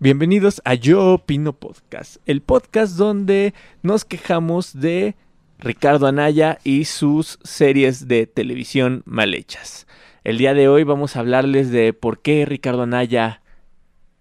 Bienvenidos 0.00 0.62
a 0.64 0.74
Yo 0.74 1.14
Opino 1.14 1.54
Podcast, 1.54 2.18
el 2.24 2.40
podcast 2.40 2.96
donde 2.96 3.52
nos 3.82 4.04
quejamos 4.04 4.78
de 4.78 5.16
Ricardo 5.58 6.06
Anaya 6.06 6.60
y 6.62 6.84
sus 6.84 7.40
series 7.42 8.06
de 8.06 8.28
televisión 8.28 9.02
mal 9.06 9.34
hechas. 9.34 9.88
El 10.22 10.38
día 10.38 10.54
de 10.54 10.68
hoy 10.68 10.84
vamos 10.84 11.16
a 11.16 11.18
hablarles 11.18 11.72
de 11.72 11.92
por 11.94 12.22
qué 12.22 12.46
Ricardo 12.46 12.82
Anaya 12.82 13.42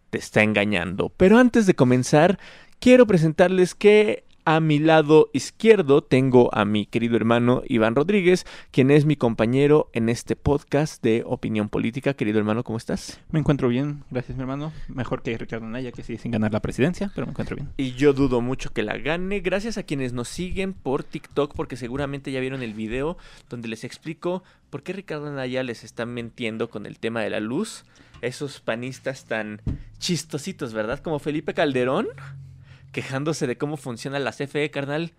te 0.09 0.17
está 0.17 0.41
engañando. 0.41 1.13
Pero 1.15 1.37
antes 1.37 1.67
de 1.67 1.75
comenzar, 1.75 2.39
quiero 2.79 3.05
presentarles 3.05 3.75
que 3.75 4.23
a 4.47 4.61
mi 4.61 4.79
lado 4.79 5.29
izquierdo 5.33 6.01
tengo 6.01 6.49
a 6.55 6.63
mi 6.63 6.85
querido 6.85 7.17
hermano 7.17 7.63
Iván 7.67 7.95
Rodríguez, 7.95 8.45
quien 8.71 8.91
es 8.91 9.03
mi 9.03 9.17
compañero 9.17 9.89
en 9.91 10.07
este 10.07 10.37
podcast 10.37 11.03
de 11.03 11.23
opinión 11.25 11.67
política. 11.67 12.13
Querido 12.13 12.39
hermano, 12.39 12.63
¿cómo 12.63 12.77
estás? 12.77 13.19
Me 13.29 13.39
encuentro 13.39 13.67
bien, 13.67 14.05
gracias 14.09 14.37
mi 14.37 14.43
hermano. 14.43 14.71
Mejor 14.87 15.21
que 15.21 15.37
Ricardo 15.37 15.67
Naya, 15.67 15.91
que 15.91 16.01
sigue 16.01 16.17
sin 16.17 16.31
ganar 16.31 16.53
la 16.53 16.61
presidencia, 16.61 17.11
pero 17.13 17.27
me 17.27 17.31
encuentro 17.31 17.57
bien. 17.57 17.67
Y 17.75 17.91
yo 17.95 18.13
dudo 18.13 18.39
mucho 18.39 18.71
que 18.71 18.83
la 18.83 18.97
gane. 18.97 19.41
Gracias 19.41 19.77
a 19.77 19.83
quienes 19.83 20.13
nos 20.13 20.29
siguen 20.29 20.71
por 20.71 21.03
TikTok, 21.03 21.53
porque 21.53 21.75
seguramente 21.75 22.31
ya 22.31 22.39
vieron 22.39 22.63
el 22.63 22.73
video 22.73 23.17
donde 23.49 23.67
les 23.67 23.83
explico 23.83 24.43
por 24.69 24.81
qué 24.81 24.93
Ricardo 24.93 25.29
Naya 25.29 25.61
les 25.61 25.83
está 25.83 26.05
mintiendo 26.05 26.69
con 26.69 26.85
el 26.85 26.99
tema 26.99 27.19
de 27.19 27.31
la 27.31 27.41
luz. 27.41 27.83
Esos 28.21 28.61
panistas 28.61 29.25
tan 29.25 29.61
chistositos, 29.99 30.71
¿verdad? 30.71 30.99
Como 30.99 31.19
Felipe 31.19 31.53
Calderón 31.53 32.07
quejándose 32.91 33.47
de 33.47 33.57
cómo 33.57 33.77
funciona 33.77 34.19
la 34.19 34.31
CFE, 34.31 34.71
carnal. 34.71 35.13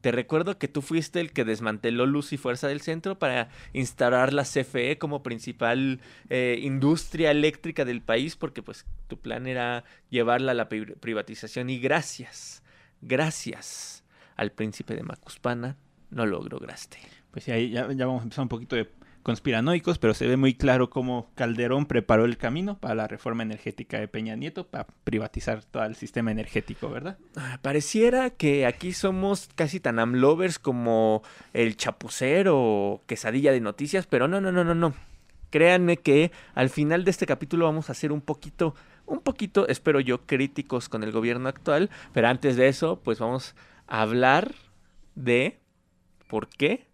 Te 0.00 0.12
recuerdo 0.12 0.58
que 0.58 0.68
tú 0.68 0.82
fuiste 0.82 1.20
el 1.20 1.32
que 1.32 1.44
desmanteló 1.44 2.04
Luz 2.04 2.34
y 2.34 2.36
Fuerza 2.36 2.68
del 2.68 2.82
Centro 2.82 3.18
para 3.18 3.48
instaurar 3.72 4.34
la 4.34 4.42
CFE 4.42 4.98
como 4.98 5.22
principal 5.22 6.00
eh, 6.28 6.58
industria 6.60 7.30
eléctrica 7.30 7.86
del 7.86 8.02
país, 8.02 8.36
porque 8.36 8.62
pues 8.62 8.84
tu 9.08 9.18
plan 9.18 9.46
era 9.46 9.84
llevarla 10.10 10.52
a 10.52 10.54
la 10.54 10.68
privatización 10.68 11.70
y 11.70 11.78
gracias, 11.78 12.62
gracias 13.00 14.04
al 14.36 14.52
príncipe 14.52 14.94
de 14.94 15.04
Macuspana, 15.04 15.78
no 16.10 16.26
lo 16.26 16.42
lograste. 16.42 16.98
Pues 17.30 17.44
sí, 17.44 17.70
ya, 17.70 17.90
ya 17.90 18.06
vamos 18.06 18.20
a 18.20 18.24
empezar 18.24 18.42
un 18.42 18.48
poquito 18.50 18.76
de 18.76 18.90
conspiranoicos, 19.24 19.98
pero 19.98 20.14
se 20.14 20.28
ve 20.28 20.36
muy 20.36 20.54
claro 20.54 20.90
cómo 20.90 21.30
Calderón 21.34 21.86
preparó 21.86 22.26
el 22.26 22.36
camino 22.36 22.78
para 22.78 22.94
la 22.94 23.08
reforma 23.08 23.42
energética 23.42 23.98
de 23.98 24.06
Peña 24.06 24.36
Nieto, 24.36 24.68
para 24.68 24.86
privatizar 25.02 25.64
todo 25.64 25.82
el 25.84 25.96
sistema 25.96 26.30
energético, 26.30 26.90
¿verdad? 26.90 27.18
Ah, 27.34 27.58
pareciera 27.62 28.30
que 28.30 28.66
aquí 28.66 28.92
somos 28.92 29.48
casi 29.54 29.80
tan 29.80 29.98
amlovers 29.98 30.58
como 30.58 31.22
el 31.54 31.76
chapucero 31.76 32.56
o 32.56 33.02
quesadilla 33.06 33.50
de 33.50 33.60
noticias, 33.60 34.06
pero 34.06 34.28
no, 34.28 34.40
no, 34.40 34.52
no, 34.52 34.62
no, 34.62 34.74
no. 34.74 34.94
Créanme 35.50 35.96
que 35.96 36.30
al 36.54 36.68
final 36.68 37.04
de 37.04 37.10
este 37.10 37.26
capítulo 37.26 37.64
vamos 37.64 37.88
a 37.88 37.92
hacer 37.92 38.12
un 38.12 38.20
poquito, 38.20 38.74
un 39.06 39.20
poquito, 39.20 39.66
espero 39.68 40.00
yo, 40.00 40.26
críticos 40.26 40.90
con 40.90 41.02
el 41.02 41.12
gobierno 41.12 41.48
actual, 41.48 41.88
pero 42.12 42.28
antes 42.28 42.56
de 42.56 42.68
eso, 42.68 43.00
pues 43.02 43.20
vamos 43.20 43.56
a 43.86 44.02
hablar 44.02 44.54
de 45.14 45.60
por 46.28 46.48
qué, 46.48 46.86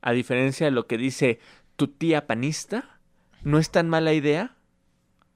a 0.00 0.12
diferencia 0.12 0.66
de 0.66 0.70
lo 0.72 0.86
que 0.86 0.96
dice 0.96 1.38
tu 1.78 1.86
tía 1.86 2.26
panista, 2.26 2.98
no 3.44 3.58
es 3.60 3.70
tan 3.70 3.88
mala 3.88 4.12
idea 4.12 4.56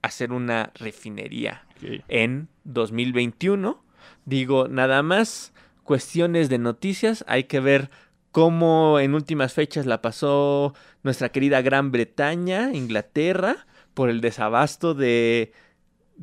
hacer 0.02 0.32
una 0.32 0.72
refinería 0.74 1.64
en 2.08 2.48
2021. 2.64 3.80
Digo, 4.24 4.66
nada 4.66 5.04
más 5.04 5.52
cuestiones 5.84 6.48
de 6.48 6.58
noticias, 6.58 7.24
hay 7.28 7.44
que 7.44 7.60
ver 7.60 7.90
cómo 8.32 8.98
en 8.98 9.14
últimas 9.14 9.52
fechas 9.52 9.86
la 9.86 10.02
pasó 10.02 10.74
nuestra 11.04 11.28
querida 11.28 11.62
Gran 11.62 11.92
Bretaña, 11.92 12.72
Inglaterra, 12.72 13.68
por 13.94 14.10
el 14.10 14.20
desabasto 14.20 14.94
de 14.94 15.52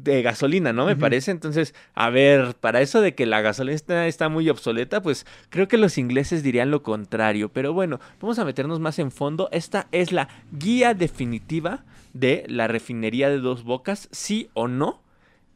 de 0.04 0.22
gasolina, 0.22 0.74
¿no? 0.74 0.86
Me 0.86 0.96
parece. 0.96 1.32
Entonces, 1.32 1.74
a 1.94 2.10
ver, 2.10 2.56
para 2.56 2.82
eso 2.82 3.02
de 3.02 3.16
que 3.16 3.26
la 3.26 3.42
gasolina 3.42 4.08
está, 4.08 4.30
muy 4.30 4.50
obsoleta, 4.50 5.02
pues 5.02 5.26
creo 5.50 5.68
que 5.68 5.78
los 5.78 5.98
ingleses 5.98 6.44
dirían 6.44 6.72
lo 6.72 6.84
contrario. 6.84 7.50
Pero 7.50 7.74
bueno, 7.74 8.00
vamos 8.22 8.40
a 8.40 8.46
meternos 8.46 8.80
más 8.80 9.00
en 9.00 9.12
fondo. 9.12 9.50
Esta 9.52 9.88
es 9.92 10.12
la 10.12 10.30
guía 10.52 10.94
definitiva 10.94 11.84
de 12.14 12.46
la 12.48 12.68
refinería 12.68 13.30
de 13.30 13.40
dos 13.40 13.64
bocas, 13.64 14.10
sí 14.12 14.50
o 14.54 14.68
no. 14.68 15.02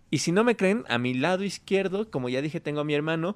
Y 0.09 0.20
si 0.20 0.31
no 0.31 0.44
me 0.44 0.56
creen, 0.56 0.84
a 0.90 0.98
mi 0.98 1.14
lado 1.14 1.44
izquierdo, 1.44 2.10
como 2.12 2.30
ya 2.30 2.42
dije, 2.42 2.60
tengo 2.60 2.81
a 2.81 2.86
mi 2.86 2.94
hermano. 2.94 3.36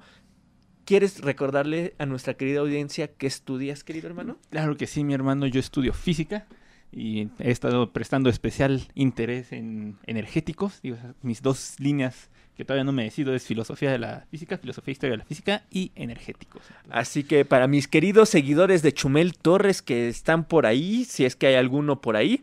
¿Quieres 0.85 1.19
recordarle 1.19 1.95
a 1.97 2.05
nuestra 2.05 2.35
querida 2.35 2.61
audiencia 2.61 3.09
qué 3.09 3.27
estudias, 3.27 3.83
querido 3.83 4.07
hermano? 4.07 4.37
Claro 4.51 4.77
que 4.77 4.87
sí, 4.87 5.03
mi 5.03 5.13
hermano. 5.13 5.45
Yo 5.45 5.59
estudio 5.59 5.91
física 5.91 6.47
y 6.91 7.29
he 7.39 7.51
estado 7.51 7.91
prestando 7.91 8.29
especial 8.29 8.87
interés 8.95 9.51
en 9.51 9.97
energéticos. 10.05 10.81
mis 11.21 11.41
dos 11.41 11.75
líneas 11.79 12.29
que 12.55 12.65
todavía 12.65 12.83
no 12.83 12.91
me 12.91 13.03
decido 13.03 13.35
es 13.35 13.45
filosofía 13.45 13.91
de 13.91 13.99
la 13.99 14.25
física, 14.31 14.57
filosofía 14.57 14.91
e 14.91 14.93
historia 14.93 15.11
de 15.11 15.17
la 15.17 15.25
física 15.25 15.63
y 15.69 15.91
energéticos. 15.95 16.63
Así 16.89 17.23
que 17.23 17.45
para 17.45 17.67
mis 17.67 17.87
queridos 17.87 18.29
seguidores 18.29 18.81
de 18.81 18.93
Chumel 18.93 19.37
Torres 19.37 19.83
que 19.83 20.07
están 20.07 20.43
por 20.43 20.65
ahí, 20.65 21.05
si 21.05 21.23
es 21.23 21.35
que 21.35 21.47
hay 21.47 21.55
alguno 21.55 22.01
por 22.01 22.15
ahí, 22.15 22.41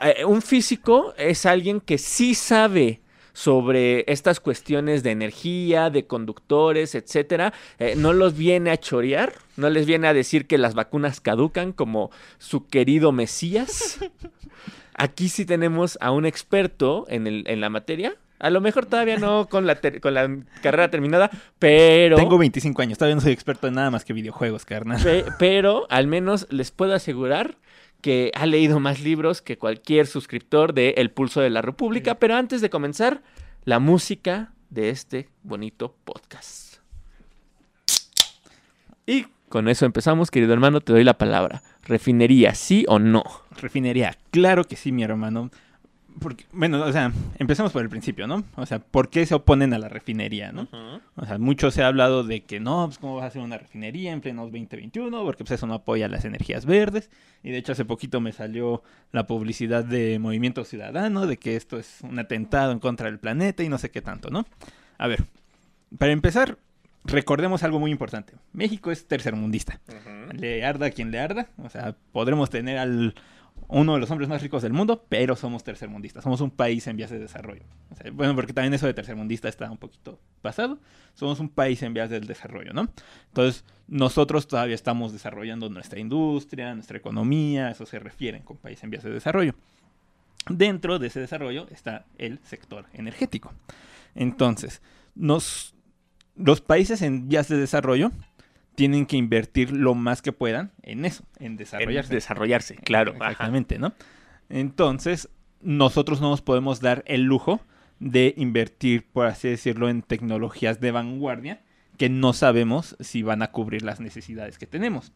eh, 0.00 0.24
un 0.24 0.40
físico 0.40 1.14
es 1.18 1.44
alguien 1.44 1.80
que 1.80 1.98
sí 1.98 2.34
sabe 2.34 3.00
sobre 3.32 4.04
estas 4.10 4.40
cuestiones 4.40 5.02
de 5.02 5.10
energía, 5.10 5.90
de 5.90 6.06
conductores, 6.06 6.94
etcétera, 6.94 7.52
eh, 7.78 7.94
no 7.96 8.12
los 8.12 8.36
viene 8.36 8.70
a 8.70 8.78
chorear, 8.78 9.32
no 9.56 9.70
les 9.70 9.86
viene 9.86 10.08
a 10.08 10.14
decir 10.14 10.46
que 10.46 10.58
las 10.58 10.74
vacunas 10.74 11.20
caducan 11.20 11.72
como 11.72 12.10
su 12.38 12.66
querido 12.66 13.12
Mesías. 13.12 13.98
Aquí 14.94 15.28
sí 15.28 15.44
tenemos 15.44 15.96
a 16.00 16.10
un 16.10 16.26
experto 16.26 17.06
en, 17.08 17.26
el, 17.26 17.44
en 17.46 17.60
la 17.60 17.70
materia. 17.70 18.14
A 18.38 18.48
lo 18.48 18.62
mejor 18.62 18.86
todavía 18.86 19.18
no 19.18 19.48
con 19.48 19.66
la, 19.66 19.78
con 20.00 20.14
la 20.14 20.28
carrera 20.62 20.90
terminada, 20.90 21.30
pero... 21.58 22.16
Tengo 22.16 22.38
25 22.38 22.80
años, 22.80 22.96
todavía 22.96 23.14
no 23.14 23.20
soy 23.20 23.32
experto 23.32 23.66
en 23.68 23.74
nada 23.74 23.90
más 23.90 24.04
que 24.04 24.14
videojuegos, 24.14 24.64
carnal. 24.64 25.00
pero 25.38 25.86
al 25.90 26.06
menos 26.06 26.46
les 26.50 26.70
puedo 26.70 26.94
asegurar 26.94 27.56
que 28.00 28.32
ha 28.34 28.46
leído 28.46 28.80
más 28.80 29.00
libros 29.00 29.42
que 29.42 29.58
cualquier 29.58 30.06
suscriptor 30.06 30.74
de 30.74 30.90
El 30.96 31.10
Pulso 31.10 31.40
de 31.40 31.50
la 31.50 31.62
República. 31.62 32.16
Pero 32.16 32.36
antes 32.36 32.60
de 32.60 32.70
comenzar, 32.70 33.22
la 33.64 33.78
música 33.78 34.52
de 34.70 34.90
este 34.90 35.28
bonito 35.42 35.96
podcast. 36.04 36.76
Y 39.06 39.26
con 39.48 39.68
eso 39.68 39.84
empezamos, 39.84 40.30
querido 40.30 40.52
hermano, 40.52 40.80
te 40.80 40.92
doy 40.92 41.04
la 41.04 41.18
palabra. 41.18 41.62
¿Refinería, 41.82 42.54
sí 42.54 42.84
o 42.88 42.98
no? 42.98 43.24
Refinería, 43.60 44.16
claro 44.30 44.64
que 44.64 44.76
sí, 44.76 44.92
mi 44.92 45.02
hermano. 45.02 45.50
Porque, 46.20 46.44
bueno, 46.52 46.82
o 46.84 46.92
sea, 46.92 47.12
empecemos 47.38 47.72
por 47.72 47.82
el 47.82 47.88
principio, 47.88 48.26
¿no? 48.26 48.44
O 48.56 48.66
sea, 48.66 48.78
¿por 48.78 49.08
qué 49.08 49.24
se 49.24 49.34
oponen 49.34 49.72
a 49.72 49.78
la 49.78 49.88
refinería, 49.88 50.52
no? 50.52 50.68
O 51.16 51.24
sea, 51.24 51.38
mucho 51.38 51.70
se 51.70 51.82
ha 51.82 51.86
hablado 51.86 52.24
de 52.24 52.42
que 52.42 52.60
no, 52.60 52.86
pues 52.86 52.98
cómo 52.98 53.16
vas 53.16 53.24
a 53.24 53.26
hacer 53.28 53.42
una 53.42 53.56
refinería 53.56 54.12
en 54.12 54.20
pleno 54.20 54.42
2021, 54.42 55.24
porque 55.24 55.44
pues 55.44 55.52
eso 55.52 55.66
no 55.66 55.74
apoya 55.74 56.08
las 56.08 56.26
energías 56.26 56.66
verdes. 56.66 57.10
Y 57.42 57.50
de 57.50 57.58
hecho 57.58 57.72
hace 57.72 57.86
poquito 57.86 58.20
me 58.20 58.32
salió 58.32 58.82
la 59.12 59.26
publicidad 59.26 59.82
de 59.82 60.18
Movimiento 60.18 60.64
Ciudadano, 60.64 61.26
de 61.26 61.38
que 61.38 61.56
esto 61.56 61.78
es 61.78 62.00
un 62.02 62.18
atentado 62.18 62.72
en 62.72 62.80
contra 62.80 63.06
del 63.06 63.18
planeta 63.18 63.62
y 63.62 63.70
no 63.70 63.78
sé 63.78 63.90
qué 63.90 64.02
tanto, 64.02 64.30
¿no? 64.30 64.46
A 64.98 65.06
ver, 65.06 65.24
para 65.98 66.12
empezar, 66.12 66.58
recordemos 67.04 67.62
algo 67.62 67.80
muy 67.80 67.90
importante. 67.90 68.34
México 68.52 68.90
es 68.90 69.08
tercermundista. 69.08 69.80
Le 70.32 70.64
arda 70.64 70.90
quien 70.90 71.10
le 71.10 71.18
arda. 71.18 71.48
O 71.58 71.70
sea, 71.70 71.96
podremos 72.12 72.50
tener 72.50 72.78
al 72.78 73.14
uno 73.68 73.94
de 73.94 74.00
los 74.00 74.10
hombres 74.10 74.28
más 74.28 74.42
ricos 74.42 74.62
del 74.62 74.72
mundo, 74.72 75.04
pero 75.08 75.36
somos 75.36 75.62
tercermundistas. 75.62 76.24
Somos 76.24 76.40
un 76.40 76.50
país 76.50 76.86
en 76.86 76.96
vías 76.96 77.10
de 77.10 77.18
desarrollo. 77.18 77.62
bueno, 78.12 78.34
porque 78.34 78.52
también 78.52 78.74
eso 78.74 78.86
de 78.86 78.94
tercermundista 78.94 79.48
está 79.48 79.70
un 79.70 79.78
poquito 79.78 80.18
pasado. 80.42 80.78
Somos 81.14 81.40
un 81.40 81.48
país 81.48 81.82
en 81.82 81.94
vías 81.94 82.10
del 82.10 82.26
desarrollo, 82.26 82.72
¿no? 82.72 82.88
Entonces, 83.28 83.64
nosotros 83.88 84.46
todavía 84.48 84.74
estamos 84.74 85.12
desarrollando 85.12 85.68
nuestra 85.68 86.00
industria, 86.00 86.74
nuestra 86.74 86.98
economía, 86.98 87.70
eso 87.70 87.86
se 87.86 87.98
refiere 87.98 88.40
con 88.42 88.56
país 88.56 88.82
en 88.82 88.90
vías 88.90 89.04
de 89.04 89.10
desarrollo. 89.10 89.54
Dentro 90.48 90.98
de 90.98 91.08
ese 91.08 91.20
desarrollo 91.20 91.66
está 91.70 92.06
el 92.18 92.40
sector 92.44 92.86
energético. 92.92 93.52
Entonces, 94.14 94.82
los 95.14 95.74
países 96.66 97.02
en 97.02 97.28
vías 97.28 97.48
de 97.48 97.56
desarrollo 97.56 98.10
tienen 98.80 99.04
que 99.04 99.18
invertir 99.18 99.72
lo 99.72 99.94
más 99.94 100.22
que 100.22 100.32
puedan 100.32 100.72
en 100.80 101.04
eso, 101.04 101.22
en 101.38 101.58
desarrollarse. 101.58 102.14
desarrollarse, 102.14 102.76
claro. 102.76 103.12
Exactamente, 103.12 103.78
¿no? 103.78 103.92
Entonces, 104.48 105.28
nosotros 105.60 106.22
no 106.22 106.30
nos 106.30 106.40
podemos 106.40 106.80
dar 106.80 107.04
el 107.06 107.24
lujo 107.24 107.60
de 107.98 108.32
invertir, 108.38 109.06
por 109.12 109.26
así 109.26 109.48
decirlo, 109.48 109.90
en 109.90 110.00
tecnologías 110.00 110.80
de 110.80 110.92
vanguardia 110.92 111.60
que 111.98 112.08
no 112.08 112.32
sabemos 112.32 112.96
si 113.00 113.22
van 113.22 113.42
a 113.42 113.50
cubrir 113.50 113.82
las 113.82 114.00
necesidades 114.00 114.56
que 114.56 114.66
tenemos. 114.66 115.12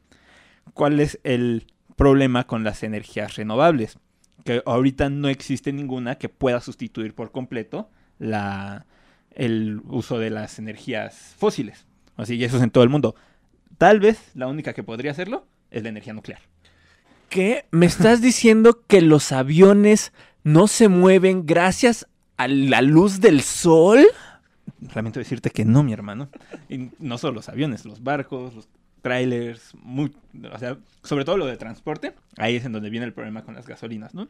¿Cuál 0.75 1.01
es 1.01 1.19
el 1.25 1.67
problema 1.97 2.47
con 2.47 2.65
las 2.65 2.83
energías 2.83 3.35
renovables? 3.37 3.99
Que 4.45 4.63
ahorita 4.67 5.09
no 5.09 5.31
existe 5.31 5.73
ninguna 5.73 6.17
que 6.17 6.29
pueda 6.29 6.61
sustituir 6.61 7.15
por 7.15 7.33
completo 7.33 7.89
la, 8.19 8.85
el 9.31 9.81
uso 9.87 10.19
de 10.19 10.29
las 10.29 10.59
energías 10.59 11.35
fósiles. 11.39 11.87
Así, 12.19 12.35
y 12.35 12.45
eso 12.45 12.59
es 12.59 12.63
en 12.63 12.71
todo 12.71 12.85
el 12.85 12.91
mundo. 12.91 13.17
Tal 13.79 14.01
vez 14.01 14.19
la 14.35 14.47
única 14.47 14.73
que 14.73 14.83
podría 14.83 15.11
hacerlo 15.11 15.47
es 15.71 15.83
la 15.83 15.89
energía 15.89 16.13
nuclear. 16.13 16.41
¿Qué? 17.29 17.65
¿Me 17.71 17.87
estás 17.87 18.21
diciendo 18.21 18.83
que 18.87 19.01
los 19.01 19.33
aviones 19.33 20.13
no 20.45 20.69
se 20.69 20.89
mueven 20.89 21.47
gracias 21.47 22.07
a 22.37 22.49
la 22.49 22.83
luz 22.83 23.21
del 23.21 23.41
sol. 23.43 24.05
Lamento 24.95 25.19
decirte 25.19 25.51
que 25.51 25.65
no, 25.65 25.83
mi 25.83 25.93
hermano. 25.93 26.29
Y 26.69 26.91
no 26.99 27.19
solo 27.19 27.35
los 27.35 27.49
aviones, 27.49 27.85
los 27.85 28.03
barcos, 28.03 28.55
los 28.55 28.69
trailers, 29.03 29.75
muy, 29.83 30.15
o 30.53 30.59
sea, 30.59 30.79
sobre 31.03 31.25
todo 31.25 31.37
lo 31.37 31.47
de 31.47 31.57
transporte, 31.57 32.15
ahí 32.39 32.57
es 32.57 32.65
en 32.65 32.73
donde 32.73 32.91
viene 32.91 33.07
el 33.07 33.13
problema 33.13 33.43
con 33.43 33.55
las 33.55 33.67
gasolinas, 33.67 34.15
¿no? 34.15 34.29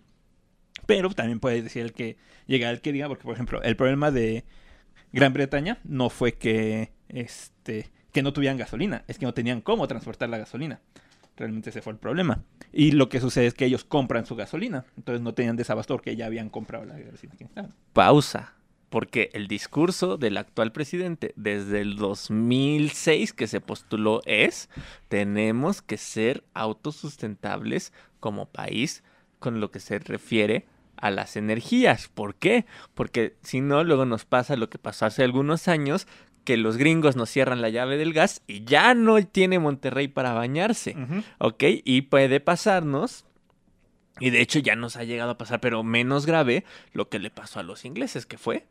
Pero 0.86 1.10
también 1.10 1.40
puede 1.40 1.62
decir 1.62 1.82
el 1.82 1.92
que 1.92 2.16
llega 2.46 2.70
el 2.70 2.80
que 2.80 2.92
diga, 2.92 3.08
porque 3.08 3.24
por 3.24 3.34
ejemplo, 3.34 3.62
el 3.62 3.76
problema 3.76 4.10
de 4.10 4.44
Gran 5.12 5.32
Bretaña 5.32 5.78
no 5.84 6.10
fue 6.10 6.32
que 6.32 6.92
este 7.08 7.90
que 8.14 8.22
no 8.22 8.32
tuvieran 8.32 8.56
gasolina, 8.56 9.04
es 9.08 9.18
que 9.18 9.26
no 9.26 9.34
tenían 9.34 9.60
cómo 9.60 9.86
transportar 9.88 10.30
la 10.30 10.38
gasolina. 10.38 10.80
Realmente 11.36 11.70
ese 11.70 11.82
fue 11.82 11.92
el 11.92 11.98
problema. 11.98 12.44
Y 12.72 12.92
lo 12.92 13.08
que 13.08 13.20
sucede 13.20 13.46
es 13.46 13.54
que 13.54 13.64
ellos 13.64 13.84
compran 13.84 14.24
su 14.24 14.36
gasolina, 14.36 14.84
entonces 14.96 15.20
no 15.20 15.34
tenían 15.34 15.56
desabasto 15.56 15.94
porque 15.94 16.14
ya 16.14 16.26
habían 16.26 16.48
comprado 16.48 16.84
la 16.84 16.96
gasolina. 16.96 17.74
Pausa 17.92 18.54
porque 18.88 19.30
el 19.32 19.48
discurso 19.48 20.18
del 20.18 20.36
actual 20.36 20.70
presidente 20.70 21.32
desde 21.34 21.80
el 21.80 21.96
2006 21.96 23.32
que 23.32 23.48
se 23.48 23.60
postuló 23.60 24.20
es, 24.24 24.70
tenemos 25.08 25.82
que 25.82 25.96
ser 25.96 26.44
autosustentables 26.54 27.92
como 28.20 28.46
país 28.46 29.02
con 29.40 29.58
lo 29.58 29.72
que 29.72 29.80
se 29.80 29.98
refiere 29.98 30.68
a 30.96 31.10
las 31.10 31.34
energías. 31.34 32.06
¿Por 32.06 32.36
qué? 32.36 32.66
Porque 32.94 33.34
si 33.42 33.60
no, 33.60 33.82
luego 33.82 34.04
nos 34.04 34.24
pasa 34.24 34.54
lo 34.54 34.70
que 34.70 34.78
pasó 34.78 35.06
hace 35.06 35.24
algunos 35.24 35.66
años, 35.66 36.06
que 36.44 36.56
los 36.56 36.76
gringos 36.76 37.16
nos 37.16 37.30
cierran 37.30 37.62
la 37.62 37.70
llave 37.70 37.96
del 37.96 38.12
gas 38.12 38.42
y 38.46 38.64
ya 38.64 38.94
no 38.94 39.22
tiene 39.26 39.58
Monterrey 39.58 40.08
para 40.08 40.32
bañarse. 40.32 40.96
¿Ok? 41.38 41.64
Y 41.84 42.02
puede 42.02 42.40
pasarnos 42.40 43.24
y 44.20 44.30
de 44.30 44.40
hecho 44.40 44.58
ya 44.60 44.76
nos 44.76 44.96
ha 44.96 45.04
llegado 45.04 45.32
a 45.32 45.38
pasar, 45.38 45.60
pero 45.60 45.82
menos 45.82 46.26
grave, 46.26 46.64
lo 46.92 47.08
que 47.08 47.18
le 47.18 47.30
pasó 47.30 47.60
a 47.60 47.62
los 47.62 47.84
ingleses, 47.84 48.26
que 48.26 48.38
fue 48.38 48.66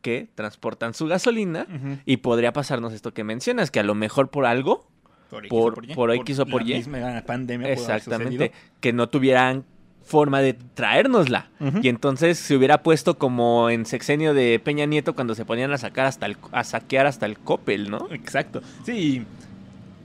que 0.00 0.28
transportan 0.36 0.94
su 0.94 1.06
gasolina 1.06 1.66
y 2.04 2.18
podría 2.18 2.52
pasarnos 2.52 2.92
esto 2.92 3.12
que 3.12 3.24
mencionas, 3.24 3.72
que 3.72 3.80
a 3.80 3.82
lo 3.82 3.96
mejor 3.96 4.30
por 4.30 4.46
algo, 4.46 4.86
por, 5.48 5.84
por, 5.94 6.12
X 6.12 6.38
o 6.38 6.46
por, 6.46 6.62
Y, 6.62 6.84
pandemia 7.26 7.72
exactamente, 7.72 8.52
que 8.80 8.92
no 8.92 9.08
tuvieran 9.08 9.64
forma 10.06 10.40
de 10.40 10.54
traérnosla. 10.54 11.50
Y 11.82 11.88
entonces 11.88 12.38
se 12.38 12.56
hubiera 12.56 12.82
puesto 12.82 13.18
como 13.18 13.68
en 13.70 13.84
sexenio 13.84 14.34
de 14.34 14.60
Peña 14.62 14.86
Nieto 14.86 15.14
cuando 15.14 15.34
se 15.34 15.44
ponían 15.44 15.72
a 15.72 15.78
sacar 15.78 16.06
hasta 16.06 16.26
el, 16.26 16.36
a 16.52 16.64
saquear 16.64 17.06
hasta 17.06 17.26
el 17.26 17.38
Coppel, 17.38 17.90
¿no? 17.90 18.08
Exacto. 18.12 18.62
Sí. 18.84 19.24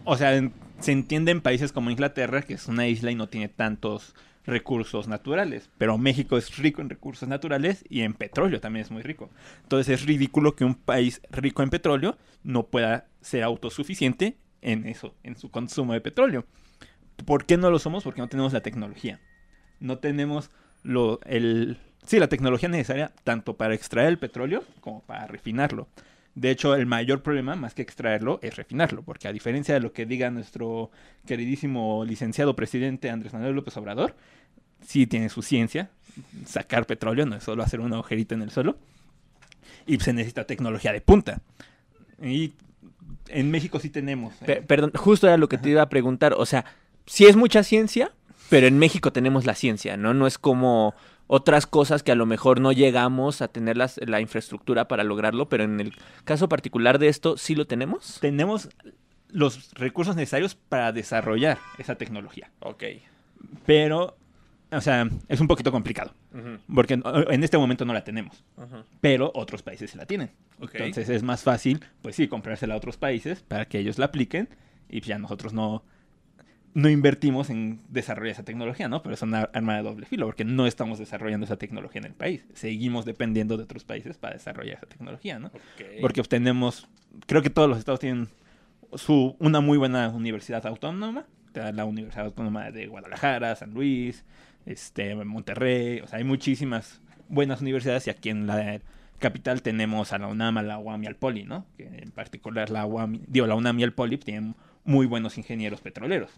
O 0.03 0.17
sea, 0.17 0.41
se 0.79 0.91
entiende 0.91 1.31
en 1.31 1.41
países 1.41 1.71
como 1.71 1.91
Inglaterra, 1.91 2.41
que 2.41 2.55
es 2.55 2.67
una 2.67 2.87
isla 2.87 3.11
y 3.11 3.15
no 3.15 3.29
tiene 3.29 3.47
tantos 3.47 4.15
recursos 4.45 5.07
naturales. 5.07 5.69
Pero 5.77 5.99
México 5.99 6.35
es 6.35 6.57
rico 6.57 6.81
en 6.81 6.89
recursos 6.89 7.29
naturales 7.29 7.85
y 7.87 8.01
en 8.01 8.13
petróleo 8.13 8.59
también 8.59 8.83
es 8.85 8.91
muy 8.91 9.03
rico. 9.03 9.29
Entonces 9.63 9.93
es 9.93 10.05
ridículo 10.05 10.55
que 10.55 10.65
un 10.65 10.75
país 10.75 11.21
rico 11.29 11.61
en 11.61 11.69
petróleo 11.69 12.17
no 12.43 12.63
pueda 12.63 13.05
ser 13.21 13.43
autosuficiente 13.43 14.37
en 14.63 14.87
eso, 14.87 15.13
en 15.23 15.37
su 15.37 15.51
consumo 15.51 15.93
de 15.93 16.01
petróleo. 16.01 16.45
¿Por 17.25 17.45
qué 17.45 17.57
no 17.57 17.69
lo 17.69 17.77
somos? 17.77 18.03
Porque 18.03 18.21
no 18.21 18.27
tenemos 18.27 18.53
la 18.53 18.61
tecnología. 18.61 19.19
No 19.81 19.97
tenemos 19.97 20.49
lo, 20.83 21.19
el, 21.25 21.77
sí, 22.05 22.19
la 22.19 22.29
tecnología 22.29 22.69
necesaria 22.69 23.11
tanto 23.23 23.57
para 23.57 23.73
extraer 23.73 24.07
el 24.07 24.17
petróleo 24.17 24.63
como 24.79 25.01
para 25.01 25.27
refinarlo. 25.27 25.89
De 26.33 26.49
hecho, 26.49 26.75
el 26.75 26.85
mayor 26.85 27.21
problema, 27.23 27.57
más 27.57 27.73
que 27.73 27.81
extraerlo, 27.81 28.39
es 28.41 28.55
refinarlo, 28.55 29.01
porque 29.01 29.27
a 29.27 29.33
diferencia 29.33 29.73
de 29.73 29.81
lo 29.81 29.91
que 29.91 30.05
diga 30.05 30.31
nuestro 30.31 30.89
queridísimo 31.25 32.05
licenciado 32.05 32.55
presidente 32.55 33.09
Andrés 33.09 33.33
Manuel 33.33 33.53
López 33.53 33.75
Obrador, 33.75 34.15
sí 34.85 35.07
tiene 35.07 35.27
su 35.27 35.41
ciencia, 35.41 35.89
sacar 36.45 36.85
petróleo, 36.85 37.25
no 37.25 37.35
es 37.35 37.43
solo 37.43 37.63
hacer 37.63 37.81
un 37.81 37.93
agujerito 37.93 38.33
en 38.33 38.43
el 38.43 38.51
suelo, 38.51 38.77
y 39.85 39.99
se 39.99 40.13
necesita 40.13 40.45
tecnología 40.45 40.93
de 40.93 41.01
punta. 41.01 41.41
Y 42.21 42.53
en 43.27 43.51
México 43.51 43.79
sí 43.79 43.89
tenemos. 43.89 44.33
Eh, 44.47 44.63
perdón, 44.65 44.91
justo 44.95 45.27
era 45.27 45.37
lo 45.37 45.49
que 45.49 45.57
te 45.57 45.69
iba 45.69 45.81
a 45.81 45.89
preguntar, 45.89 46.33
o 46.37 46.45
sea, 46.45 46.63
sí 47.05 47.25
es 47.25 47.35
mucha 47.35 47.63
ciencia, 47.63 48.13
pero 48.51 48.67
en 48.67 48.77
México 48.77 49.13
tenemos 49.13 49.45
la 49.45 49.55
ciencia, 49.55 49.95
¿no? 49.95 50.13
No 50.13 50.27
es 50.27 50.37
como 50.37 50.93
otras 51.27 51.65
cosas 51.65 52.03
que 52.03 52.11
a 52.11 52.15
lo 52.15 52.25
mejor 52.25 52.59
no 52.59 52.73
llegamos 52.73 53.41
a 53.41 53.47
tener 53.47 53.77
la 53.77 54.19
infraestructura 54.19 54.89
para 54.89 55.05
lograrlo, 55.05 55.47
pero 55.47 55.63
en 55.63 55.79
el 55.79 55.93
caso 56.25 56.49
particular 56.49 56.99
de 56.99 57.07
esto, 57.07 57.37
¿sí 57.37 57.55
lo 57.55 57.65
tenemos? 57.65 58.17
Tenemos 58.19 58.67
los 59.29 59.73
recursos 59.75 60.17
necesarios 60.17 60.55
para 60.55 60.91
desarrollar 60.91 61.59
esa 61.77 61.95
tecnología. 61.95 62.51
Ok. 62.59 62.83
Pero, 63.65 64.17
o 64.69 64.81
sea, 64.81 65.07
es 65.29 65.39
un 65.39 65.47
poquito 65.47 65.71
complicado, 65.71 66.13
porque 66.75 66.95
en 66.95 67.43
este 67.45 67.57
momento 67.57 67.85
no 67.85 67.93
la 67.93 68.03
tenemos, 68.03 68.43
pero 68.99 69.31
otros 69.33 69.63
países 69.63 69.95
la 69.95 70.05
tienen. 70.05 70.31
Entonces 70.59 71.07
es 71.07 71.23
más 71.23 71.41
fácil, 71.41 71.85
pues 72.01 72.17
sí, 72.17 72.27
comprársela 72.27 72.73
a 72.73 72.77
otros 72.77 72.97
países 72.97 73.43
para 73.43 73.63
que 73.63 73.79
ellos 73.79 73.97
la 73.97 74.07
apliquen 74.07 74.49
y 74.89 74.99
ya 74.99 75.17
nosotros 75.17 75.53
no, 75.53 75.85
no 76.73 76.89
invertimos 76.89 77.49
en 77.49 77.81
desarrollar 77.89 78.31
esa 78.31 78.43
tecnología, 78.43 78.87
¿no? 78.87 79.03
Pero 79.03 79.15
es 79.15 79.21
una 79.21 79.41
arma 79.53 79.75
de 79.75 79.83
doble 79.83 80.05
filo, 80.05 80.25
porque 80.25 80.45
no 80.45 80.67
estamos 80.67 80.99
desarrollando 80.99 81.45
esa 81.45 81.57
tecnología 81.57 81.99
en 81.99 82.05
el 82.05 82.13
país. 82.13 82.45
Seguimos 82.53 83.05
dependiendo 83.05 83.57
de 83.57 83.63
otros 83.63 83.83
países 83.83 84.17
para 84.17 84.35
desarrollar 84.35 84.77
esa 84.77 84.85
tecnología, 84.85 85.39
¿no? 85.39 85.51
Porque 85.99 86.21
obtenemos, 86.21 86.87
creo 87.27 87.41
que 87.41 87.49
todos 87.49 87.69
los 87.69 87.77
estados 87.77 87.99
tienen 87.99 88.29
su, 88.95 89.35
una 89.39 89.59
muy 89.61 89.77
buena 89.77 90.09
universidad 90.09 90.65
autónoma, 90.65 91.25
la 91.53 91.85
Universidad 91.85 92.25
Autónoma 92.25 92.71
de 92.71 92.87
Guadalajara, 92.87 93.55
San 93.55 93.73
Luis, 93.73 94.23
este, 94.65 95.15
Monterrey, 95.15 95.99
o 95.99 96.07
sea, 96.07 96.19
hay 96.19 96.23
muchísimas 96.23 97.01
buenas 97.27 97.61
universidades 97.61 98.07
y 98.07 98.09
aquí 98.09 98.29
en 98.29 98.47
la 98.47 98.79
capital 99.19 99.61
tenemos 99.61 100.13
a 100.13 100.17
la 100.17 100.27
UNAM, 100.27 100.57
a 100.57 100.63
la 100.63 100.79
UAM 100.79 101.03
y 101.03 101.07
al 101.07 101.15
Poli, 101.15 101.43
¿no? 101.43 101.65
Que 101.77 101.85
en 101.85 102.11
particular 102.11 102.69
la 102.69 102.85
UAM, 102.85 103.21
digo, 103.27 103.47
la 103.47 103.55
UNAM 103.55 103.79
y 103.79 103.83
el 103.83 103.93
Poli 103.93 104.17
tienen 104.17 104.55
muy 104.83 105.05
buenos 105.05 105.37
ingenieros 105.37 105.81
petroleros. 105.81 106.31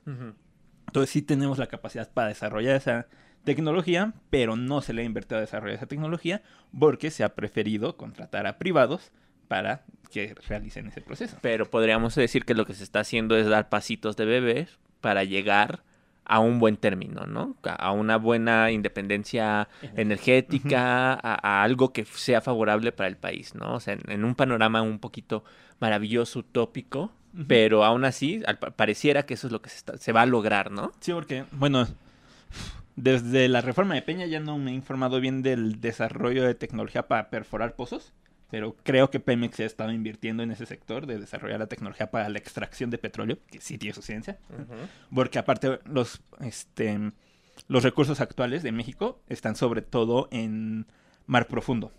Entonces 0.87 1.09
sí 1.09 1.21
tenemos 1.21 1.57
la 1.57 1.67
capacidad 1.67 2.11
para 2.11 2.29
desarrollar 2.29 2.75
esa 2.75 3.07
tecnología, 3.43 4.13
pero 4.29 4.55
no 4.55 4.81
se 4.81 4.93
le 4.93 5.01
ha 5.01 5.05
invertido 5.05 5.37
a 5.37 5.41
desarrollar 5.41 5.77
esa 5.77 5.87
tecnología 5.87 6.41
porque 6.77 7.11
se 7.11 7.23
ha 7.23 7.35
preferido 7.35 7.97
contratar 7.97 8.47
a 8.47 8.57
privados 8.57 9.11
para 9.47 9.83
que 10.11 10.35
realicen 10.47 10.87
ese 10.87 11.01
proceso. 11.01 11.37
Pero 11.41 11.69
podríamos 11.69 12.15
decir 12.15 12.45
que 12.45 12.53
lo 12.53 12.65
que 12.65 12.73
se 12.73 12.83
está 12.83 13.01
haciendo 13.01 13.35
es 13.35 13.47
dar 13.47 13.69
pasitos 13.69 14.15
de 14.15 14.25
bebés 14.25 14.79
para 15.01 15.23
llegar 15.23 15.83
a 16.25 16.39
un 16.39 16.59
buen 16.59 16.77
término, 16.77 17.25
¿no? 17.25 17.57
A 17.63 17.91
una 17.91 18.17
buena 18.17 18.71
independencia 18.71 19.67
energética, 19.95 21.13
a, 21.13 21.63
algo 21.63 21.91
que 21.91 22.05
sea 22.05 22.39
favorable 22.39 22.93
para 22.93 23.09
el 23.09 23.17
país, 23.17 23.55
¿no? 23.55 23.75
O 23.75 23.79
sea, 23.79 23.97
en 24.07 24.23
un 24.23 24.35
panorama 24.35 24.81
un 24.81 24.99
poquito 24.99 25.43
maravilloso, 25.79 26.39
utópico, 26.39 27.11
pero 27.47 27.83
aún 27.83 28.05
así, 28.05 28.43
pareciera 28.75 29.25
que 29.25 29.33
eso 29.33 29.47
es 29.47 29.53
lo 29.53 29.61
que 29.61 29.69
se, 29.69 30.11
va 30.11 30.21
a 30.21 30.25
lograr, 30.25 30.71
¿no? 30.71 30.91
Sí, 30.99 31.13
porque, 31.13 31.45
bueno, 31.51 31.87
desde 32.95 33.47
la 33.49 33.61
reforma 33.61 33.95
de 33.95 34.03
Peña 34.03 34.25
ya 34.27 34.39
no 34.39 34.57
me 34.59 34.71
he 34.71 34.73
informado 34.75 35.19
bien 35.19 35.41
del 35.41 35.81
desarrollo 35.81 36.43
de 36.43 36.53
tecnología 36.53 37.07
para 37.07 37.29
perforar 37.29 37.75
pozos, 37.75 38.13
pero 38.51 38.75
creo 38.83 39.09
que 39.09 39.19
Pemex 39.19 39.59
ha 39.61 39.65
estado 39.65 39.91
invirtiendo 39.91 40.43
en 40.43 40.51
ese 40.51 40.67
sector 40.67 41.07
de 41.07 41.17
desarrollar 41.17 41.59
la 41.59 41.67
tecnología 41.67 42.11
para 42.11 42.29
la 42.29 42.37
extracción 42.37 42.91
de 42.91 42.99
petróleo, 42.99 43.39
que 43.49 43.59
sí 43.59 43.79
tiene 43.79 43.95
su 43.95 44.03
ciencia, 44.03 44.37
porque 45.13 45.39
aparte 45.39 45.79
los, 45.85 46.21
este, 46.39 47.11
los 47.67 47.83
recursos 47.83 48.21
actuales 48.21 48.61
de 48.61 48.71
México 48.71 49.19
están 49.27 49.55
sobre 49.55 49.81
todo 49.81 50.27
en 50.31 50.85
mar 51.25 51.47
profundo. 51.47 51.91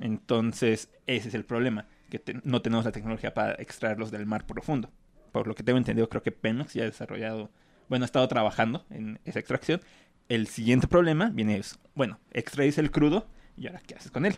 Entonces, 0.00 0.88
ese 1.06 1.28
es 1.28 1.34
el 1.34 1.44
problema 1.44 1.86
que 2.10 2.40
no 2.44 2.62
tenemos 2.62 2.84
la 2.84 2.92
tecnología 2.92 3.34
para 3.34 3.54
extraerlos 3.54 4.10
del 4.10 4.26
mar 4.26 4.46
profundo. 4.46 4.90
Por 5.32 5.46
lo 5.46 5.54
que 5.54 5.62
tengo 5.62 5.78
entendido, 5.78 6.08
creo 6.08 6.22
que 6.22 6.32
Pemex 6.32 6.74
ya 6.74 6.82
ha 6.82 6.86
desarrollado, 6.86 7.50
bueno, 7.88 8.04
ha 8.04 8.06
estado 8.06 8.28
trabajando 8.28 8.84
en 8.90 9.18
esa 9.24 9.40
extracción. 9.40 9.80
El 10.28 10.46
siguiente 10.46 10.86
problema 10.86 11.30
viene 11.30 11.56
es, 11.56 11.78
bueno, 11.94 12.20
extraes 12.30 12.78
el 12.78 12.90
crudo 12.90 13.26
y 13.56 13.66
ahora 13.66 13.80
¿qué 13.86 13.94
haces 13.94 14.10
con 14.10 14.26
él? 14.26 14.36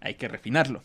Hay 0.00 0.14
que 0.16 0.28
refinarlo. 0.28 0.82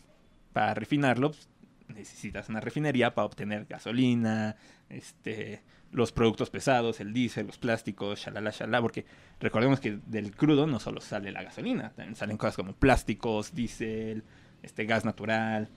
Para 0.53 0.73
refinarlo 0.73 1.31
pues, 1.31 1.49
necesitas 1.87 2.49
una 2.49 2.59
refinería 2.59 3.13
para 3.13 3.25
obtener 3.25 3.65
gasolina, 3.65 4.55
este, 4.89 5.63
los 5.91 6.11
productos 6.11 6.49
pesados, 6.49 6.99
el 6.99 7.13
diésel, 7.13 7.47
los 7.47 7.57
plásticos, 7.57 8.19
shalala, 8.19 8.51
shalala, 8.51 8.81
porque 8.81 9.05
recordemos 9.39 9.79
que 9.79 9.99
del 10.05 10.35
crudo 10.35 10.67
no 10.67 10.79
solo 10.79 11.01
sale 11.01 11.31
la 11.31 11.43
gasolina, 11.43 11.91
también 11.95 12.15
salen 12.15 12.37
cosas 12.37 12.55
como 12.55 12.73
plásticos, 12.73 13.53
diésel, 13.53 14.23
este 14.61 14.85
gas 14.85 15.05
natural, 15.05 15.69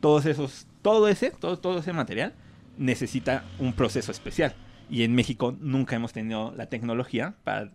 todos 0.00 0.26
esos, 0.26 0.66
todo 0.82 1.08
ese, 1.08 1.30
todo, 1.30 1.58
todo 1.58 1.78
ese 1.78 1.92
material 1.92 2.34
necesita 2.78 3.44
un 3.58 3.72
proceso 3.72 4.12
especial. 4.12 4.54
Y 4.88 5.02
en 5.02 5.14
México 5.14 5.56
nunca 5.60 5.96
hemos 5.96 6.12
tenido 6.12 6.52
la 6.56 6.66
tecnología 6.66 7.34
para 7.44 7.70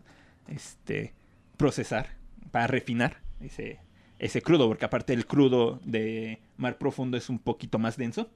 este, 0.48 1.13
procesar, 1.58 2.16
para 2.51 2.68
refinar 2.68 3.18
ese, 3.42 3.80
ese 4.20 4.42
crudo, 4.42 4.68
porque 4.68 4.86
aparte 4.86 5.13
el 5.13 5.25
crudo 5.25 5.80
de 5.84 6.40
mar 6.58 6.78
profundo 6.78 7.18
es 7.18 7.30
un 7.30 7.40
poquito 7.40 7.80
más 7.80 7.98
denso, 7.98 8.30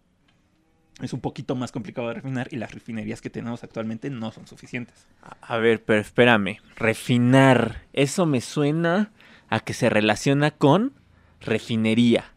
es 1.02 1.14
un 1.14 1.20
poquito 1.20 1.56
más 1.56 1.72
complicado 1.72 2.08
de 2.08 2.16
refinar 2.16 2.48
y 2.52 2.56
las 2.56 2.74
refinerías 2.74 3.22
que 3.22 3.30
tenemos 3.30 3.64
actualmente 3.64 4.10
no 4.10 4.32
son 4.32 4.48
suficientes. 4.48 5.08
A 5.42 5.58
ver, 5.58 5.84
pero 5.84 6.00
espérame, 6.00 6.58
refinar, 6.76 7.84
eso 7.94 8.26
me 8.26 8.42
suena 8.42 9.12
a 9.50 9.60
que 9.60 9.74
se 9.74 9.90
relaciona 9.90 10.52
con 10.52 10.94
refinería. 11.42 12.35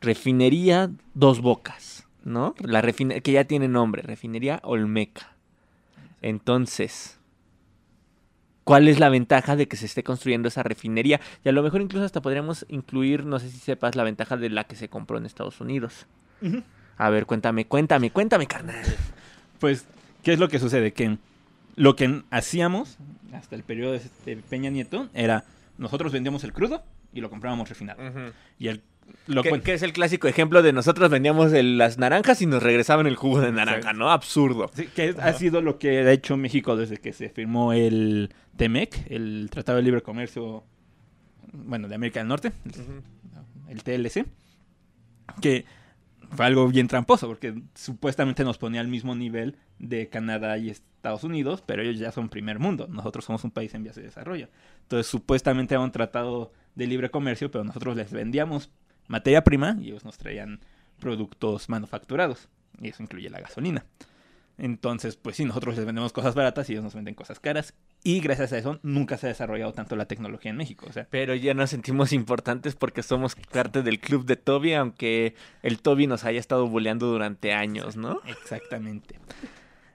Refinería 0.00 0.90
Dos 1.14 1.40
Bocas, 1.40 2.06
¿no? 2.24 2.54
La 2.60 2.82
refine- 2.82 3.22
que 3.22 3.32
ya 3.32 3.44
tiene 3.44 3.68
nombre, 3.68 4.02
Refinería 4.02 4.60
Olmeca. 4.64 5.32
Entonces, 6.22 7.18
¿cuál 8.64 8.88
es 8.88 8.98
la 8.98 9.08
ventaja 9.10 9.56
de 9.56 9.68
que 9.68 9.76
se 9.76 9.86
esté 9.86 10.02
construyendo 10.02 10.48
esa 10.48 10.62
refinería? 10.62 11.20
Y 11.44 11.48
a 11.48 11.52
lo 11.52 11.62
mejor 11.62 11.82
incluso 11.82 12.04
hasta 12.04 12.22
podríamos 12.22 12.64
incluir, 12.68 13.26
no 13.26 13.38
sé 13.38 13.50
si 13.50 13.58
sepas, 13.58 13.94
la 13.94 14.04
ventaja 14.04 14.36
de 14.36 14.50
la 14.50 14.64
que 14.64 14.76
se 14.76 14.88
compró 14.88 15.18
en 15.18 15.26
Estados 15.26 15.60
Unidos. 15.60 16.06
A 16.96 17.10
ver, 17.10 17.26
cuéntame, 17.26 17.66
cuéntame, 17.66 18.10
cuéntame, 18.10 18.46
carnal. 18.46 18.84
Pues, 19.60 19.86
¿qué 20.22 20.32
es 20.32 20.38
lo 20.38 20.48
que 20.48 20.58
sucede? 20.58 20.92
Que 20.92 21.18
lo 21.76 21.96
que 21.96 22.22
hacíamos 22.30 22.98
hasta 23.32 23.56
el 23.56 23.64
periodo 23.64 23.92
de 23.92 23.98
este 23.98 24.36
Peña 24.36 24.70
Nieto 24.70 25.08
era 25.12 25.44
nosotros 25.76 26.12
vendíamos 26.12 26.44
el 26.44 26.52
crudo 26.52 26.84
y 27.12 27.20
lo 27.20 27.30
comprábamos 27.30 27.68
refinado. 27.68 28.00
Y 28.58 28.68
el 28.68 28.80
lo 29.26 29.42
Que, 29.42 29.72
es 29.74 29.82
el 29.82 29.92
clásico 29.92 30.28
ejemplo 30.28 30.62
de 30.62 30.72
nosotros 30.72 31.10
vendíamos 31.10 31.52
el- 31.52 31.78
las 31.78 31.98
naranjas 31.98 32.42
y 32.42 32.46
nos 32.46 32.62
regresaban 32.62 33.06
el 33.06 33.16
jugo 33.16 33.40
de 33.40 33.52
naranja. 33.52 33.92
¿no? 33.92 34.10
Absurdo. 34.10 34.70
Sí, 34.74 34.86
que 34.94 35.08
es- 35.10 35.18
ha 35.18 35.32
sido 35.32 35.60
lo 35.62 35.78
que 35.78 35.98
ha 36.00 36.12
hecho 36.12 36.36
México 36.36 36.76
desde 36.76 36.98
que 36.98 37.12
se 37.12 37.28
firmó 37.30 37.72
el 37.72 38.34
TEMEC, 38.56 39.06
el 39.10 39.48
Tratado 39.50 39.76
de 39.76 39.82
Libre 39.82 40.02
Comercio, 40.02 40.64
bueno, 41.52 41.88
de 41.88 41.94
América 41.94 42.20
del 42.20 42.28
Norte, 42.28 42.52
el 43.68 43.82
TLC, 43.82 44.26
que 45.40 45.64
fue 46.30 46.46
algo 46.46 46.66
bien 46.68 46.88
tramposo, 46.88 47.26
porque 47.28 47.54
supuestamente 47.74 48.44
nos 48.44 48.58
ponía 48.58 48.80
al 48.80 48.88
mismo 48.88 49.14
nivel 49.14 49.56
de 49.78 50.08
Canadá 50.08 50.58
y 50.58 50.70
Estados 50.70 51.24
Unidos, 51.24 51.62
pero 51.64 51.82
ellos 51.82 51.98
ya 51.98 52.12
son 52.12 52.28
primer 52.28 52.58
mundo, 52.58 52.88
nosotros 52.88 53.24
somos 53.24 53.44
un 53.44 53.50
país 53.50 53.72
en 53.74 53.84
vías 53.84 53.96
de 53.96 54.02
desarrollo. 54.02 54.48
Entonces, 54.82 55.06
supuestamente 55.06 55.74
era 55.74 55.82
un 55.82 55.92
tratado 55.92 56.52
de 56.74 56.86
libre 56.86 57.10
comercio, 57.10 57.50
pero 57.50 57.62
nosotros 57.64 57.96
les 57.96 58.10
vendíamos 58.12 58.70
materia 59.06 59.44
prima 59.44 59.76
y 59.80 59.88
ellos 59.88 60.04
nos 60.04 60.18
traían 60.18 60.60
productos 61.00 61.68
manufacturados, 61.68 62.48
y 62.80 62.88
eso 62.88 63.02
incluye 63.02 63.28
la 63.30 63.40
gasolina. 63.40 63.84
Entonces, 64.56 65.16
pues 65.16 65.36
sí, 65.36 65.44
nosotros 65.44 65.76
les 65.76 65.84
vendemos 65.84 66.12
cosas 66.12 66.34
baratas 66.34 66.68
y 66.68 66.72
ellos 66.72 66.84
nos 66.84 66.94
venden 66.94 67.14
cosas 67.14 67.40
caras. 67.40 67.74
Y 68.04 68.20
gracias 68.20 68.52
a 68.52 68.58
eso 68.58 68.78
nunca 68.82 69.16
se 69.16 69.26
ha 69.26 69.30
desarrollado 69.30 69.72
tanto 69.72 69.96
la 69.96 70.06
tecnología 70.06 70.52
en 70.52 70.56
México. 70.56 70.86
O 70.88 70.92
sea, 70.92 71.08
Pero 71.10 71.34
ya 71.34 71.54
nos 71.54 71.70
sentimos 71.70 72.12
importantes 72.12 72.76
porque 72.76 73.02
somos 73.02 73.34
parte 73.34 73.82
del 73.82 73.98
club 73.98 74.26
de 74.26 74.36
Toby, 74.36 74.74
aunque 74.74 75.34
el 75.62 75.80
Toby 75.80 76.06
nos 76.06 76.24
haya 76.24 76.38
estado 76.38 76.68
bulleando 76.68 77.06
durante 77.06 77.52
años, 77.52 77.96
¿no? 77.96 78.20
Exactamente. 78.26 79.18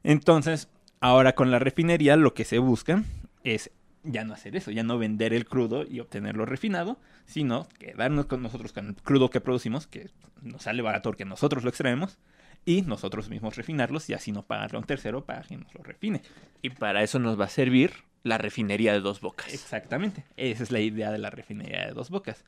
Entonces, 0.03 0.67
ahora 0.99 1.35
con 1.35 1.51
la 1.51 1.59
refinería 1.59 2.17
lo 2.17 2.33
que 2.33 2.43
se 2.43 2.59
busca 2.59 3.03
es 3.43 3.71
ya 4.11 4.23
no 4.23 4.33
hacer 4.33 4.55
eso, 4.55 4.71
ya 4.71 4.83
no 4.83 4.97
vender 4.97 5.33
el 5.33 5.45
crudo 5.45 5.85
y 5.87 5.99
obtenerlo 5.99 6.45
refinado, 6.45 6.99
sino 7.25 7.67
quedarnos 7.79 8.25
con 8.25 8.41
nosotros 8.41 8.73
con 8.73 8.87
el 8.87 8.95
crudo 8.95 9.29
que 9.29 9.41
producimos, 9.41 9.87
que 9.87 10.09
nos 10.41 10.63
sale 10.63 10.81
barato 10.81 11.09
porque 11.09 11.25
nosotros 11.25 11.63
lo 11.63 11.69
extraemos, 11.69 12.17
y 12.65 12.81
nosotros 12.81 13.29
mismos 13.29 13.55
refinarlos 13.55 14.09
y 14.09 14.13
así 14.13 14.31
no 14.31 14.43
pagarle 14.43 14.77
a 14.77 14.79
un 14.79 14.85
tercero 14.85 15.25
para 15.25 15.41
que 15.43 15.57
nos 15.57 15.73
lo 15.73 15.83
refine. 15.83 16.21
Y 16.61 16.71
para 16.71 17.03
eso 17.03 17.19
nos 17.19 17.39
va 17.39 17.45
a 17.45 17.49
servir 17.49 17.91
la 18.23 18.37
refinería 18.37 18.93
de 18.93 18.99
dos 18.99 19.21
bocas. 19.21 19.53
Exactamente. 19.53 20.25
Esa 20.35 20.63
es 20.63 20.71
la 20.71 20.79
idea 20.79 21.11
de 21.11 21.19
la 21.19 21.29
refinería 21.29 21.87
de 21.87 21.93
dos 21.93 22.09
bocas. 22.09 22.43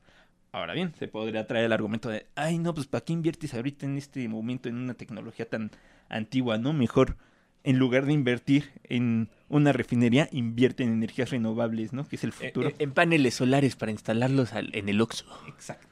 Ahora 0.52 0.74
bien, 0.74 0.92
se 0.98 1.08
podría 1.08 1.46
traer 1.46 1.64
el 1.64 1.72
argumento 1.72 2.10
de, 2.10 2.26
ay, 2.34 2.58
no, 2.58 2.74
pues 2.74 2.86
¿para 2.86 3.04
qué 3.04 3.14
inviertes 3.14 3.54
ahorita 3.54 3.86
en 3.86 3.96
este 3.96 4.28
momento 4.28 4.68
en 4.68 4.76
una 4.76 4.94
tecnología 4.94 5.48
tan 5.48 5.70
antigua? 6.10 6.58
No, 6.58 6.74
mejor, 6.74 7.16
en 7.64 7.78
lugar 7.78 8.06
de 8.06 8.12
invertir 8.12 8.70
en 8.84 9.28
una 9.48 9.72
refinería, 9.72 10.28
invierte 10.32 10.82
en 10.82 10.92
energías 10.92 11.30
renovables, 11.30 11.92
¿no? 11.92 12.06
Que 12.08 12.16
es 12.16 12.24
el 12.24 12.30
Eh, 12.30 12.32
futuro. 12.48 12.68
eh, 12.70 12.74
en 12.78 12.92
paneles 12.92 13.34
solares 13.34 13.76
para 13.76 13.92
instalarlos 13.92 14.52
al- 14.52 14.74
en 14.74 14.88
el 14.88 15.00
Oxxo. 15.00 15.26
Exacto. 15.48 15.86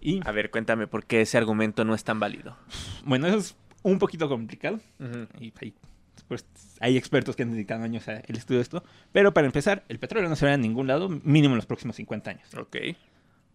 Y 0.00 0.20
A 0.26 0.32
ver, 0.32 0.50
cuéntame 0.50 0.86
por 0.86 1.04
qué 1.06 1.22
ese 1.22 1.38
argumento 1.38 1.84
no 1.84 1.94
es 1.94 2.04
tan 2.04 2.20
válido. 2.20 2.56
bueno, 3.04 3.26
eso 3.26 3.38
es 3.38 3.56
un 3.82 3.98
poquito 3.98 4.28
complicado. 4.28 4.80
Y 5.40 5.52
hay, 5.60 5.74
pues, 6.28 6.46
hay 6.80 6.96
expertos 6.96 7.36
que 7.36 7.42
han 7.42 7.50
dedicado 7.52 7.84
años 7.84 8.06
al 8.08 8.22
estudio 8.28 8.58
de 8.58 8.62
esto. 8.62 8.84
Pero 9.12 9.32
para 9.34 9.46
empezar, 9.46 9.84
el 9.88 9.98
petróleo 9.98 10.28
no 10.28 10.36
se 10.36 10.46
va 10.46 10.52
a 10.52 10.56
ningún 10.56 10.86
lado, 10.86 11.08
mínimo 11.08 11.54
en 11.54 11.56
los 11.56 11.66
próximos 11.66 11.96
50 11.96 12.30
años. 12.30 12.54
Ok. 12.54 12.76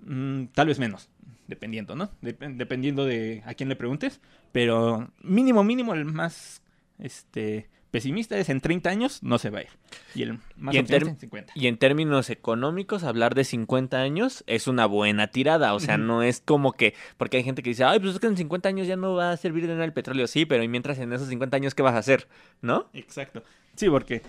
Mm, 0.05 0.45
tal 0.53 0.67
vez 0.67 0.79
menos, 0.79 1.09
dependiendo, 1.47 1.95
¿no? 1.95 2.09
Dep- 2.21 2.55
dependiendo 2.55 3.05
de 3.05 3.41
a 3.45 3.53
quién 3.53 3.69
le 3.69 3.75
preguntes. 3.75 4.21
Pero 4.51 5.11
mínimo, 5.21 5.63
mínimo, 5.63 5.93
el 5.93 6.05
más 6.05 6.61
este, 6.99 7.69
pesimista 7.91 8.37
es 8.37 8.49
en 8.49 8.61
30 8.61 8.89
años 8.89 9.23
no 9.23 9.39
se 9.39 9.49
va 9.49 9.59
a 9.59 9.61
ir. 9.63 9.69
Y 10.13 10.21
el 10.23 10.33
más 10.57 10.75
Y 10.75 10.77
en 10.77 10.83
optimista 10.85 10.97
term- 10.97 11.09
en 11.09 11.19
50. 11.19 11.53
Y 11.55 11.67
en 11.67 11.77
términos 11.77 12.29
económicos, 12.29 13.03
hablar 13.03 13.33
de 13.35 13.43
50 13.43 13.99
años 14.01 14.43
es 14.47 14.67
una 14.67 14.85
buena 14.85 15.27
tirada. 15.27 15.73
O 15.73 15.79
sea, 15.79 15.97
no 15.97 16.21
es 16.23 16.41
como 16.41 16.73
que. 16.73 16.93
Porque 17.17 17.37
hay 17.37 17.43
gente 17.43 17.63
que 17.63 17.69
dice, 17.71 17.83
ay, 17.83 17.99
pues 17.99 18.13
es 18.13 18.19
que 18.19 18.27
en 18.27 18.37
50 18.37 18.69
años 18.69 18.87
ya 18.87 18.95
no 18.95 19.15
va 19.15 19.31
a 19.31 19.37
servir 19.37 19.65
de 19.67 19.73
nada 19.73 19.85
el 19.85 19.93
petróleo. 19.93 20.27
Sí, 20.27 20.45
pero 20.45 20.63
y 20.63 20.67
mientras 20.67 20.99
en 20.99 21.11
esos 21.13 21.27
50 21.29 21.57
años, 21.57 21.73
¿qué 21.73 21.81
vas 21.81 21.95
a 21.95 21.99
hacer? 21.99 22.27
¿No? 22.61 22.89
Exacto. 22.93 23.43
Sí, 23.75 23.89
porque 23.89 24.21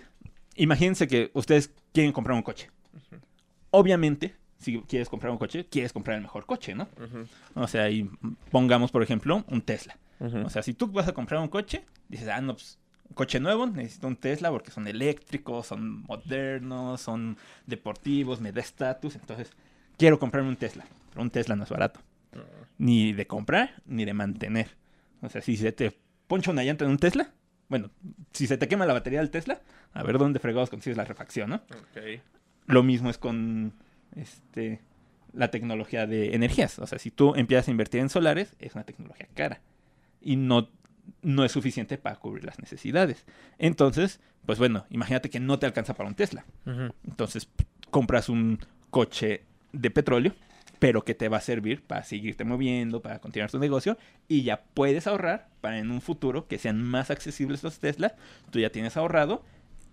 imagínense 0.57 1.07
que 1.09 1.31
ustedes 1.35 1.71
quieren 1.93 2.13
comprar 2.13 2.37
un 2.37 2.43
coche. 2.43 2.71
Obviamente, 3.71 4.35
si 4.59 4.81
quieres 4.83 5.09
comprar 5.09 5.31
un 5.33 5.39
coche, 5.39 5.67
quieres 5.71 5.93
comprar 5.93 6.17
el 6.17 6.23
mejor 6.23 6.45
coche, 6.47 6.75
¿no? 6.75 6.89
O 7.55 7.67
sea, 7.69 7.89
y 7.91 8.11
pongamos, 8.51 8.91
por 8.91 9.03
ejemplo, 9.03 9.45
un 9.49 9.63
Tesla. 9.63 9.97
O 10.21 10.51
sea, 10.51 10.63
si 10.63 10.75
tú 10.75 10.87
vas 10.89 11.09
a 11.09 11.13
comprar 11.13 11.41
un 11.41 11.49
coche, 11.49 11.85
dices, 12.09 12.29
ah, 12.29 12.41
no, 12.41 12.55
pues, 12.55 12.79
un 13.09 13.15
coche 13.15 13.41
nuevo, 13.41 13.67
necesito 13.67 14.07
un 14.07 14.17
Tesla 14.17 14.51
porque 14.51 14.71
son 14.71 14.87
eléctricos, 14.87 15.67
son 15.67 16.03
modernos, 16.03 17.01
son 17.01 17.39
deportivos, 17.67 18.41
me 18.41 18.53
da 18.53 18.61
estatus, 18.61 19.17
entonces 19.17 19.51
quiero 19.97 20.19
comprarme 20.19 20.51
un 20.51 20.57
Tesla. 20.57 20.85
Pero 21.11 21.23
un 21.23 21.31
Tesla 21.31 21.57
no 21.57 21.65
es 21.65 21.71
barato. 21.71 22.01
Ni 22.79 23.13
de 23.13 23.27
comprar, 23.27 23.83
ni 23.87 24.05
de 24.05 24.15
mantener. 24.15 24.77
O 25.23 25.29
sea, 25.29 25.43
si 25.43 25.57
se 25.57 25.73
te 25.73 25.99
poncha 26.27 26.51
una 26.51 26.63
llanta 26.63 26.85
en 26.85 26.93
un 26.93 26.99
Tesla, 26.99 27.33
bueno, 27.69 27.91
si 28.33 28.47
se 28.47 28.59
te 28.59 28.69
quema 28.69 28.87
la 28.87 28.93
batería 28.93 29.21
del 29.21 29.31
Tesla, 29.31 29.61
a 29.93 30.03
ver 30.03 30.19
dónde 30.19 30.39
fregados 30.39 30.71
consigues 30.71 30.97
la 30.97 31.05
refacción, 31.05 31.51
¿no? 31.51 31.57
Ok. 31.57 32.21
Lo 32.67 32.83
mismo 32.83 33.11
es 33.11 33.19
con 33.19 33.73
este 34.15 34.81
la 35.33 35.51
tecnología 35.51 36.07
de 36.07 36.35
energías. 36.35 36.79
O 36.79 36.87
sea, 36.87 36.99
si 36.99 37.11
tú 37.11 37.35
empiezas 37.37 37.69
a 37.69 37.71
invertir 37.71 38.01
en 38.01 38.09
solares, 38.09 38.55
es 38.59 38.75
una 38.75 38.85
tecnología 38.85 39.29
cara. 39.35 39.61
Y 40.21 40.37
no, 40.37 40.69
no 41.23 41.45
es 41.45 41.53
suficiente 41.53 41.99
para 41.99 42.17
cubrir 42.17 42.45
las 42.45 42.59
necesidades. 42.59 43.25
Entonces, 43.59 44.21
pues 44.47 44.59
bueno, 44.59 44.87
imagínate 44.91 45.31
que 45.31 45.41
no 45.41 45.59
te 45.59 45.67
alcanza 45.67 45.95
para 45.95 46.09
un 46.09 46.15
Tesla. 46.15 46.45
Entonces, 47.07 47.49
compras 47.91 48.29
un 48.29 48.59
coche 48.91 49.45
de 49.73 49.91
petróleo, 49.91 50.35
pero 50.79 51.05
que 51.05 51.15
te 51.15 51.29
va 51.29 51.37
a 51.37 51.43
servir 51.43 51.83
para 51.83 52.03
seguirte 52.03 52.45
moviendo, 52.45 53.03
para 53.03 53.21
continuar 53.21 53.51
tu 53.51 53.59
negocio, 53.59 53.99
y 54.29 54.43
ya 54.43 54.65
puedes 54.75 55.07
ahorrar 55.07 55.49
para 55.61 55.79
en 55.79 55.91
un 55.91 56.01
futuro 56.01 56.49
que 56.49 56.59
sean 56.59 56.83
más 56.83 57.11
accesibles 57.11 57.63
los 57.63 57.79
Tesla. 57.79 58.17
Tú 58.51 58.61
ya 58.61 58.71
tienes 58.71 58.97
ahorrado 58.97 59.45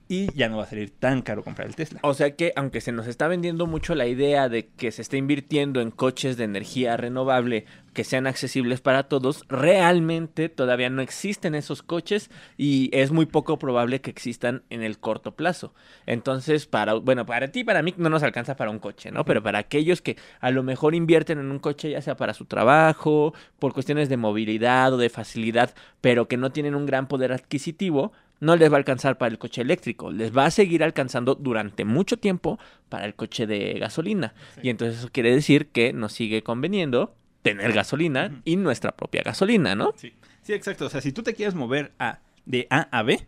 y 0.08 0.32
ya 0.34 0.50
no 0.50 0.58
va 0.58 0.64
a 0.64 0.68
salir 0.68 0.92
tan 0.92 1.22
caro 1.22 1.44
comprar 1.44 1.68
el 1.68 1.76
Tesla. 1.76 2.00
O 2.04 2.14
sea 2.14 2.36
que, 2.36 2.54
aunque 2.56 2.82
se 2.82 2.92
nos 2.92 3.08
está 3.08 3.28
vendiendo 3.28 3.68
mucho 3.68 3.96
la 3.96 4.08
idea 4.08 4.50
de 4.50 4.68
que 4.68 4.92
se 4.92 5.02
está 5.02 5.18
invirtiendo 5.18 5.82
en 5.82 5.92
coches 5.92 6.38
de 6.38 6.46
energía 6.46 6.98
renovable 6.98 7.66
que 7.94 8.04
sean 8.04 8.28
accesibles 8.28 8.80
para 8.80 9.08
todos, 9.10 9.44
realmente 9.50 10.50
todavía 10.50 10.90
no 10.90 11.02
existen 11.02 11.56
esos 11.56 11.82
coches 11.82 12.30
y 12.56 12.92
es 12.94 13.12
muy 13.12 13.26
poco 13.26 13.58
probable 13.58 14.02
que 14.02 14.12
existan 14.12 14.62
en 14.70 14.84
el 14.84 15.00
corto 15.00 15.36
plazo. 15.36 15.74
Entonces, 16.06 16.68
para, 16.68 16.94
bueno, 16.94 17.26
para 17.26 17.48
ti, 17.48 17.64
para 17.64 17.82
mí 17.82 17.96
no 17.98 18.10
nos 18.10 18.22
alcanza 18.22 18.56
para 18.56 18.70
un 18.70 18.80
coche, 18.80 19.12
¿no? 19.12 19.26
Pero 19.26 19.42
para 19.42 19.58
aquellos 19.58 20.04
que 20.04 20.16
a 20.40 20.52
lo 20.52 20.62
mejor 20.62 20.94
invierten 20.94 21.40
en 21.40 21.50
un 21.50 21.60
coche, 21.60 21.90
ya 21.90 22.02
sea 22.02 22.16
para 22.16 22.36
su 22.36 22.46
trabajo, 22.46 23.34
por 23.58 23.74
cuestiones 23.74 24.10
de 24.10 24.18
movilidad 24.18 24.94
o 24.94 24.98
de 24.98 25.10
facilidad, 25.10 25.74
pero 26.00 26.28
que 26.28 26.38
no 26.38 26.52
tienen 26.52 26.76
un 26.76 26.86
gran 26.86 27.08
poder 27.08 27.34
adquisitivo, 27.34 28.12
no 28.40 28.56
les 28.56 28.70
va 28.72 28.76
a 28.76 28.78
alcanzar 28.80 29.18
para 29.18 29.32
el 29.32 29.38
coche 29.38 29.62
eléctrico, 29.62 30.12
les 30.12 30.36
va 30.36 30.46
a 30.46 30.52
seguir 30.52 30.84
alcanzando 30.84 31.36
durante 31.36 31.86
mucho 31.86 32.18
tiempo 32.18 32.60
para 32.90 33.06
el 33.06 33.16
coche 33.16 33.48
de 33.48 33.74
gasolina. 33.80 34.34
Sí. 34.56 34.62
Y 34.64 34.70
entonces 34.70 35.00
eso 35.00 35.10
quiere 35.12 35.34
decir 35.34 35.68
que 35.68 35.94
nos 35.94 36.14
sigue 36.14 36.44
conveniendo 36.44 37.16
tener 37.42 37.72
gasolina 37.74 38.42
y 38.44 38.58
nuestra 38.58 38.92
propia 38.92 39.22
gasolina, 39.24 39.76
¿no? 39.76 39.94
Sí. 39.96 40.14
sí, 40.42 40.54
exacto. 40.54 40.86
O 40.86 40.90
sea, 40.90 41.02
si 41.02 41.12
tú 41.12 41.24
te 41.24 41.34
quieres 41.34 41.56
mover 41.56 41.94
a, 42.00 42.20
de 42.46 42.68
A 42.70 42.88
a 42.92 43.04
B, 43.04 43.26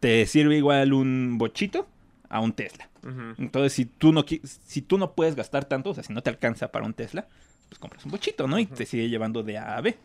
te 0.00 0.26
sirve 0.26 0.56
igual 0.56 0.92
un 0.92 1.38
bochito 1.38 1.88
a 2.28 2.40
un 2.40 2.52
Tesla. 2.52 2.88
Entonces, 3.38 3.72
si 3.72 3.86
tú 3.86 4.12
no 4.12 4.26
si 4.42 4.82
tú 4.82 4.98
no 4.98 5.12
puedes 5.14 5.34
gastar 5.34 5.64
tanto, 5.64 5.90
o 5.90 5.94
sea, 5.94 6.02
si 6.02 6.12
no 6.12 6.22
te 6.22 6.28
alcanza 6.28 6.70
para 6.70 6.84
un 6.84 6.92
Tesla, 6.92 7.26
pues 7.68 7.78
compras 7.78 8.04
un 8.04 8.10
bochito, 8.10 8.46
¿no? 8.48 8.58
Y 8.58 8.66
te 8.66 8.86
sigue 8.86 9.08
llevando 9.08 9.42
de 9.42 9.58
A 9.58 9.76
a 9.76 9.80
B. 9.80 9.96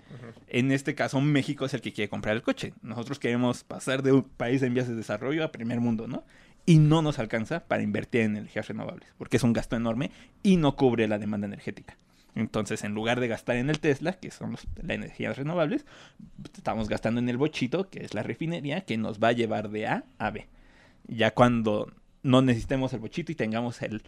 En 0.48 0.72
este 0.72 0.96
caso, 0.96 1.20
México 1.22 1.66
es 1.66 1.74
el 1.74 1.82
que 1.82 1.94
quiere 1.94 2.10
comprar 2.10 2.36
el 2.36 2.42
coche. 2.42 2.74
Nosotros 2.82 3.20
queremos 3.20 3.64
pasar 3.64 4.04
de 4.04 4.12
un 4.12 4.24
país 4.24 4.62
en 4.64 4.74
vías 4.74 4.88
de 4.88 4.96
desarrollo 4.96 5.44
a 5.44 5.52
primer 5.52 5.80
mundo, 5.80 6.08
¿no? 6.08 6.24
Y 6.66 6.78
no 6.80 7.02
nos 7.02 7.20
alcanza 7.20 7.66
para 7.66 7.84
invertir 7.84 8.22
en 8.22 8.38
energías 8.38 8.68
renovables, 8.68 9.10
porque 9.18 9.38
es 9.38 9.44
un 9.44 9.54
gasto 9.54 9.76
enorme 9.76 10.12
y 10.44 10.58
no 10.58 10.76
cubre 10.76 11.08
la 11.08 11.20
demanda 11.20 11.48
energética. 11.48 11.98
Entonces, 12.36 12.84
en 12.84 12.94
lugar 12.94 13.20
de 13.20 13.28
gastar 13.28 13.58
en 13.58 13.70
el 13.70 13.80
Tesla, 13.80 14.14
que 14.14 14.32
son 14.32 14.52
los- 14.52 14.66
las 14.82 14.90
energías 14.96 15.38
renovables, 15.38 15.86
estamos 16.56 16.90
gastando 16.90 17.20
en 17.20 17.30
el 17.30 17.38
bochito, 17.38 17.90
que 17.90 18.04
es 18.04 18.14
la 18.14 18.24
refinería, 18.24 18.82
que 18.82 18.98
nos 18.98 19.20
va 19.20 19.30
a 19.30 19.34
llevar 19.34 19.70
de 19.70 19.88
A 19.88 20.06
a 20.18 20.32
B. 20.32 20.48
Ya 21.08 21.32
cuando 21.32 21.92
no 22.24 22.42
necesitemos 22.42 22.94
el 22.94 23.02
bochito 23.02 23.32
y 23.32 23.36
tengamos 23.36 23.82
el 23.82 24.02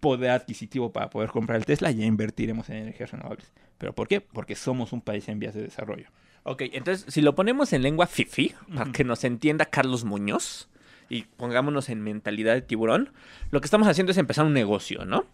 poder 0.00 0.30
adquisitivo 0.30 0.92
para 0.92 1.10
poder 1.10 1.30
comprar 1.30 1.58
el 1.58 1.66
Tesla, 1.66 1.90
ya 1.90 2.04
invertiremos 2.04 2.68
en 2.70 2.76
energías 2.76 3.10
renovables. 3.10 3.52
¿Pero 3.78 3.94
por 3.94 4.08
qué? 4.08 4.20
Porque 4.20 4.54
somos 4.54 4.92
un 4.92 5.00
país 5.00 5.28
en 5.28 5.38
vías 5.38 5.54
de 5.54 5.62
desarrollo. 5.62 6.08
Ok, 6.42 6.62
entonces 6.72 7.12
si 7.12 7.20
lo 7.20 7.34
ponemos 7.34 7.72
en 7.72 7.82
lengua 7.82 8.06
fifi, 8.06 8.54
para 8.74 8.90
que 8.92 9.04
nos 9.04 9.24
entienda 9.24 9.66
Carlos 9.66 10.04
Muñoz, 10.04 10.68
y 11.10 11.22
pongámonos 11.22 11.88
en 11.88 12.02
mentalidad 12.02 12.54
de 12.54 12.62
tiburón, 12.62 13.10
lo 13.50 13.60
que 13.60 13.66
estamos 13.66 13.88
haciendo 13.88 14.12
es 14.12 14.18
empezar 14.18 14.44
un 14.44 14.52
negocio, 14.52 15.04
¿no? 15.04 15.26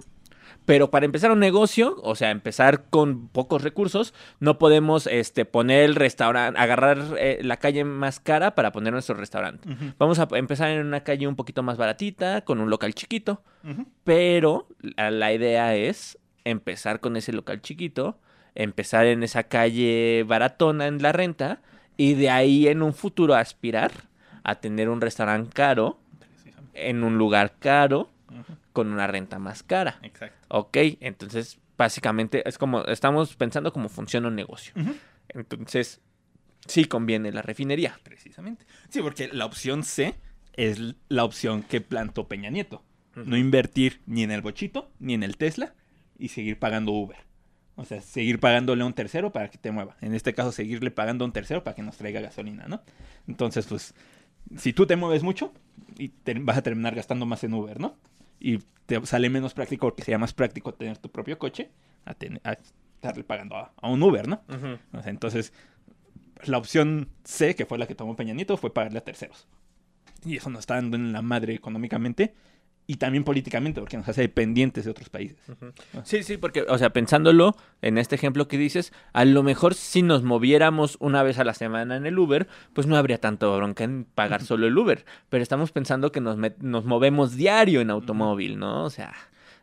Pero 0.65 0.91
para 0.91 1.05
empezar 1.05 1.31
un 1.31 1.41
negocio, 1.41 1.97
o 2.03 2.15
sea, 2.15 2.31
empezar 2.31 2.85
con 2.89 3.29
pocos 3.29 3.63
recursos, 3.63 4.15
no 4.41 4.59
podemos 4.59 5.07
este, 5.07 5.45
poner 5.45 5.85
el 5.85 5.95
restaurante, 5.95 6.59
agarrar 6.59 6.99
eh, 7.19 7.41
la 7.43 7.59
calle 7.59 7.85
más 7.85 8.19
cara 8.19 8.55
para 8.55 8.73
poner 8.73 8.93
nuestro 8.93 9.15
restaurante. 9.15 9.69
Vamos 9.99 10.19
a 10.19 10.29
empezar 10.33 10.71
en 10.71 10.87
una 10.87 11.03
calle 11.03 11.27
un 11.27 11.37
poquito 11.37 11.63
más 11.63 11.77
baratita, 11.77 12.43
con 12.43 12.61
un 12.61 12.71
local 12.71 12.95
chiquito. 12.95 13.43
Pero 14.05 14.69
la, 14.81 15.11
la 15.11 15.33
idea 15.33 15.75
es 15.75 16.19
empezar 16.45 17.01
con 17.01 17.17
ese 17.17 17.33
local 17.33 17.61
chiquito, 17.61 18.19
empezar 18.55 19.07
en 19.07 19.23
esa 19.23 19.45
calle 19.45 20.25
baratona 20.27 20.87
en 20.87 21.03
la 21.03 21.13
renta 21.13 21.61
y 21.97 22.15
de 22.15 22.31
ahí 22.31 22.69
en 22.69 22.83
un 22.83 22.95
futuro 22.95 23.35
aspirar 23.35 23.93
a 24.43 24.57
tener 24.57 24.89
un 24.89 25.01
restaurante 25.01 25.51
caro 25.53 25.99
en 26.75 27.05
un 27.05 27.19
lugar 27.19 27.55
caro 27.59 28.11
con 28.75 28.93
una 28.93 29.07
renta 29.07 29.39
más 29.39 29.63
cara. 29.63 29.99
Exacto. 30.03 30.37
Ok, 30.49 30.77
entonces 31.01 31.59
básicamente 31.79 32.47
es 32.47 32.59
como, 32.59 32.85
estamos 32.85 33.35
pensando 33.37 33.73
cómo 33.73 33.89
funciona 33.89 34.29
un 34.29 34.35
negocio. 34.37 34.75
Entonces, 35.29 36.01
sí 36.67 36.85
conviene 36.85 37.33
la 37.33 37.41
refinería. 37.41 37.99
Precisamente. 38.03 38.67
Sí, 38.91 39.01
porque 39.01 39.29
la 39.33 39.47
opción 39.47 39.83
C 39.85 40.15
es 40.53 40.81
la 41.09 41.25
opción 41.25 41.63
que 41.63 41.81
plantó 41.81 42.29
Peña 42.29 42.51
Nieto. 42.51 42.85
No 43.15 43.37
invertir 43.37 44.01
ni 44.07 44.25
en 44.25 44.33
el 44.33 44.43
bochito, 44.43 44.91
ni 44.99 45.15
en 45.15 45.23
el 45.23 45.37
Tesla 45.37 45.75
y 46.19 46.29
seguir 46.29 46.59
pagando 46.59 46.93
Uber. 46.93 47.19
O 47.77 47.85
sea, 47.85 48.01
seguir 48.01 48.39
pagándole 48.41 48.83
a 48.83 48.87
un 48.87 48.93
tercero 48.93 49.33
para 49.33 49.51
que 49.51 49.59
te 49.59 49.71
mueva. 49.71 49.97
En 50.01 50.15
este 50.15 50.35
caso, 50.35 50.51
seguirle 50.53 50.91
pagando 50.91 51.25
a 51.25 51.27
un 51.27 51.33
tercero 51.33 51.63
para 51.65 51.75
que 51.77 51.83
nos 51.83 51.97
traiga 51.97 52.21
gasolina, 52.21 52.67
¿no? 52.69 52.83
Entonces, 53.29 53.67
pues, 53.67 53.95
si 54.57 54.73
tú 54.73 54.87
te 54.87 54.97
mueves 54.97 55.23
mucho, 55.23 55.53
y 55.99 56.09
te- 56.09 56.35
vas 56.35 56.57
a 56.59 56.63
terminar 56.63 56.95
gastando 56.95 57.25
más 57.27 57.43
en 57.45 57.55
Uber, 57.55 57.81
¿no? 57.81 57.97
Y 58.47 58.59
te 58.87 59.05
sale 59.07 59.31
menos 59.31 59.55
práctico 59.55 59.87
porque 59.87 60.03
sería 60.03 60.19
más 60.19 60.35
práctico 60.35 60.75
tener 60.75 60.99
tu 60.99 61.09
propio 61.11 61.39
coche 61.39 61.71
a, 62.05 62.13
ten- 62.15 62.41
a 62.45 62.53
estarle 62.53 63.25
pagando 63.25 63.57
a, 63.57 63.73
a 63.81 63.89
un 63.89 64.03
Uber, 64.03 64.29
¿no? 64.29 64.43
O 64.93 65.03
sea, 65.03 65.11
entonces, 65.11 65.53
la 66.45 66.59
opción 66.59 67.09
C, 67.25 67.55
que 67.55 67.65
fue 67.65 67.79
la 67.79 67.87
que 67.87 67.95
tomó 67.95 68.15
Peña 68.17 68.35
Nieto, 68.35 68.57
fue 68.59 68.73
pagarle 68.75 68.99
a 68.99 69.05
terceros. 69.05 69.47
Y 70.27 70.37
eso 70.37 70.51
nos 70.51 70.61
está 70.61 70.75
dando 70.75 70.97
en 70.97 71.13
la 71.13 71.23
madre 71.23 71.55
económicamente 71.55 72.35
y 72.87 72.97
también 72.97 73.25
políticamente, 73.25 73.81
porque 73.81 73.97
nos 73.97 74.09
hace 74.09 74.23
dependientes 74.23 74.85
de 74.85 74.91
otros 74.91 75.09
países. 75.09 75.39
Sí, 76.05 76.23
sí, 76.23 76.37
porque, 76.37 76.63
o 76.69 76.77
sea, 76.77 76.91
pensándolo 76.91 77.57
en 77.83 77.97
este 77.97 78.15
ejemplo 78.15 78.47
que 78.47 78.59
dices, 78.59 78.93
a 79.13 79.25
lo 79.25 79.43
mejor 79.43 79.75
si 79.75 80.03
nos 80.03 80.23
moviéramos 80.23 80.97
una 81.01 81.23
vez 81.23 81.39
a 81.39 81.45
la 81.45 81.55
semana 81.55 81.97
en 81.97 82.07
el 82.07 82.19
Uber, 82.19 82.47
pues 82.75 82.87
no 82.87 82.97
habría 82.97 83.19
tanto 83.19 83.57
bronca 83.57 83.85
en 83.85 84.05
pagar 84.05 84.43
solo 84.43 84.67
el 84.67 84.77
Uber. 84.77 85.05
Pero 85.31 85.43
estamos 85.43 85.73
pensando 85.73 86.13
que 86.13 86.21
nos, 86.21 86.37
nos 86.59 86.85
movemos 86.85 87.37
diario 87.37 87.81
en 87.81 87.91
automóvil, 87.91 88.59
¿no? 88.59 88.85
O 88.85 88.91
sea, 88.91 89.15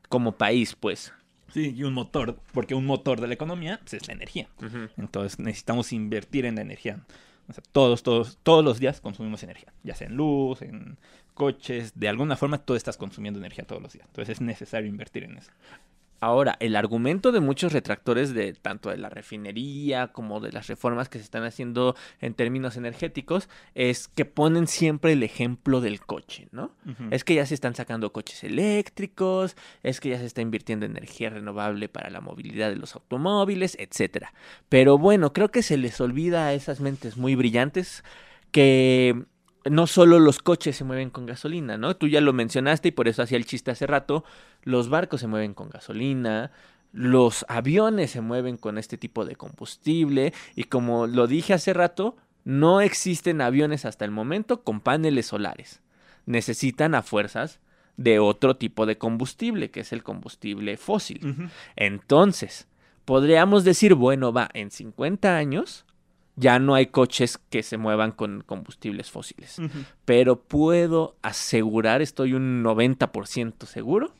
como 0.09 0.33
país, 0.33 0.75
pues. 0.79 1.13
Sí, 1.53 1.73
y 1.75 1.83
un 1.83 1.93
motor, 1.93 2.39
porque 2.53 2.75
un 2.75 2.85
motor 2.85 3.19
de 3.21 3.27
la 3.27 3.33
economía 3.33 3.79
pues, 3.81 3.95
es 3.95 4.07
la 4.07 4.13
energía. 4.13 4.47
Entonces 4.97 5.37
necesitamos 5.39 5.91
invertir 5.93 6.45
en 6.45 6.55
la 6.55 6.61
energía. 6.61 6.99
Todos, 7.71 8.03
todos, 8.03 8.37
todos 8.43 8.63
los 8.63 8.79
días 8.79 9.01
consumimos 9.01 9.43
energía, 9.43 9.73
ya 9.83 9.95
sea 9.95 10.07
en 10.07 10.15
luz, 10.15 10.61
en 10.61 10.97
coches, 11.33 11.93
de 11.95 12.09
alguna 12.09 12.35
forma 12.35 12.59
tú 12.59 12.75
estás 12.75 12.97
consumiendo 12.97 13.39
energía 13.39 13.65
todos 13.65 13.81
los 13.81 13.93
días. 13.93 14.05
Entonces 14.07 14.37
es 14.37 14.41
necesario 14.41 14.89
invertir 14.89 15.23
en 15.23 15.37
eso. 15.37 15.51
Ahora, 16.21 16.55
el 16.59 16.75
argumento 16.75 17.31
de 17.31 17.39
muchos 17.39 17.73
retractores 17.73 18.31
de 18.33 18.53
tanto 18.53 18.91
de 18.91 18.97
la 18.97 19.09
refinería 19.09 20.09
como 20.09 20.39
de 20.39 20.51
las 20.51 20.67
reformas 20.67 21.09
que 21.09 21.17
se 21.17 21.23
están 21.23 21.43
haciendo 21.43 21.95
en 22.19 22.35
términos 22.35 22.77
energéticos 22.77 23.49
es 23.73 24.07
que 24.07 24.23
ponen 24.23 24.67
siempre 24.67 25.13
el 25.13 25.23
ejemplo 25.23 25.81
del 25.81 25.99
coche, 25.99 26.47
¿no? 26.51 26.75
Es 27.09 27.23
que 27.23 27.33
ya 27.33 27.47
se 27.47 27.55
están 27.55 27.73
sacando 27.73 28.13
coches 28.13 28.43
eléctricos, 28.43 29.55
es 29.81 29.99
que 29.99 30.09
ya 30.09 30.19
se 30.19 30.27
está 30.27 30.41
invirtiendo 30.41 30.85
en 30.85 30.91
energía 30.91 31.31
renovable 31.31 31.89
para 31.89 32.11
la 32.11 32.21
movilidad 32.21 32.69
de 32.69 32.75
los 32.75 32.93
automóviles, 32.93 33.75
etcétera. 33.79 34.31
Pero 34.69 34.99
bueno, 34.99 35.33
creo 35.33 35.49
que 35.49 35.63
se 35.63 35.77
les 35.77 35.99
olvida 35.99 36.45
a 36.45 36.53
esas 36.53 36.81
mentes 36.81 37.17
muy 37.17 37.33
brillantes 37.33 38.03
que 38.51 39.25
no 39.69 39.87
solo 39.87 40.19
los 40.19 40.39
coches 40.39 40.75
se 40.75 40.83
mueven 40.83 41.09
con 41.09 41.25
gasolina, 41.25 41.77
¿no? 41.77 41.95
Tú 41.95 42.07
ya 42.07 42.21
lo 42.21 42.33
mencionaste 42.33 42.89
y 42.89 42.91
por 42.91 43.07
eso 43.07 43.21
hacía 43.21 43.37
el 43.37 43.45
chiste 43.45 43.71
hace 43.71 43.87
rato, 43.87 44.23
los 44.63 44.89
barcos 44.89 45.21
se 45.21 45.27
mueven 45.27 45.53
con 45.53 45.69
gasolina, 45.69 46.51
los 46.91 47.45
aviones 47.47 48.11
se 48.11 48.21
mueven 48.21 48.57
con 48.57 48.77
este 48.77 48.97
tipo 48.97 49.25
de 49.25 49.35
combustible 49.35 50.33
y 50.55 50.65
como 50.65 51.07
lo 51.07 51.27
dije 51.27 51.53
hace 51.53 51.73
rato, 51.73 52.15
no 52.43 52.81
existen 52.81 53.41
aviones 53.41 53.85
hasta 53.85 54.05
el 54.05 54.11
momento 54.11 54.63
con 54.63 54.81
paneles 54.81 55.27
solares. 55.27 55.81
Necesitan 56.25 56.95
a 56.95 57.03
fuerzas 57.03 57.59
de 57.97 58.19
otro 58.19 58.55
tipo 58.55 58.85
de 58.85 58.97
combustible, 58.97 59.69
que 59.69 59.81
es 59.81 59.93
el 59.93 60.03
combustible 60.03 60.77
fósil. 60.77 61.49
Entonces, 61.75 62.67
podríamos 63.05 63.63
decir, 63.63 63.93
bueno, 63.93 64.33
va, 64.33 64.49
en 64.53 64.71
50 64.71 65.35
años 65.35 65.85
ya 66.35 66.59
no 66.59 66.75
hay 66.75 66.87
coches 66.87 67.39
que 67.49 67.63
se 67.63 67.77
muevan 67.77 68.11
con 68.11 68.41
combustibles 68.45 69.11
fósiles. 69.11 69.57
Pero 70.05 70.41
puedo 70.41 71.15
asegurar, 71.21 72.01
estoy 72.01 72.33
un 72.33 72.63
90% 72.63 73.65
seguro, 73.65 74.13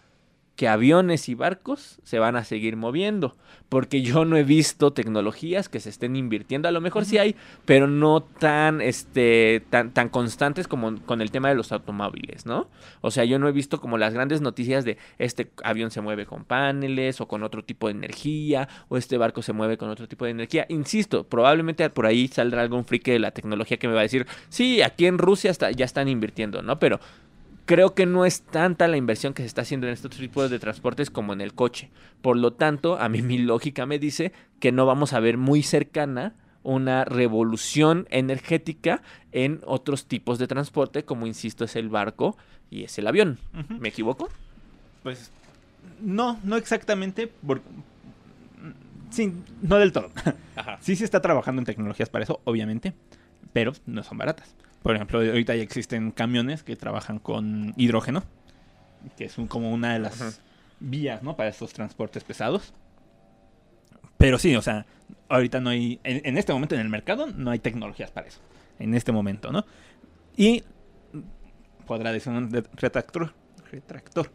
que 0.62 0.67
aviones 0.67 1.28
y 1.28 1.34
barcos 1.34 1.97
se 2.04 2.19
van 2.19 2.36
a 2.36 2.43
seguir 2.43 2.78
moviendo. 2.78 3.36
Porque 3.67 4.04
yo 4.04 4.26
no 4.26 4.38
he 4.38 4.43
visto 4.43 4.93
tecnologías 4.93 5.69
que 5.69 5.80
se 5.80 5.89
estén 5.89 6.15
invirtiendo. 6.15 6.67
A 6.67 6.71
lo 6.71 6.82
mejor 6.82 7.04
sí 7.04 7.17
hay, 7.17 7.36
pero 7.65 7.88
no 7.88 8.21
tan, 8.21 8.80
este, 8.80 9.63
tan, 9.71 9.91
tan 9.91 10.10
constantes 10.10 10.67
como 10.67 11.02
con 11.08 11.19
el 11.19 11.32
tema 11.32 11.50
de 11.50 11.56
los 11.56 11.71
automóviles, 11.71 12.45
¿no? 12.45 12.69
O 13.02 13.10
sea, 13.10 13.26
yo 13.26 13.39
no 13.39 13.47
he 13.47 13.52
visto 13.52 13.82
como 13.82 13.97
las 13.97 14.13
grandes 14.13 14.41
noticias 14.41 14.86
de 14.86 15.00
este 15.17 15.50
avión 15.63 15.89
se 15.89 16.02
mueve 16.02 16.28
con 16.28 16.45
paneles 16.45 17.21
o 17.21 17.28
con 17.28 17.41
otro 17.41 17.63
tipo 17.63 17.88
de 17.88 17.93
energía, 17.93 18.69
o 18.88 18.97
este 18.97 19.17
barco 19.17 19.41
se 19.41 19.54
mueve 19.54 19.80
con 19.80 19.89
otro 19.89 20.08
tipo 20.08 20.26
de 20.26 20.32
energía. 20.32 20.67
Insisto, 20.69 21.24
probablemente 21.24 21.89
por 21.89 22.06
ahí 22.06 22.28
saldrá 22.28 22.62
algún 22.62 22.86
friki 22.86 23.10
de 23.10 23.19
la 23.19 23.32
tecnología 23.32 23.78
que 23.78 23.88
me 23.88 23.95
va 23.95 24.02
a 24.02 24.04
decir, 24.04 24.28
sí, 24.50 24.84
aquí 24.84 25.08
en 25.08 25.17
Rusia 25.17 25.50
está- 25.50 25.71
ya 25.71 25.86
están 25.86 26.08
invirtiendo, 26.08 26.62
¿no? 26.62 26.78
Pero 26.78 27.00
creo 27.71 27.95
que 27.95 28.05
no 28.05 28.25
es 28.25 28.41
tanta 28.41 28.89
la 28.89 28.97
inversión 28.97 29.34
que 29.34 29.43
se 29.43 29.47
está 29.47 29.62
haciendo 29.62 29.88
en 29.88 29.93
estos 29.93 30.12
tipos 30.12 30.51
de 30.51 30.60
transportes 30.60 31.10
como 31.10 31.31
en 31.31 31.39
el 31.39 31.53
coche. 31.53 31.89
Por 32.21 32.36
lo 32.36 32.51
tanto, 32.51 32.99
a 32.99 33.07
mí 33.07 33.21
mi 33.21 33.38
lógica 33.38 33.86
me 33.86 33.97
dice 33.97 34.34
que 34.60 34.73
no 34.73 34.86
vamos 34.86 35.13
a 35.13 35.21
ver 35.21 35.38
muy 35.38 35.63
cercana 35.63 36.36
una 36.63 37.05
revolución 37.05 38.07
energética 38.10 39.01
en 39.31 39.62
otros 39.65 40.05
tipos 40.05 40.38
de 40.38 40.47
transporte, 40.47 41.05
como 41.05 41.27
insisto, 41.27 41.63
es 41.63 41.77
el 41.77 41.88
barco 41.88 42.36
y 42.69 42.84
es 42.84 42.97
el 42.97 43.07
avión. 43.07 43.39
¿Me 43.69 43.88
equivoco? 43.88 44.27
Pues 45.01 45.31
no, 46.01 46.41
no 46.43 46.57
exactamente. 46.57 47.31
Sí, 49.12 49.34
no 49.62 49.77
del 49.77 49.93
todo. 49.93 50.12
Ajá. 50.57 50.77
Sí 50.81 50.97
se 50.97 51.05
está 51.05 51.21
trabajando 51.21 51.62
en 51.62 51.65
tecnologías 51.65 52.10
para 52.10 52.25
eso, 52.25 52.41
obviamente, 52.43 52.93
pero 53.53 53.71
no 53.86 54.03
son 54.03 54.17
baratas. 54.17 54.57
Por 54.84 54.96
ejemplo, 54.96 55.20
ahorita 55.20 55.56
ya 55.56 55.63
existen 55.63 56.12
camiones 56.12 56.63
que 56.63 56.76
trabajan 56.76 57.20
con 57.20 57.74
hidrógeno, 57.78 58.24
que 59.17 59.26
es 59.26 59.38
un- 59.38 59.48
como 59.48 59.72
una 59.72 59.94
de 59.94 60.00
las 60.00 60.41
vías, 60.80 61.22
¿no? 61.24 61.36
Para 61.36 61.50
estos 61.50 61.74
transportes 61.74 62.24
pesados. 62.24 62.74
Pero 64.17 64.38
sí, 64.38 64.56
o 64.56 64.62
sea, 64.62 64.86
ahorita 65.30 65.60
no 65.60 65.70
hay, 65.70 66.00
en, 66.04 66.22
en 66.26 66.38
este 66.38 66.54
momento 66.54 66.76
en 66.76 66.82
el 66.82 66.89
mercado 66.89 67.28
no 67.28 67.52
hay 67.52 67.60
tecnologías 67.60 68.12
para 68.12 68.28
eso. 68.28 68.39
En 68.80 68.94
este 68.94 69.12
momento, 69.12 69.52
¿no? 69.52 69.65
Y 70.36 70.63
podrá 71.86 72.12
decir 72.12 72.32
un 72.32 72.52
retractor, 72.76 73.34
retractor, 73.72 74.32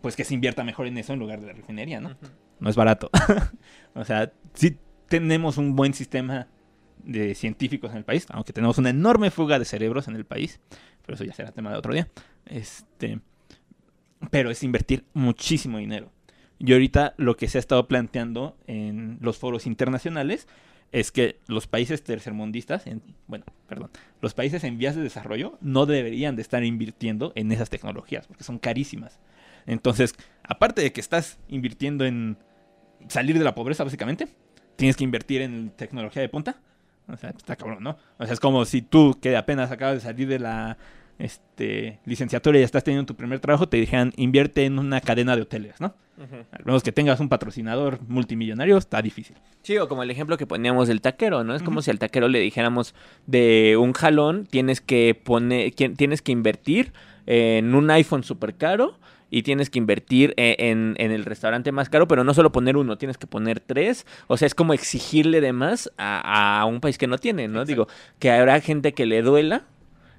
pues 0.00 0.16
que 0.16 0.24
se 0.24 0.34
invierta 0.34 0.64
mejor 0.64 0.86
en 0.86 0.98
eso 0.98 1.12
en 1.12 1.18
lugar 1.18 1.40
de 1.40 1.48
la 1.48 1.52
refinería, 1.52 2.00
¿no? 2.00 2.16
no 2.60 2.70
es 2.70 2.76
barato. 2.76 3.10
o 3.94 4.04
sea, 4.04 4.32
sí 4.54 4.78
tenemos 5.08 5.58
un 5.58 5.74
buen 5.76 5.94
sistema 5.94 6.46
de 7.04 7.34
científicos 7.34 7.90
en 7.90 7.98
el 7.98 8.04
país, 8.04 8.26
aunque 8.30 8.52
tenemos 8.52 8.78
una 8.78 8.90
enorme 8.90 9.30
fuga 9.30 9.58
de 9.58 9.64
cerebros 9.64 10.08
en 10.08 10.16
el 10.16 10.24
país, 10.24 10.60
pero 11.04 11.14
eso 11.14 11.24
ya 11.24 11.32
será 11.32 11.52
tema 11.52 11.70
de 11.70 11.76
otro 11.76 11.92
día. 11.92 12.08
Este, 12.46 13.20
pero 14.30 14.50
es 14.50 14.62
invertir 14.62 15.04
muchísimo 15.14 15.78
dinero. 15.78 16.10
Y 16.58 16.72
ahorita 16.72 17.14
lo 17.16 17.36
que 17.36 17.48
se 17.48 17.58
ha 17.58 17.60
estado 17.60 17.88
planteando 17.88 18.56
en 18.66 19.18
los 19.20 19.38
foros 19.38 19.66
internacionales 19.66 20.46
es 20.92 21.10
que 21.10 21.40
los 21.46 21.66
países 21.66 22.04
tercermundistas, 22.04 22.86
en, 22.86 23.02
bueno, 23.26 23.46
perdón, 23.66 23.90
los 24.20 24.34
países 24.34 24.62
en 24.62 24.78
vías 24.78 24.94
de 24.94 25.02
desarrollo 25.02 25.58
no 25.60 25.86
deberían 25.86 26.36
de 26.36 26.42
estar 26.42 26.62
invirtiendo 26.62 27.32
en 27.34 27.50
esas 27.50 27.70
tecnologías 27.70 28.26
porque 28.26 28.44
son 28.44 28.58
carísimas. 28.58 29.18
Entonces, 29.66 30.14
aparte 30.42 30.82
de 30.82 30.92
que 30.92 31.00
estás 31.00 31.38
invirtiendo 31.48 32.04
en 32.04 32.36
salir 33.08 33.38
de 33.38 33.44
la 33.44 33.54
pobreza, 33.54 33.84
básicamente, 33.84 34.28
tienes 34.76 34.96
que 34.96 35.04
invertir 35.04 35.40
en 35.40 35.70
tecnología 35.70 36.22
de 36.22 36.28
punta. 36.28 36.60
O 37.08 37.16
sea, 37.16 37.30
está 37.30 37.56
cabrón, 37.56 37.82
¿no? 37.82 37.96
O 38.18 38.24
sea, 38.24 38.34
es 38.34 38.40
como 38.40 38.64
si 38.64 38.82
tú, 38.82 39.18
que 39.20 39.36
apenas 39.36 39.70
acabas 39.70 39.96
de 39.96 40.00
salir 40.00 40.28
de 40.28 40.38
la 40.38 40.78
este, 41.18 42.00
licenciatura 42.04 42.58
y 42.58 42.60
ya 42.60 42.64
estás 42.64 42.84
teniendo 42.84 43.06
tu 43.06 43.14
primer 43.14 43.40
trabajo, 43.40 43.68
te 43.68 43.76
dijeran 43.76 44.12
invierte 44.16 44.64
en 44.64 44.78
una 44.78 45.00
cadena 45.00 45.36
de 45.36 45.42
hoteles, 45.42 45.80
¿no? 45.80 45.94
Al 46.52 46.64
menos 46.64 46.84
que 46.84 46.92
tengas 46.92 47.18
un 47.18 47.28
patrocinador 47.28 47.98
multimillonario, 48.06 48.76
está 48.76 49.02
difícil. 49.02 49.36
Sí, 49.62 49.76
o 49.78 49.88
como 49.88 50.04
el 50.04 50.10
ejemplo 50.10 50.36
que 50.36 50.46
poníamos 50.46 50.86
del 50.86 51.00
taquero, 51.00 51.42
¿no? 51.42 51.54
Es 51.54 51.62
como 51.62 51.82
si 51.82 51.90
al 51.90 51.98
taquero 51.98 52.28
le 52.28 52.38
dijéramos 52.38 52.94
de 53.26 53.76
un 53.76 53.92
jalón, 53.92 54.46
tienes 54.46 54.80
que 54.80 55.20
poner, 55.20 55.72
tienes 55.72 56.22
que 56.22 56.30
invertir 56.30 56.92
en 57.26 57.74
un 57.74 57.90
iPhone 57.90 58.22
súper 58.22 58.54
caro 58.54 58.98
y 59.32 59.42
tienes 59.42 59.70
que 59.70 59.78
invertir 59.78 60.34
e, 60.36 60.56
en, 60.58 60.94
en, 60.98 61.10
el 61.10 61.24
restaurante 61.24 61.72
más 61.72 61.88
caro, 61.88 62.06
pero 62.06 62.22
no 62.22 62.34
solo 62.34 62.52
poner 62.52 62.76
uno, 62.76 62.98
tienes 62.98 63.16
que 63.16 63.26
poner 63.26 63.60
tres. 63.60 64.06
O 64.26 64.36
sea, 64.36 64.44
es 64.44 64.54
como 64.54 64.74
exigirle 64.74 65.40
de 65.40 65.54
más 65.54 65.90
a, 65.96 66.60
a 66.60 66.66
un 66.66 66.80
país 66.80 66.98
que 66.98 67.06
no 67.06 67.16
tiene, 67.16 67.48
¿no? 67.48 67.64
Digo, 67.64 67.88
que 68.18 68.30
habrá 68.30 68.60
gente 68.60 68.92
que 68.92 69.06
le 69.06 69.22
duela, 69.22 69.64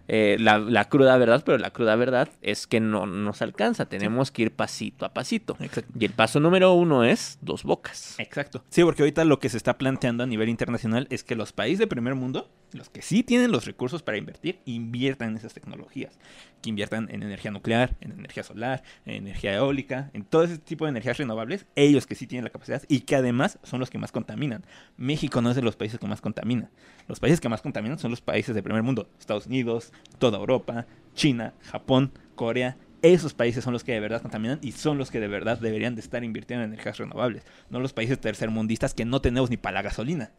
eh, 0.07 0.35
la, 0.39 0.89
cruda 0.89 1.15
verdad, 1.17 1.43
pero 1.45 1.57
la 1.57 1.71
cruda 1.71 1.95
verdad 1.95 2.29
es 2.41 2.67
que 2.67 2.81
no 2.81 3.05
nos 3.05 3.41
alcanza, 3.41 3.85
tenemos 3.85 4.31
que 4.31 4.43
ir 4.43 4.51
pasito 4.51 5.05
a 5.05 5.13
pasito. 5.13 5.55
Y 5.97 6.05
el 6.05 6.11
paso 6.11 6.39
número 6.39 6.73
uno 6.73 7.03
es 7.03 7.37
dos 7.41 7.63
bocas. 7.63 8.19
Exacto. 8.19 8.63
Sí, 8.69 8.83
porque 8.83 9.03
ahorita 9.03 9.23
lo 9.23 9.39
que 9.39 9.49
se 9.49 9.57
está 9.57 9.77
planteando 9.77 10.23
a 10.23 10.27
nivel 10.27 10.49
internacional 10.49 11.07
es 11.09 11.23
que 11.23 11.35
los 11.35 11.53
países 11.53 11.79
de 11.79 11.87
primer 11.87 12.15
mundo, 12.15 12.49
los 12.73 12.89
que 12.89 13.01
sí 13.01 13.23
tienen 13.23 13.51
los 13.51 13.65
recursos 13.65 14.03
para 14.03 14.17
invertir, 14.17 14.59
inviertan 14.65 15.29
en 15.29 15.37
esas 15.37 15.53
tecnologías. 15.53 16.19
Que 16.63 16.69
inviertan 16.69 17.09
en 17.11 17.21
energía 17.23 17.51
nuclear, 17.51 17.97
en 17.99 18.13
energía 18.13 18.41
solar, 18.41 18.83
en 19.05 19.15
energía 19.15 19.53
eólica, 19.53 20.09
en 20.13 20.23
todo 20.23 20.45
ese 20.45 20.57
tipo 20.57 20.85
de 20.85 20.91
energías 20.91 21.17
renovables, 21.17 21.65
ellos 21.75 22.07
que 22.07 22.15
sí 22.15 22.25
tienen 22.25 22.45
la 22.45 22.51
capacidad 22.51 22.81
y 22.87 23.01
que 23.01 23.17
además 23.17 23.59
son 23.63 23.81
los 23.81 23.89
que 23.89 23.97
más 23.97 24.13
contaminan. 24.13 24.63
México 24.95 25.41
no 25.41 25.49
es 25.49 25.57
de 25.57 25.61
los 25.61 25.75
países 25.75 25.99
que 25.99 26.07
más 26.07 26.21
contaminan. 26.21 26.69
Los 27.09 27.19
países 27.19 27.41
que 27.41 27.49
más 27.49 27.61
contaminan 27.61 27.99
son 27.99 28.11
los 28.11 28.21
países 28.21 28.55
de 28.55 28.63
primer 28.63 28.81
mundo, 28.81 29.09
Estados 29.19 29.45
Unidos, 29.45 29.91
toda 30.19 30.39
Europa, 30.39 30.85
China, 31.13 31.53
Japón, 31.63 32.13
Corea. 32.35 32.77
Esos 33.01 33.33
países 33.33 33.61
son 33.61 33.73
los 33.73 33.83
que 33.83 33.91
de 33.91 33.99
verdad 33.99 34.21
contaminan 34.21 34.59
y 34.61 34.71
son 34.71 34.97
los 34.97 35.11
que 35.11 35.19
de 35.19 35.27
verdad 35.27 35.59
deberían 35.59 35.95
de 35.95 36.01
estar 36.01 36.23
invirtiendo 36.23 36.63
en 36.63 36.71
energías 36.71 36.97
renovables, 36.97 37.43
no 37.69 37.81
los 37.81 37.91
países 37.91 38.17
tercermundistas 38.21 38.93
que 38.93 39.03
no 39.03 39.19
tenemos 39.19 39.49
ni 39.49 39.57
para 39.57 39.73
la 39.73 39.81
gasolina. 39.81 40.31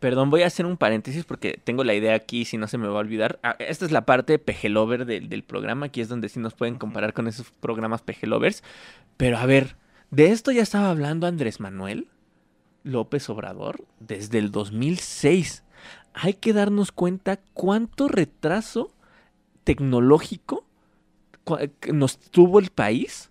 Perdón, 0.00 0.30
voy 0.30 0.42
a 0.42 0.46
hacer 0.46 0.66
un 0.66 0.76
paréntesis 0.76 1.24
porque 1.24 1.58
tengo 1.62 1.82
la 1.82 1.94
idea 1.94 2.14
aquí, 2.14 2.44
si 2.44 2.58
no 2.58 2.68
se 2.68 2.78
me 2.78 2.88
va 2.88 2.96
a 2.96 3.00
olvidar. 3.00 3.38
Ah, 3.42 3.56
esta 3.58 3.84
es 3.84 3.92
la 3.92 4.04
parte 4.04 4.38
pejelover 4.38 5.06
del, 5.06 5.28
del 5.28 5.42
programa, 5.42 5.86
aquí 5.86 6.00
es 6.00 6.08
donde 6.08 6.28
sí 6.28 6.38
nos 6.38 6.54
pueden 6.54 6.76
comparar 6.76 7.12
con 7.14 7.28
esos 7.28 7.50
programas 7.50 8.02
pejelovers. 8.02 8.62
Pero 9.16 9.38
a 9.38 9.46
ver, 9.46 9.76
de 10.10 10.30
esto 10.30 10.52
ya 10.52 10.62
estaba 10.62 10.90
hablando 10.90 11.26
Andrés 11.26 11.60
Manuel 11.60 12.08
López 12.84 13.28
Obrador 13.28 13.84
desde 14.00 14.38
el 14.38 14.52
2006. 14.52 15.64
Hay 16.14 16.34
que 16.34 16.52
darnos 16.52 16.92
cuenta 16.92 17.40
cuánto 17.52 18.08
retraso 18.08 18.94
tecnológico 19.64 20.64
nos 21.92 22.18
tuvo 22.18 22.58
el 22.58 22.70
país 22.70 23.30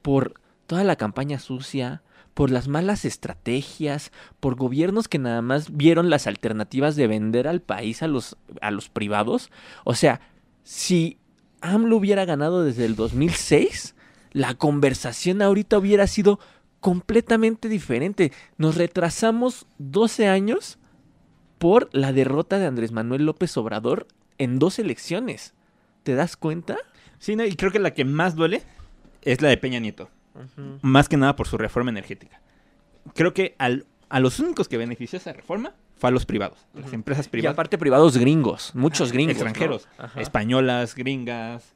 por 0.00 0.34
toda 0.66 0.84
la 0.84 0.96
campaña 0.96 1.38
sucia, 1.38 2.02
por 2.34 2.50
las 2.50 2.68
malas 2.68 3.04
estrategias, 3.04 4.10
por 4.40 4.54
gobiernos 4.56 5.08
que 5.08 5.18
nada 5.18 5.42
más 5.42 5.76
vieron 5.76 6.10
las 6.10 6.26
alternativas 6.26 6.96
de 6.96 7.06
vender 7.06 7.46
al 7.46 7.60
país 7.60 8.02
a 8.02 8.08
los, 8.08 8.36
a 8.60 8.70
los 8.70 8.88
privados. 8.88 9.50
O 9.84 9.94
sea, 9.94 10.20
si 10.64 11.18
AMLO 11.60 11.96
hubiera 11.96 12.24
ganado 12.24 12.64
desde 12.64 12.84
el 12.84 12.96
2006, 12.96 13.94
la 14.32 14.54
conversación 14.54 15.42
ahorita 15.42 15.78
hubiera 15.78 16.06
sido 16.06 16.40
completamente 16.80 17.68
diferente. 17.68 18.32
Nos 18.56 18.76
retrasamos 18.76 19.66
12 19.78 20.28
años 20.28 20.78
por 21.58 21.88
la 21.92 22.12
derrota 22.12 22.58
de 22.58 22.66
Andrés 22.66 22.92
Manuel 22.92 23.24
López 23.24 23.56
Obrador 23.56 24.08
en 24.38 24.58
dos 24.58 24.78
elecciones. 24.78 25.54
¿Te 26.02 26.14
das 26.14 26.36
cuenta? 26.36 26.76
Sí, 27.18 27.36
no, 27.36 27.44
y 27.44 27.54
creo 27.54 27.70
que 27.70 27.78
la 27.78 27.94
que 27.94 28.04
más 28.04 28.34
duele 28.34 28.62
es 29.22 29.40
la 29.40 29.48
de 29.48 29.56
Peña 29.58 29.78
Nieto. 29.78 30.10
Más 30.82 31.08
que 31.08 31.16
nada 31.16 31.36
por 31.36 31.46
su 31.46 31.58
reforma 31.58 31.90
energética. 31.90 32.40
Creo 33.14 33.34
que 33.34 33.54
al, 33.58 33.86
a 34.08 34.20
los 34.20 34.38
únicos 34.38 34.68
que 34.68 34.76
benefició 34.76 35.18
esa 35.18 35.32
reforma 35.32 35.74
fue 35.96 36.08
a 36.08 36.12
los 36.12 36.26
privados, 36.26 36.66
las 36.74 36.92
empresas 36.92 37.28
privadas. 37.28 37.52
Y 37.52 37.54
aparte 37.54 37.78
privados 37.78 38.16
gringos, 38.16 38.74
muchos 38.74 39.12
gringos. 39.12 39.34
Extranjeros, 39.34 39.88
españolas, 40.16 40.94
gringas. 40.94 41.74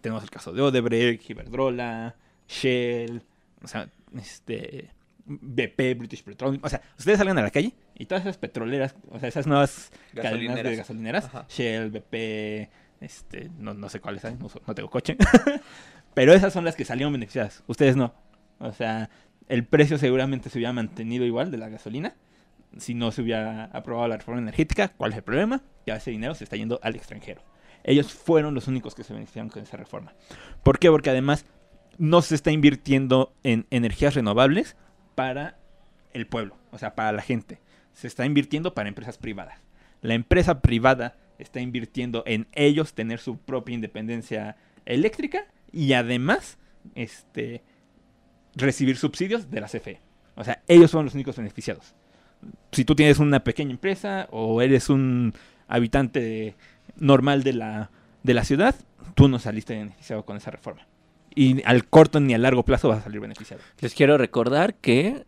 tenemos 0.00 0.22
el 0.22 0.30
caso 0.30 0.52
de 0.52 0.62
Odebrecht, 0.62 1.28
Iberdrola, 1.30 2.14
Shell, 2.48 3.22
o 3.62 3.68
sea, 3.68 3.88
este... 4.16 4.90
BP, 5.30 5.96
British 5.96 6.24
Petroleum. 6.24 6.60
O 6.64 6.68
sea, 6.68 6.82
ustedes 6.98 7.18
salgan 7.18 7.38
a 7.38 7.42
la 7.42 7.50
calle 7.50 7.72
y 7.94 8.06
todas 8.06 8.24
esas 8.24 8.36
petroleras, 8.36 8.96
o 9.10 9.20
sea, 9.20 9.28
esas 9.28 9.46
nuevas 9.46 9.92
cadenas 10.12 10.56
de 10.56 10.76
gasolineras, 10.76 11.30
Shell, 11.48 11.90
BP, 11.90 12.68
este, 13.00 13.50
no, 13.58 13.74
no 13.74 13.88
sé 13.88 14.00
cuáles 14.00 14.24
hay, 14.24 14.36
no, 14.36 14.74
tengo 14.74 14.90
coche. 14.90 15.16
Pero 16.14 16.32
esas 16.32 16.52
son 16.52 16.64
las 16.64 16.76
que 16.76 16.84
salieron 16.84 17.12
beneficiadas. 17.12 17.62
Ustedes 17.66 17.96
no. 17.96 18.14
O 18.58 18.72
sea, 18.72 19.10
el 19.48 19.64
precio 19.64 19.98
seguramente 19.98 20.50
se 20.50 20.58
hubiera 20.58 20.72
mantenido 20.72 21.24
igual 21.24 21.50
de 21.50 21.58
la 21.58 21.68
gasolina 21.68 22.14
si 22.78 22.94
no 22.94 23.10
se 23.10 23.22
hubiera 23.22 23.64
aprobado 23.66 24.08
la 24.08 24.16
reforma 24.16 24.40
energética. 24.40 24.88
¿Cuál 24.88 25.12
es 25.12 25.18
el 25.18 25.24
problema? 25.24 25.62
Ya 25.86 25.96
ese 25.96 26.10
dinero 26.10 26.34
se 26.34 26.44
está 26.44 26.56
yendo 26.56 26.78
al 26.82 26.94
extranjero. 26.94 27.42
Ellos 27.82 28.12
fueron 28.12 28.54
los 28.54 28.68
únicos 28.68 28.94
que 28.94 29.02
se 29.02 29.12
beneficiaron 29.12 29.48
con 29.48 29.62
esa 29.62 29.76
reforma. 29.76 30.12
¿Por 30.62 30.78
qué? 30.78 30.90
Porque 30.90 31.10
además 31.10 31.46
no 31.98 32.22
se 32.22 32.34
está 32.34 32.50
invirtiendo 32.50 33.32
en 33.42 33.66
energías 33.70 34.14
renovables 34.14 34.76
para 35.14 35.58
el 36.12 36.26
pueblo, 36.26 36.56
o 36.70 36.78
sea, 36.78 36.94
para 36.94 37.12
la 37.12 37.22
gente. 37.22 37.60
Se 37.92 38.06
está 38.06 38.24
invirtiendo 38.24 38.74
para 38.74 38.88
empresas 38.88 39.18
privadas. 39.18 39.58
La 40.00 40.14
empresa 40.14 40.60
privada 40.60 41.16
está 41.40 41.60
invirtiendo 41.60 42.22
en 42.26 42.46
ellos 42.52 42.94
tener 42.94 43.18
su 43.18 43.38
propia 43.38 43.74
independencia 43.74 44.56
eléctrica 44.86 45.46
y 45.72 45.92
además 45.92 46.58
este, 46.94 47.62
recibir 48.54 48.96
subsidios 48.96 49.50
de 49.50 49.60
la 49.60 49.68
CFE. 49.68 50.00
O 50.36 50.44
sea, 50.44 50.62
ellos 50.68 50.90
son 50.90 51.04
los 51.04 51.14
únicos 51.14 51.36
beneficiados. 51.36 51.94
Si 52.72 52.84
tú 52.84 52.94
tienes 52.94 53.18
una 53.18 53.44
pequeña 53.44 53.70
empresa 53.70 54.28
o 54.30 54.62
eres 54.62 54.88
un 54.88 55.34
habitante 55.68 56.56
normal 56.96 57.42
de 57.42 57.52
la, 57.52 57.90
de 58.22 58.34
la 58.34 58.44
ciudad, 58.44 58.74
tú 59.14 59.28
no 59.28 59.38
saliste 59.38 59.76
beneficiado 59.76 60.24
con 60.24 60.36
esa 60.36 60.50
reforma. 60.50 60.86
Y 61.34 61.62
al 61.64 61.86
corto 61.86 62.20
ni 62.20 62.34
a 62.34 62.38
largo 62.38 62.64
plazo 62.64 62.88
vas 62.88 63.00
a 63.00 63.02
salir 63.02 63.20
beneficiado. 63.20 63.62
Les 63.80 63.94
quiero 63.94 64.18
recordar 64.18 64.74
que 64.74 65.26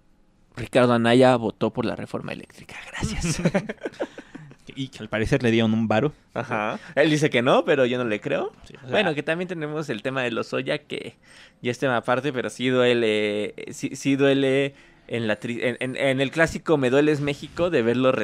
Ricardo 0.57 0.95
Anaya 0.95 1.37
votó 1.37 1.73
por 1.73 1.85
la 1.85 1.97
reforma 1.97 2.33
eléctrica. 2.33 2.77
Gracias. 2.91 3.41
y 4.67 4.89
que 4.89 4.99
al 4.99 5.09
parecer 5.09 5.43
le 5.43 5.51
dieron 5.51 5.73
un 5.75 5.89
varo. 5.89 6.13
Ajá. 6.35 6.79
Él 6.95 7.11
dice 7.11 7.31
que 7.31 7.43
no, 7.43 7.65
pero 7.65 7.87
yo 7.87 7.99
no 7.99 8.05
le 8.05 8.21
creo. 8.21 8.53
bueno, 8.89 9.15
que 9.15 9.23
también 9.23 9.49
tenemos 9.49 9.89
el 9.89 10.03
tema 10.03 10.23
de 10.23 10.31
los 10.31 10.49
soya, 10.49 10.79
que 10.79 11.17
ya 11.61 11.71
es 11.71 11.79
tema 11.79 11.97
aparte, 11.97 12.33
pero 12.33 12.51
sí 12.51 12.69
duele, 12.69 13.55
sí, 13.73 14.17
duele 14.17 14.75
en, 15.09 15.27
la 15.27 15.39
en, 15.43 15.97
en, 15.97 16.21
el 16.21 16.31
clásico 16.31 16.79
Me 16.79 16.91
dueles 16.91 17.21
México 17.21 17.71
de 17.71 17.83
verlo 17.83 18.15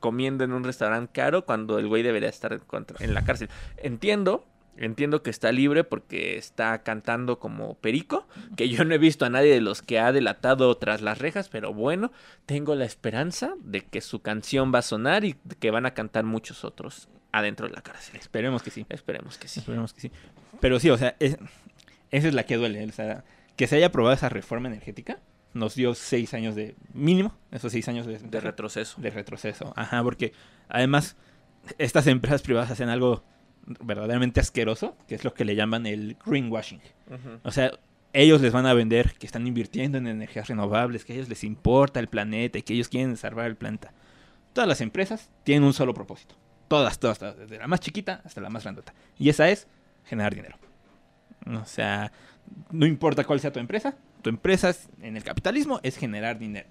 comiendo 0.00 0.44
en 0.44 0.52
un 0.52 0.64
restaurante 0.64 1.10
caro 1.12 1.44
cuando 1.44 1.78
el 1.78 1.88
güey 1.88 2.02
debería 2.02 2.28
estar 2.28 2.60
en 3.00 3.14
la 3.14 3.24
cárcel. 3.24 3.48
Entiendo 3.78 4.44
Entiendo 4.76 5.22
que 5.22 5.30
está 5.30 5.52
libre 5.52 5.84
porque 5.84 6.38
está 6.38 6.82
cantando 6.82 7.38
como 7.38 7.74
perico, 7.74 8.26
que 8.56 8.68
yo 8.68 8.84
no 8.84 8.94
he 8.94 8.98
visto 8.98 9.26
a 9.26 9.30
nadie 9.30 9.52
de 9.52 9.60
los 9.60 9.82
que 9.82 9.98
ha 9.98 10.10
delatado 10.10 10.74
tras 10.78 11.02
las 11.02 11.18
rejas, 11.18 11.48
pero 11.48 11.74
bueno, 11.74 12.12
tengo 12.46 12.74
la 12.74 12.86
esperanza 12.86 13.54
de 13.62 13.82
que 13.82 14.00
su 14.00 14.20
canción 14.20 14.72
va 14.74 14.78
a 14.78 14.82
sonar 14.82 15.24
y 15.24 15.36
que 15.58 15.70
van 15.70 15.84
a 15.84 15.92
cantar 15.92 16.24
muchos 16.24 16.64
otros 16.64 17.08
adentro 17.32 17.68
de 17.68 17.74
la 17.74 17.82
cárcel. 17.82 18.16
Esperemos 18.16 18.62
que 18.62 18.70
sí. 18.70 18.86
Esperemos 18.88 19.38
que 19.38 19.48
sí. 19.48 19.60
Esperemos 19.60 19.92
que 19.92 20.00
sí. 20.00 20.12
Pero 20.60 20.80
sí, 20.80 20.90
o 20.90 20.96
sea, 20.96 21.14
esa 21.18 21.38
es 22.10 22.34
la 22.34 22.44
que 22.44 22.56
duele. 22.56 22.84
O 22.84 22.92
sea, 22.92 23.24
que 23.56 23.66
se 23.66 23.76
haya 23.76 23.86
aprobado 23.86 24.14
esa 24.14 24.28
reforma 24.28 24.68
energética 24.68 25.18
nos 25.52 25.74
dio 25.74 25.94
seis 25.94 26.32
años 26.34 26.54
de 26.54 26.74
mínimo, 26.94 27.34
esos 27.50 27.72
seis 27.72 27.88
años 27.88 28.06
de, 28.06 28.18
de 28.18 28.40
retroceso. 28.40 29.00
De 29.00 29.10
retroceso, 29.10 29.72
ajá, 29.76 30.02
porque 30.02 30.32
además 30.68 31.16
estas 31.78 32.06
empresas 32.06 32.42
privadas 32.42 32.70
hacen 32.70 32.88
algo 32.88 33.24
verdaderamente 33.66 34.40
asqueroso, 34.40 34.96
que 35.08 35.14
es 35.14 35.24
lo 35.24 35.34
que 35.34 35.44
le 35.44 35.54
llaman 35.54 35.86
el 35.86 36.16
greenwashing. 36.24 36.80
O 37.42 37.50
sea, 37.50 37.72
ellos 38.12 38.40
les 38.40 38.52
van 38.52 38.66
a 38.66 38.74
vender 38.74 39.14
que 39.18 39.26
están 39.26 39.46
invirtiendo 39.46 39.98
en 39.98 40.06
energías 40.06 40.48
renovables, 40.48 41.04
que 41.04 41.12
a 41.12 41.16
ellos 41.16 41.28
les 41.28 41.44
importa 41.44 42.00
el 42.00 42.08
planeta 42.08 42.58
y 42.58 42.62
que 42.62 42.74
ellos 42.74 42.88
quieren 42.88 43.16
salvar 43.16 43.46
el 43.46 43.56
planeta. 43.56 43.92
Todas 44.52 44.68
las 44.68 44.80
empresas 44.80 45.30
tienen 45.44 45.64
un 45.64 45.72
solo 45.72 45.94
propósito. 45.94 46.34
Todas, 46.68 46.98
todas, 46.98 47.18
desde 47.20 47.58
la 47.58 47.66
más 47.66 47.80
chiquita 47.80 48.20
hasta 48.24 48.40
la 48.40 48.50
más 48.50 48.64
grandota. 48.64 48.94
Y 49.18 49.28
esa 49.28 49.48
es 49.48 49.66
generar 50.04 50.34
dinero. 50.34 50.56
O 51.46 51.64
sea, 51.64 52.12
no 52.70 52.86
importa 52.86 53.24
cuál 53.24 53.40
sea 53.40 53.52
tu 53.52 53.60
empresa, 53.60 53.96
tu 54.22 54.30
empresa 54.30 54.74
en 55.00 55.16
el 55.16 55.24
capitalismo 55.24 55.80
es 55.82 55.96
generar 55.96 56.38
dinero. 56.38 56.68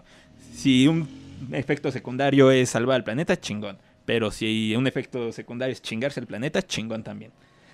Si 0.53 0.87
un 0.87 1.07
efecto 1.51 1.91
secundario 1.91 2.51
es 2.51 2.69
salvar 2.69 2.97
al 2.97 3.03
planeta, 3.03 3.39
chingón. 3.39 3.77
Pero 4.09 4.31
si 4.31 4.75
un 4.75 4.87
efecto 4.87 5.31
secundario 5.31 5.71
es 5.71 5.83
chingarse 5.83 6.19
el 6.19 6.25
planeta, 6.25 6.63
chingón 6.63 7.03
también. 7.03 7.31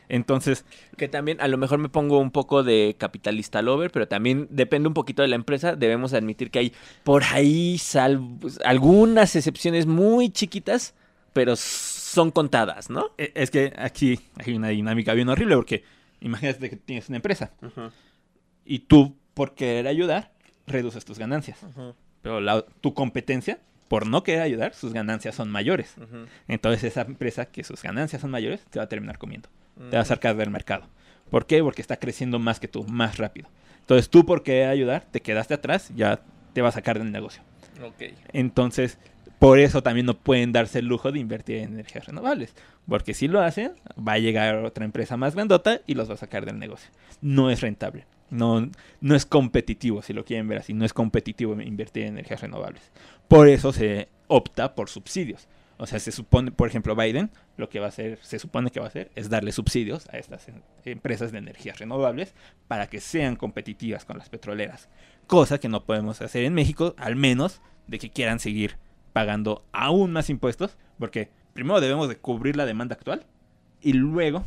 Entonces. 0.10 0.66
Que 0.98 1.08
también 1.08 1.40
a 1.40 1.48
lo 1.48 1.58
mejor 1.58 1.80
me 1.80 1.88
pongo 1.88 2.20
un 2.20 2.30
poco 2.30 2.62
de 2.62 2.98
capitalista 3.00 3.62
lover, 3.62 3.90
pero 3.90 4.10
también 4.10 4.46
depende 4.52 4.90
un 4.90 4.94
poquito 4.94 5.22
de 5.22 5.30
la 5.30 5.36
empresa. 5.38 5.78
Debemos 5.78 6.14
admitir 6.14 6.52
que 6.52 6.60
hay 6.60 6.74
por 7.06 7.24
ahí 7.24 7.80
algunas 8.66 9.38
excepciones 9.38 9.86
muy 9.86 10.30
chiquitas, 10.30 10.94
pero 11.32 11.56
son 11.56 12.32
contadas, 12.32 12.90
¿no? 12.90 13.12
E- 13.18 13.32
Es 13.34 13.50
que 13.50 13.72
aquí 13.78 14.20
hay 14.46 14.56
una 14.56 14.68
dinámica 14.68 15.14
bien 15.14 15.30
horrible 15.30 15.56
porque 15.56 15.84
imagínate 16.20 16.70
que 16.70 16.76
tienes 16.76 17.08
una 17.08 17.16
empresa 17.16 17.52
y 18.66 18.80
tú, 18.80 19.16
por 19.34 19.56
querer 19.56 19.88
ayudar, 19.88 20.34
reduces 20.68 21.06
tus 21.06 21.18
ganancias. 21.18 21.60
Pero 22.22 22.42
la- 22.42 22.66
tu 22.82 22.94
competencia, 22.94 23.60
por 23.88 24.08
no 24.08 24.24
querer 24.24 24.42
ayudar, 24.42 24.74
sus 24.74 24.94
ganancias 24.94 25.36
son 25.36 25.50
mayores. 25.50 25.96
Entonces 26.48 26.84
esa 26.84 27.02
empresa 27.02 27.46
que 27.46 27.64
sus 27.64 27.82
ganancias 27.82 28.22
son 28.22 28.32
mayores 28.32 28.62
te 28.70 28.80
va 28.80 28.86
a 28.86 28.90
terminar 28.90 29.18
comiendo. 29.18 29.50
Te 29.90 29.96
va 29.96 30.02
a 30.02 30.06
sacar 30.06 30.36
del 30.36 30.50
mercado. 30.50 30.88
¿Por 31.30 31.46
qué? 31.46 31.62
Porque 31.62 31.82
está 31.82 31.98
creciendo 31.98 32.40
más 32.40 32.60
que 32.60 32.68
tú, 32.68 32.84
más 32.86 33.18
rápido. 33.18 33.50
Entonces 33.82 34.10
tú 34.10 34.26
por 34.26 34.44
querer 34.44 34.70
ayudar, 34.70 35.06
te 35.12 35.22
quedaste 35.22 35.54
atrás, 35.54 35.92
ya 35.96 36.22
te 36.54 36.62
va 36.62 36.70
a 36.70 36.72
sacar 36.72 36.98
del 36.98 37.12
negocio. 37.12 37.44
Entonces, 38.32 38.98
por 39.40 39.60
eso 39.60 39.84
también 39.84 40.06
no 40.06 40.18
pueden 40.18 40.52
darse 40.52 40.80
el 40.80 40.86
lujo 40.86 41.12
de 41.12 41.20
invertir 41.20 41.58
en 41.58 41.74
energías 41.74 42.06
renovables. 42.06 42.56
Porque 42.88 43.14
si 43.14 43.28
lo 43.28 43.42
hacen, 43.42 43.74
va 43.96 44.14
a 44.14 44.18
llegar 44.18 44.56
otra 44.64 44.86
empresa 44.86 45.18
más 45.18 45.36
grandota 45.36 45.82
y 45.86 45.96
los 45.96 46.10
va 46.10 46.14
a 46.14 46.18
sacar 46.18 46.46
del 46.46 46.58
negocio. 46.58 46.90
No 47.22 47.50
es 47.50 47.62
rentable. 47.62 48.06
No, 48.30 48.70
no 49.02 49.16
es 49.16 49.26
competitivo, 49.26 50.02
si 50.02 50.14
lo 50.14 50.26
quieren 50.26 50.48
ver 50.48 50.60
así. 50.60 50.74
No 50.74 50.86
es 50.86 50.94
competitivo 50.94 51.60
invertir 51.62 52.04
en 52.04 52.14
energías 52.14 52.42
renovables. 52.42 52.92
Por 53.28 53.48
eso 53.48 53.72
se 53.72 54.10
opta 54.28 54.76
por 54.76 54.90
subsidios. 54.90 55.48
O 55.78 55.86
sea, 55.88 56.00
se 56.00 56.12
supone, 56.12 56.52
por 56.52 56.70
ejemplo, 56.70 56.96
Biden 56.96 57.30
lo 57.58 57.70
que 57.70 57.80
va 57.80 57.88
a 57.88 57.90
hacer, 57.90 58.18
se 58.22 58.40
supone 58.40 58.72
que 58.72 58.80
va 58.80 58.86
a 58.86 58.90
hacer, 58.90 59.12
es 59.16 59.30
darle 59.30 59.52
subsidios 59.52 60.08
a 60.10 60.18
estas 60.18 60.48
em- 60.48 60.62
empresas 60.86 61.32
de 61.34 61.38
energías 61.38 61.80
renovables 61.80 62.34
para 62.68 62.88
que 62.88 63.02
sean 63.02 63.36
competitivas 63.36 64.06
con 64.06 64.18
las 64.18 64.30
petroleras. 64.30 64.88
Cosa 65.28 65.60
que 65.60 65.68
no 65.68 65.84
podemos 65.84 66.22
hacer 66.22 66.46
en 66.46 66.54
México, 66.54 66.96
al 66.98 67.16
menos 67.18 67.62
de 67.88 68.00
que 68.00 68.10
quieran 68.10 68.40
seguir 68.40 68.78
pagando 69.12 69.66
aún 69.74 70.14
más 70.14 70.30
impuestos, 70.30 70.78
porque 70.98 71.30
primero 71.54 71.82
debemos 71.82 72.08
de 72.08 72.18
cubrir 72.18 72.56
la 72.56 72.66
demanda 72.66 72.96
actual 72.96 73.26
y 73.82 73.94
luego 73.94 74.46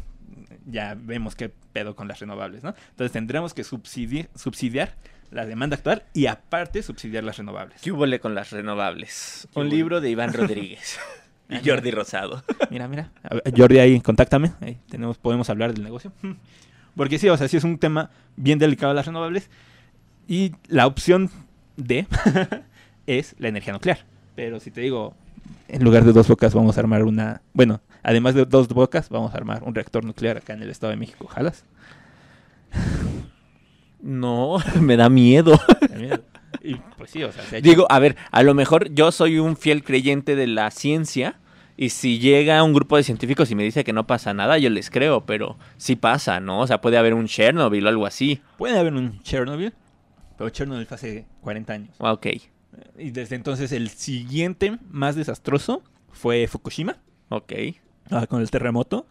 ya 0.67 0.97
vemos 0.99 1.35
qué 1.37 1.51
pedo 1.73 1.95
con 1.97 2.09
las 2.09 2.21
renovables, 2.21 2.63
¿no? 2.63 2.75
Entonces 2.91 3.13
tendremos 3.13 3.55
que 3.55 3.63
subsidi- 3.65 4.29
subsidiar 4.35 4.95
la 5.31 5.45
demanda 5.47 5.77
actual 5.77 6.05
y 6.15 6.27
aparte 6.27 6.83
subsidiar 6.83 7.23
las 7.25 7.37
renovables. 7.37 7.81
¿Qué 7.83 7.93
hubo 7.93 8.05
con 8.21 8.35
las 8.35 8.51
renovables? 8.51 9.47
¿Qué 9.53 9.61
Un 9.61 9.67
hubo? 9.67 9.75
libro 9.75 10.01
de 10.01 10.11
Iván 10.11 10.33
Rodríguez 10.33 10.99
y 11.51 11.69
Jordi 11.69 11.91
Rosado. 11.91 12.43
Mira, 12.71 12.89
mira. 12.89 13.11
Ver, 13.31 13.43
Jordi, 13.57 13.79
ahí, 13.79 14.01
contáctame. 14.01 14.53
Ahí 14.61 14.79
tenemos, 14.89 15.19
podemos 15.19 15.51
hablar 15.51 15.75
del 15.75 15.85
negocio. 15.85 16.13
Porque 16.97 17.19
sí, 17.19 17.29
o 17.29 17.37
sea, 17.37 17.47
sí 17.49 17.57
es 17.57 17.65
un 17.65 17.79
tema 17.79 18.11
bien 18.37 18.59
delicado 18.59 18.93
las 18.95 19.07
renovables. 19.07 19.51
Y 20.27 20.53
la 20.67 20.87
opción 20.87 21.31
D 21.77 22.07
es 23.07 23.35
la 23.39 23.49
energía 23.49 23.73
nuclear. 23.73 24.05
Pero 24.35 24.61
si 24.61 24.71
te 24.71 24.81
digo, 24.81 25.15
en 25.69 25.85
lugar 25.85 26.05
de 26.05 26.13
dos 26.13 26.29
bocas 26.29 26.55
vamos 26.55 26.77
a 26.77 26.81
armar 26.81 27.05
una... 27.05 27.43
Bueno, 27.53 27.81
además 28.03 28.35
de 28.35 28.45
dos 28.45 28.69
bocas, 28.69 29.09
vamos 29.09 29.35
a 29.35 29.37
armar 29.37 29.63
un 29.65 29.75
reactor 29.75 30.05
nuclear 30.05 30.37
acá 30.39 30.53
en 30.55 30.63
el 30.63 30.71
Estado 30.71 30.91
de 30.91 30.97
México. 30.97 31.27
¿Jalas? 31.27 31.65
No, 34.01 34.59
me 34.81 34.97
da 34.97 35.09
miedo. 35.09 35.59
Mira, 35.97 36.21
Y 36.63 36.75
pues 36.97 37.11
sí, 37.11 37.23
o 37.23 37.33
sea, 37.33 37.43
se 37.45 37.61
Digo, 37.61 37.87
a 37.91 37.99
ver, 37.99 38.17
a 38.31 38.43
lo 38.43 38.55
mejor 38.55 38.91
yo 38.93 39.13
soy 39.13 39.39
un 39.39 39.57
fiel 39.57 39.83
creyente 39.85 40.37
de 40.37 40.47
la 40.47 40.71
ciencia 40.71 41.39
y 41.77 41.91
si 41.91 42.19
llega 42.19 42.63
un 42.63 42.73
grupo 42.73 42.97
de 42.97 43.03
científicos 43.05 43.51
y 43.51 43.55
me 43.55 43.63
dice 43.63 43.85
que 43.85 43.93
no 43.93 44.07
pasa 44.07 44.35
nada, 44.35 44.59
yo 44.59 44.69
les 44.71 44.91
creo, 44.91 45.25
pero 45.27 45.57
sí 45.77 45.95
pasa, 45.97 46.41
¿no? 46.41 46.61
O 46.61 46.67
sea, 46.67 46.81
puede 46.81 46.99
haber 46.99 47.15
un 47.15 47.27
Chernobyl 47.27 47.87
o 47.87 47.89
algo 47.89 48.07
así. 48.07 48.41
puede 48.57 48.79
haber 48.79 48.95
un 48.95 49.21
Chernobyl, 49.23 49.73
pero 50.37 50.51
Chernobyl 50.51 50.87
fue 50.87 50.95
hace 50.97 51.27
40 51.41 51.73
años. 51.73 51.91
Ah, 52.01 52.13
Ok, 52.13 52.27
Y 52.99 53.11
desde 53.11 53.37
entonces 53.37 53.73
el 53.73 53.89
siguiente 53.91 54.79
más 54.91 55.17
desastroso 55.17 55.83
fue 56.13 56.47
Fukushima. 56.49 56.97
ok. 57.29 57.53
ah, 58.11 58.27
con 58.27 58.41
el 58.41 58.51
terremoto, 58.51 59.07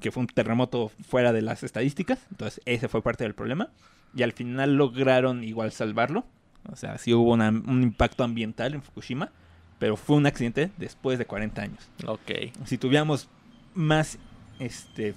que 0.00 0.10
fue 0.10 0.20
un 0.22 0.26
terremoto 0.26 0.90
fuera 1.08 1.32
de 1.32 1.42
las 1.42 1.62
estadísticas, 1.62 2.18
entonces 2.30 2.60
ese 2.66 2.88
fue 2.88 3.02
parte 3.02 3.24
del 3.24 3.34
problema, 3.34 3.70
y 4.14 4.22
al 4.24 4.32
final 4.32 4.76
lograron 4.76 5.42
igual 5.42 5.72
salvarlo, 5.72 6.26
o 6.70 6.76
sea, 6.76 6.98
sí 6.98 7.14
hubo 7.14 7.32
una- 7.32 7.48
un 7.48 7.82
impacto 7.82 8.24
ambiental 8.24 8.74
en 8.74 8.82
Fukushima, 8.82 9.30
pero 9.78 9.96
fue 9.96 10.16
un 10.16 10.26
accidente 10.26 10.70
después 10.76 11.18
de 11.18 11.24
40 11.26 11.62
años. 11.62 11.88
Ok. 12.06 12.30
Si 12.66 12.76
tuviéramos 12.78 13.28
más 13.74 14.18
este, 14.58 15.14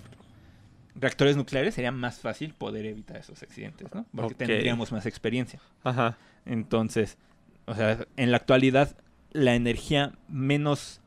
reactores 0.96 1.36
nucleares, 1.38 1.76
sería 1.76 1.92
más 1.92 2.20
fácil 2.20 2.54
poder 2.54 2.86
evitar 2.86 3.18
esos 3.18 3.44
accidentes, 3.44 3.94
¿no? 3.94 4.06
Porque 4.16 4.34
tendríamos 4.34 4.92
más 4.92 5.06
experiencia. 5.06 5.60
Ajá. 5.84 6.18
Entonces, 6.46 7.18
o 7.66 7.76
sea, 7.76 8.06
en 8.18 8.32
la 8.32 8.38
actualidad, 8.38 8.96
la 9.32 9.56
energía 9.56 10.14
menos 10.28 11.02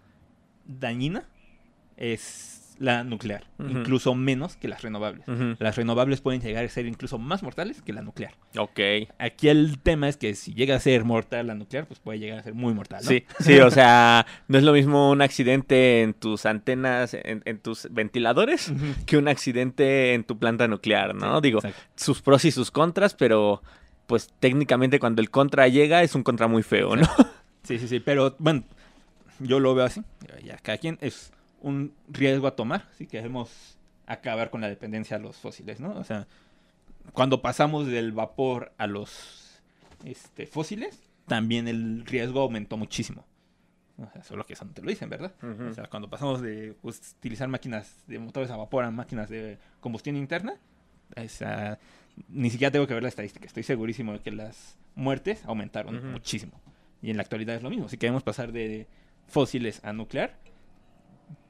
dañina 0.67 1.25
es 1.97 2.77
la 2.79 3.03
nuclear, 3.03 3.45
incluso 3.59 4.15
menos 4.15 4.55
que 4.55 4.69
las 4.69 4.83
renovables. 4.83 5.27
Las 5.59 5.75
renovables 5.75 6.21
pueden 6.21 6.41
llegar 6.41 6.65
a 6.65 6.69
ser 6.69 6.87
incluso 6.87 7.19
más 7.19 7.43
mortales 7.43 7.83
que 7.83 7.93
la 7.93 8.03
nuclear. 8.03 8.35
Ok. 8.57 8.79
Aquí 9.19 9.49
el 9.49 9.81
tema 9.81 10.09
es 10.09 10.17
que 10.17 10.37
si 10.37 10.55
llega 10.55 10.77
a 10.77 10.81
ser 10.81 11.05
mortal 11.05 11.49
la 11.49 11.57
nuclear, 11.57 11.87
pues 11.87 11.99
puede 11.99 12.21
llegar 12.21 12.39
a 12.39 12.43
ser 12.45 12.55
muy 12.55 12.73
mortal. 12.75 13.01
¿no? 13.03 13.09
Sí, 13.09 13.25
sí, 13.41 13.59
o 13.59 13.71
sea, 13.73 14.27
no 14.47 14.59
es 14.59 14.63
lo 14.65 14.73
mismo 14.73 15.11
un 15.11 15.23
accidente 15.23 16.03
en 16.03 16.15
tus 16.15 16.47
antenas, 16.47 17.15
en, 17.15 17.43
en 17.47 17.59
tus 17.59 17.89
ventiladores, 17.91 18.73
que 19.07 19.17
un 19.17 19.27
accidente 19.27 20.15
en 20.15 20.23
tu 20.23 20.39
planta 20.39 20.69
nuclear, 20.69 21.17
¿no? 21.17 21.37
Sí, 21.37 21.43
Digo, 21.43 21.59
exacto. 21.59 21.81
sus 21.97 22.23
pros 22.23 22.45
y 22.45 22.53
sus 22.53 22.71
contras, 22.71 23.15
pero 23.15 23.61
pues 24.09 24.33
técnicamente 24.41 24.99
cuando 24.99 25.21
el 25.21 25.31
contra 25.31 25.69
llega 25.69 26.03
es 26.03 26.15
un 26.15 26.23
contra 26.23 26.49
muy 26.49 26.65
feo, 26.65 26.97
¿no? 26.97 27.07
Sí, 27.65 27.79
sí, 27.79 27.87
sí, 27.87 28.01
pero 28.01 28.35
bueno, 28.39 28.65
yo 29.41 29.61
lo 29.61 29.75
veo 29.75 29.85
así. 29.85 30.03
Ya, 30.43 30.57
cada 30.57 30.79
quien 30.79 30.97
es 31.03 31.33
un 31.61 31.93
riesgo 32.09 32.47
a 32.47 32.57
tomar 32.57 32.89
si 32.97 33.07
queremos 33.07 33.77
acabar 34.07 34.49
con 34.49 34.63
la 34.63 34.69
dependencia 34.69 35.19
a 35.19 35.21
los 35.21 35.37
fósiles, 35.37 35.79
¿no? 35.79 35.91
O 35.99 36.05
sea, 36.05 36.27
cuando 37.13 37.43
pasamos 37.43 37.87
del 37.87 38.13
vapor 38.13 38.73
a 38.79 38.87
los 38.87 39.61
este, 40.05 40.47
fósiles, 40.47 41.11
también 41.27 41.69
el 41.69 42.07
riesgo 42.07 42.41
aumentó 42.41 42.79
muchísimo. 42.79 43.27
O 43.99 44.11
sea, 44.11 44.25
solo 44.25 44.45
que 44.45 44.55
eso 44.55 44.65
no 44.65 44.73
te 44.73 44.81
lo 44.81 44.89
dicen, 44.89 45.11
¿verdad? 45.11 45.35
O 45.71 45.75
sea, 45.75 45.89
cuando 45.91 46.09
pasamos 46.09 46.41
de 46.41 46.75
utilizar 46.81 47.49
máquinas 47.49 48.03
de 48.07 48.19
motores 48.19 48.51
a 48.51 48.57
vapor 48.57 48.85
a 48.85 48.91
máquinas 48.91 49.29
de 49.29 49.59
combustión 49.81 50.17
interna, 50.17 50.55
o 51.15 51.29
sea, 51.29 51.79
ni 52.29 52.51
siquiera 52.51 52.71
tengo 52.71 52.87
que 52.87 52.95
ver 52.95 53.03
la 53.03 53.09
estadística. 53.09 53.47
Estoy 53.47 53.63
segurísimo 53.63 54.13
de 54.13 54.21
que 54.21 54.31
las 54.31 54.77
muertes 54.95 55.45
aumentaron 55.45 56.13
muchísimo. 56.13 56.61
Y 57.03 57.11
en 57.11 57.17
la 57.17 57.23
actualidad 57.23 57.57
es 57.57 57.63
lo 57.63 57.71
mismo. 57.71 57.89
Si 57.89 57.97
queremos 57.97 58.23
pasar 58.23 58.53
de 58.53 58.87
fósiles 59.27 59.85
a 59.85 59.93
nuclear, 59.93 60.37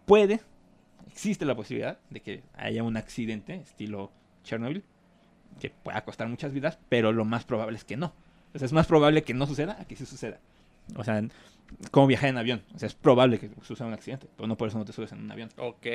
puede, 0.07 0.41
existe 1.11 1.45
la 1.45 1.55
posibilidad 1.55 1.99
de 2.11 2.21
que 2.21 2.43
haya 2.55 2.83
un 2.83 2.97
accidente 2.97 3.55
estilo 3.55 4.11
Chernobyl 4.45 4.83
que 5.61 5.71
pueda 5.71 6.05
costar 6.05 6.29
muchas 6.29 6.53
vidas, 6.53 6.79
pero 6.89 7.13
lo 7.13 7.25
más 7.25 7.45
probable 7.45 7.77
es 7.77 7.85
que 7.85 7.97
no. 7.97 8.13
O 8.55 8.59
sea, 8.59 8.67
es 8.67 8.73
más 8.73 8.87
probable 8.87 9.23
que 9.23 9.35
no 9.35 9.47
suceda 9.47 9.77
a 9.81 9.85
que 9.85 9.97
sí 9.97 10.07
suceda. 10.07 10.39
O 10.97 11.05
sea, 11.05 11.23
como 11.91 12.07
viajar 12.07 12.31
en 12.31 12.39
avión. 12.39 12.63
O 12.75 12.79
sea, 12.79 12.87
es 12.87 12.95
probable 12.95 13.39
que 13.39 13.51
suceda 13.63 13.87
un 13.87 13.95
accidente, 13.95 14.27
pero 14.37 14.47
no 14.47 14.57
por 14.57 14.69
eso 14.69 14.79
no 14.79 14.85
te 14.85 14.93
subes 14.93 15.13
en 15.13 15.21
un 15.21 15.31
avión. 15.31 15.51
Ok. 15.59 15.87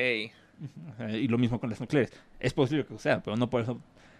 O 0.92 0.98
sea, 0.98 1.10
y 1.12 1.28
lo 1.28 1.38
mismo 1.38 1.60
con 1.60 1.70
las 1.70 1.80
nucleares. 1.80 2.12
Es 2.40 2.54
posible 2.54 2.86
que 2.86 2.94
suceda, 2.94 3.22
pero 3.24 3.36
no 3.38 3.50
por 3.50 3.62
eso. 3.62 3.80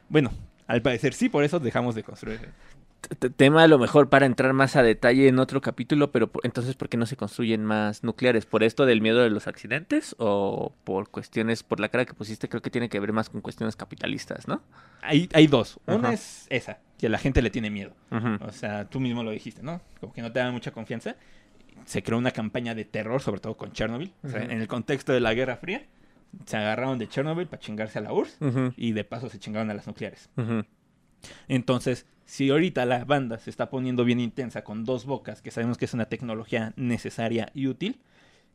Bueno, 0.10 0.32
al 0.68 0.82
parecer 0.82 1.13
sí, 1.13 1.30
por 1.30 1.44
eso 1.44 1.60
dejamos 1.60 1.96
de 1.96 2.04
construir. 2.04 2.39
T- 3.20 3.30
Tema 3.30 3.63
a 3.63 3.68
lo 3.68 3.78
mejor 3.80 4.10
para 4.10 4.26
entrar 4.26 4.54
más 4.54 4.76
a 4.78 4.84
detalle 4.84 5.28
en 5.28 5.38
otro 5.39 5.60
capítulo, 5.60 6.12
pero 6.12 6.28
por- 6.32 6.46
entonces, 6.46 6.76
¿por 6.76 6.88
qué 6.88 6.96
no 6.96 7.06
se 7.06 7.18
construyen 7.18 7.66
más 7.66 8.04
nucleares? 8.04 8.46
¿Por 8.46 8.63
esto 8.63 8.86
del 8.86 9.02
miedo 9.02 9.20
de 9.22 9.30
los 9.30 9.48
accidentes 9.48 10.16
o 10.20 10.74
por 10.86 11.10
cuestiones, 11.10 11.63
por 11.63 11.82
la 11.82 11.89
cara 11.89 12.06
que 12.06 12.13
pusiste, 12.13 12.48
creo 12.48 12.62
que 12.62 12.70
tiene 12.70 12.88
que 12.88 13.00
ver 13.02 13.12
más 13.12 13.30
con 13.30 13.42
cuestiones 13.42 13.76
capitalistas, 13.76 14.48
¿no? 14.48 14.62
Hay, 15.02 15.28
hay 15.34 15.48
dos. 15.48 15.80
Una 15.86 16.13
es 16.13 16.48
esa, 16.50 16.78
que 16.98 17.10
la 17.10 17.18
gente 17.18 17.42
le 17.42 17.50
tiene 17.50 17.70
miedo. 17.70 17.92
O 18.39 18.52
sea, 18.54 18.86
tú 18.86 19.02
mismo 19.02 19.22
lo 19.22 19.32
dijiste, 19.32 19.62
¿no? 19.63 19.82
Como 20.00 20.13
que 20.13 20.22
no 20.22 20.32
te 20.32 20.39
da 20.39 20.50
mucha 20.52 20.72
confianza. 20.72 21.18
Se 21.86 22.04
creó 22.04 22.18
una 22.18 22.32
campaña 22.32 22.74
de 22.74 22.86
terror, 22.86 23.22
sobre 23.22 23.42
todo 23.42 23.58
con 23.58 23.74
Chernobyl. 23.74 24.13
O 24.24 24.30
sea, 24.30 24.44
Ujú. 24.44 24.52
en 24.52 24.62
el 24.62 24.68
contexto 24.70 25.12
de 25.12 25.20
la 25.20 25.34
Guerra 25.34 25.58
Fría, 25.58 25.84
se 26.46 26.58
agarraron 26.58 26.98
de 27.00 27.08
Chernobyl 27.08 27.48
para 27.48 27.62
chingarse 27.62 28.00
a 28.00 28.02
la 28.02 28.13
URSS 28.13 28.38
Ujú. 28.41 28.74
y 28.78 28.91
de 28.93 29.04
paso 29.04 29.30
se 29.30 29.39
chingaron 29.39 29.69
a 29.69 29.74
las 29.74 29.88
nucleares. 29.88 30.30
Ujú. 30.38 30.63
Entonces, 31.48 32.06
si 32.26 32.50
ahorita 32.50 32.86
la 32.86 33.06
banda 33.06 33.38
se 33.39 33.50
está 33.50 33.69
poniendo 33.69 34.04
bien 34.06 34.19
intensa 34.19 34.63
con 34.63 34.84
dos 34.86 35.06
bocas, 35.06 35.41
que 35.41 35.52
sabemos 35.52 35.78
que 35.78 35.86
es 35.86 35.93
una 35.93 36.06
tecnología 36.06 36.74
necesaria 36.76 37.50
y 37.54 37.67
útil, 37.67 38.00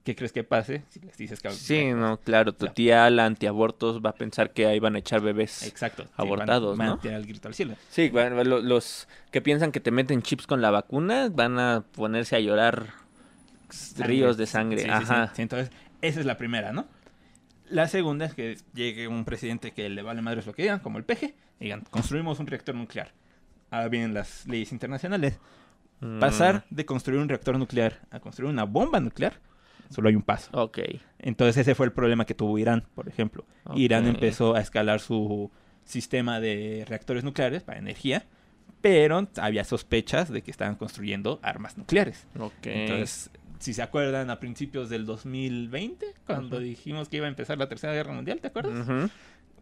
¿qué 0.05 0.15
crees 0.17 0.33
que 0.33 0.45
pase 0.45 0.83
si 0.89 1.01
les 1.01 1.17
dices 1.17 1.41
que... 1.41 1.51
Sí, 1.51 1.87
no, 1.95 2.19
claro, 2.19 2.53
tu 2.53 2.61
Claro. 2.61 2.75
tía, 2.75 3.11
la 3.11 3.27
antiabortos, 3.27 4.01
va 4.05 4.11
a 4.11 4.15
pensar 4.15 4.53
que 4.53 4.67
ahí 4.67 4.79
van 4.81 4.97
a 4.97 4.99
echar 4.99 5.21
bebés. 5.21 5.63
Exacto. 5.67 6.05
sí, 6.05 6.11
Abortados, 6.17 6.77
van, 6.77 6.79
van 6.79 6.87
¿no? 6.89 6.95
a 6.95 7.01
tirar 7.01 7.21
el 7.21 7.27
grito 7.27 7.49
al 7.49 7.55
cielo. 7.55 7.75
Sí, 7.91 8.09
bueno, 8.11 8.43
lo- 8.45 8.61
los 8.61 9.07
que 9.31 9.41
piensan 9.43 9.71
que 9.73 9.81
te 9.81 9.91
meten 9.91 10.23
chips 10.23 10.47
con 10.47 10.61
la 10.63 10.71
vacuna 10.71 11.29
van 11.33 11.59
a 11.59 11.85
ponerse 11.95 12.37
a 12.37 12.41
llorar 12.41 12.87
ríos 13.99 14.37
de 14.37 14.47
sangre. 14.47 14.79
Sí, 14.79 14.85
sí, 14.85 14.91
sí. 14.91 15.13
Ajá. 15.13 15.33
Sí, 15.35 15.43
entonces, 15.43 15.71
esa 16.01 16.21
es 16.21 16.27
la 16.27 16.37
primera, 16.39 16.73
¿no? 16.73 16.87
La 17.71 17.89
segunda 17.89 18.27
es 18.27 18.35
que 18.35 18.57
llegue 18.75 19.09
un 19.09 19.25
presidente 19.25 19.73
que 19.73 19.89
le 19.89 20.03
vale 20.03 20.23
madres 20.23 20.47
lo 20.47 20.55
que 20.55 20.63
digan, 20.63 20.81
como 20.81 20.99
el 20.99 21.05
peje, 21.05 21.35
y 21.61 21.65
digan, 21.65 21.85
construimos 21.91 22.41
un 22.41 22.47
reactor 22.47 22.75
nuclear. 22.75 23.13
Ahora 23.71 23.89
vienen 23.89 24.15
las 24.15 24.47
leyes 24.47 24.73
internacionales. 24.73 25.39
Mm, 26.01 26.21
Pasar 26.21 26.65
de 26.71 26.87
construir 26.87 27.21
un 27.21 27.29
reactor 27.29 27.59
nuclear 27.59 28.01
a 28.11 28.21
construir 28.21 28.51
una 28.51 28.65
bomba 28.65 29.01
nuclear 29.01 29.41
solo 29.91 30.09
hay 30.09 30.15
un 30.15 30.23
paso. 30.23 30.51
Ok. 30.53 30.79
Entonces 31.19 31.57
ese 31.57 31.75
fue 31.75 31.87
el 31.87 31.93
problema 31.93 32.25
que 32.25 32.35
tuvo 32.35 32.59
Irán, 32.59 32.85
por 32.95 33.09
ejemplo. 33.09 33.45
Irán 33.75 34.07
empezó 34.07 34.55
a 34.55 34.61
escalar 34.61 35.01
su 35.01 35.51
sistema 35.85 36.41
de 36.41 36.85
reactores 36.87 37.25
nucleares 37.25 37.63
para 37.63 37.79
energía, 37.79 38.27
pero 38.81 39.27
había 39.37 39.65
sospechas 39.65 40.31
de 40.31 40.43
que 40.43 40.51
estaban 40.51 40.77
construyendo 40.77 41.41
armas 41.43 41.79
nucleares. 41.79 42.27
Ok. 42.39 42.53
Entonces, 42.65 43.31
si 43.59 43.75
se 43.75 43.83
acuerdan, 43.83 44.31
a 44.31 44.39
principios 44.41 44.89
del 44.89 45.07
2020, 45.07 46.07
cuando 46.27 46.57
Ujú. 46.57 46.65
dijimos 46.65 47.09
que 47.09 47.17
iba 47.19 47.27
a 47.27 47.29
empezar 47.29 47.59
la 47.59 47.69
Tercera 47.69 47.93
Guerra 47.93 48.13
Mundial, 48.13 48.41
¿te 48.41 48.49
acuerdas? 48.49 49.11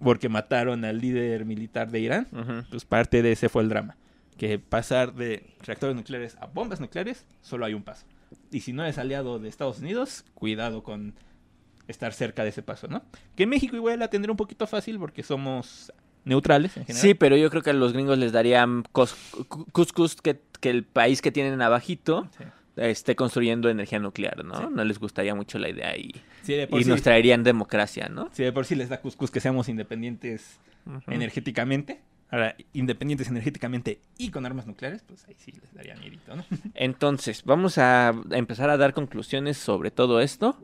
Porque 0.02 0.28
mataron 0.28 0.84
al 0.84 1.00
líder 1.00 1.44
militar 1.44 1.90
de 1.90 2.00
Irán. 2.00 2.28
Pues 2.70 2.84
parte 2.84 3.22
de 3.22 3.32
ese 3.32 3.48
fue 3.48 3.62
el 3.62 3.68
drama. 3.68 3.96
Que 4.36 4.58
pasar 4.58 5.14
de 5.14 5.54
reactores 5.62 5.96
nucleares 5.96 6.36
a 6.40 6.46
bombas 6.46 6.80
nucleares, 6.80 7.24
solo 7.40 7.64
hay 7.64 7.72
un 7.74 7.82
paso. 7.82 8.04
Y 8.50 8.60
si 8.60 8.72
no 8.74 8.82
eres 8.82 8.98
aliado 8.98 9.38
de 9.38 9.48
Estados 9.48 9.78
Unidos, 9.78 10.24
cuidado 10.34 10.82
con 10.82 11.14
estar 11.88 12.12
cerca 12.12 12.42
de 12.42 12.50
ese 12.50 12.62
paso, 12.62 12.88
¿no? 12.88 13.02
Que 13.36 13.46
México 13.46 13.76
igual 13.76 13.98
la 14.00 14.08
tendría 14.08 14.32
un 14.32 14.36
poquito 14.36 14.66
fácil 14.66 14.98
porque 14.98 15.22
somos 15.22 15.90
neutrales 16.24 16.76
en 16.76 16.84
general. 16.84 17.00
Sí, 17.02 17.14
pero 17.14 17.36
yo 17.36 17.48
creo 17.48 17.62
que 17.62 17.70
a 17.70 17.72
los 17.72 17.92
gringos 17.94 18.18
les 18.18 18.32
darían 18.32 18.82
cuscus 19.72 20.16
que, 20.16 20.40
que 20.60 20.70
el 20.70 20.84
país 20.84 21.22
que 21.22 21.30
tienen 21.32 21.62
abajito 21.62 22.28
Sí. 22.36 22.44
Esté 22.76 23.16
construyendo 23.16 23.68
energía 23.68 23.98
nuclear, 23.98 24.44
¿no? 24.44 24.58
Sí. 24.58 24.66
No 24.70 24.84
les 24.84 24.98
gustaría 24.98 25.34
mucho 25.34 25.58
la 25.58 25.68
idea 25.68 25.96
y, 25.96 26.14
Sí, 26.42 26.54
de 26.54 26.66
por 26.66 26.80
y 26.80 26.84
sí, 26.84 26.90
nos 26.90 27.02
traerían 27.02 27.42
democracia, 27.42 28.08
¿no? 28.08 28.28
sí, 28.32 28.44
de 28.44 28.52
por 28.52 28.66
sí 28.66 28.74
les 28.74 28.88
da 28.88 29.00
cuscús 29.00 29.30
que 29.30 29.40
seamos 29.40 29.68
independientes 29.68 30.58
energéticamente. 31.08 32.00
Ahora, 32.28 32.56
independientes 32.72 33.28
energéticamente 33.28 34.00
y 34.18 34.30
con 34.30 34.46
armas 34.46 34.66
nucleares, 34.66 35.02
pues 35.06 35.24
ahí 35.28 35.36
sí 35.38 35.52
les 35.52 35.72
daría 35.72 35.94
miedito, 35.96 36.34
¿no? 36.34 36.44
Entonces, 36.74 37.44
vamos 37.44 37.78
a 37.78 38.12
empezar 38.30 38.68
a 38.68 38.76
dar 38.76 38.94
conclusiones 38.94 39.56
sobre 39.56 39.90
todo 39.90 40.20
esto. 40.20 40.58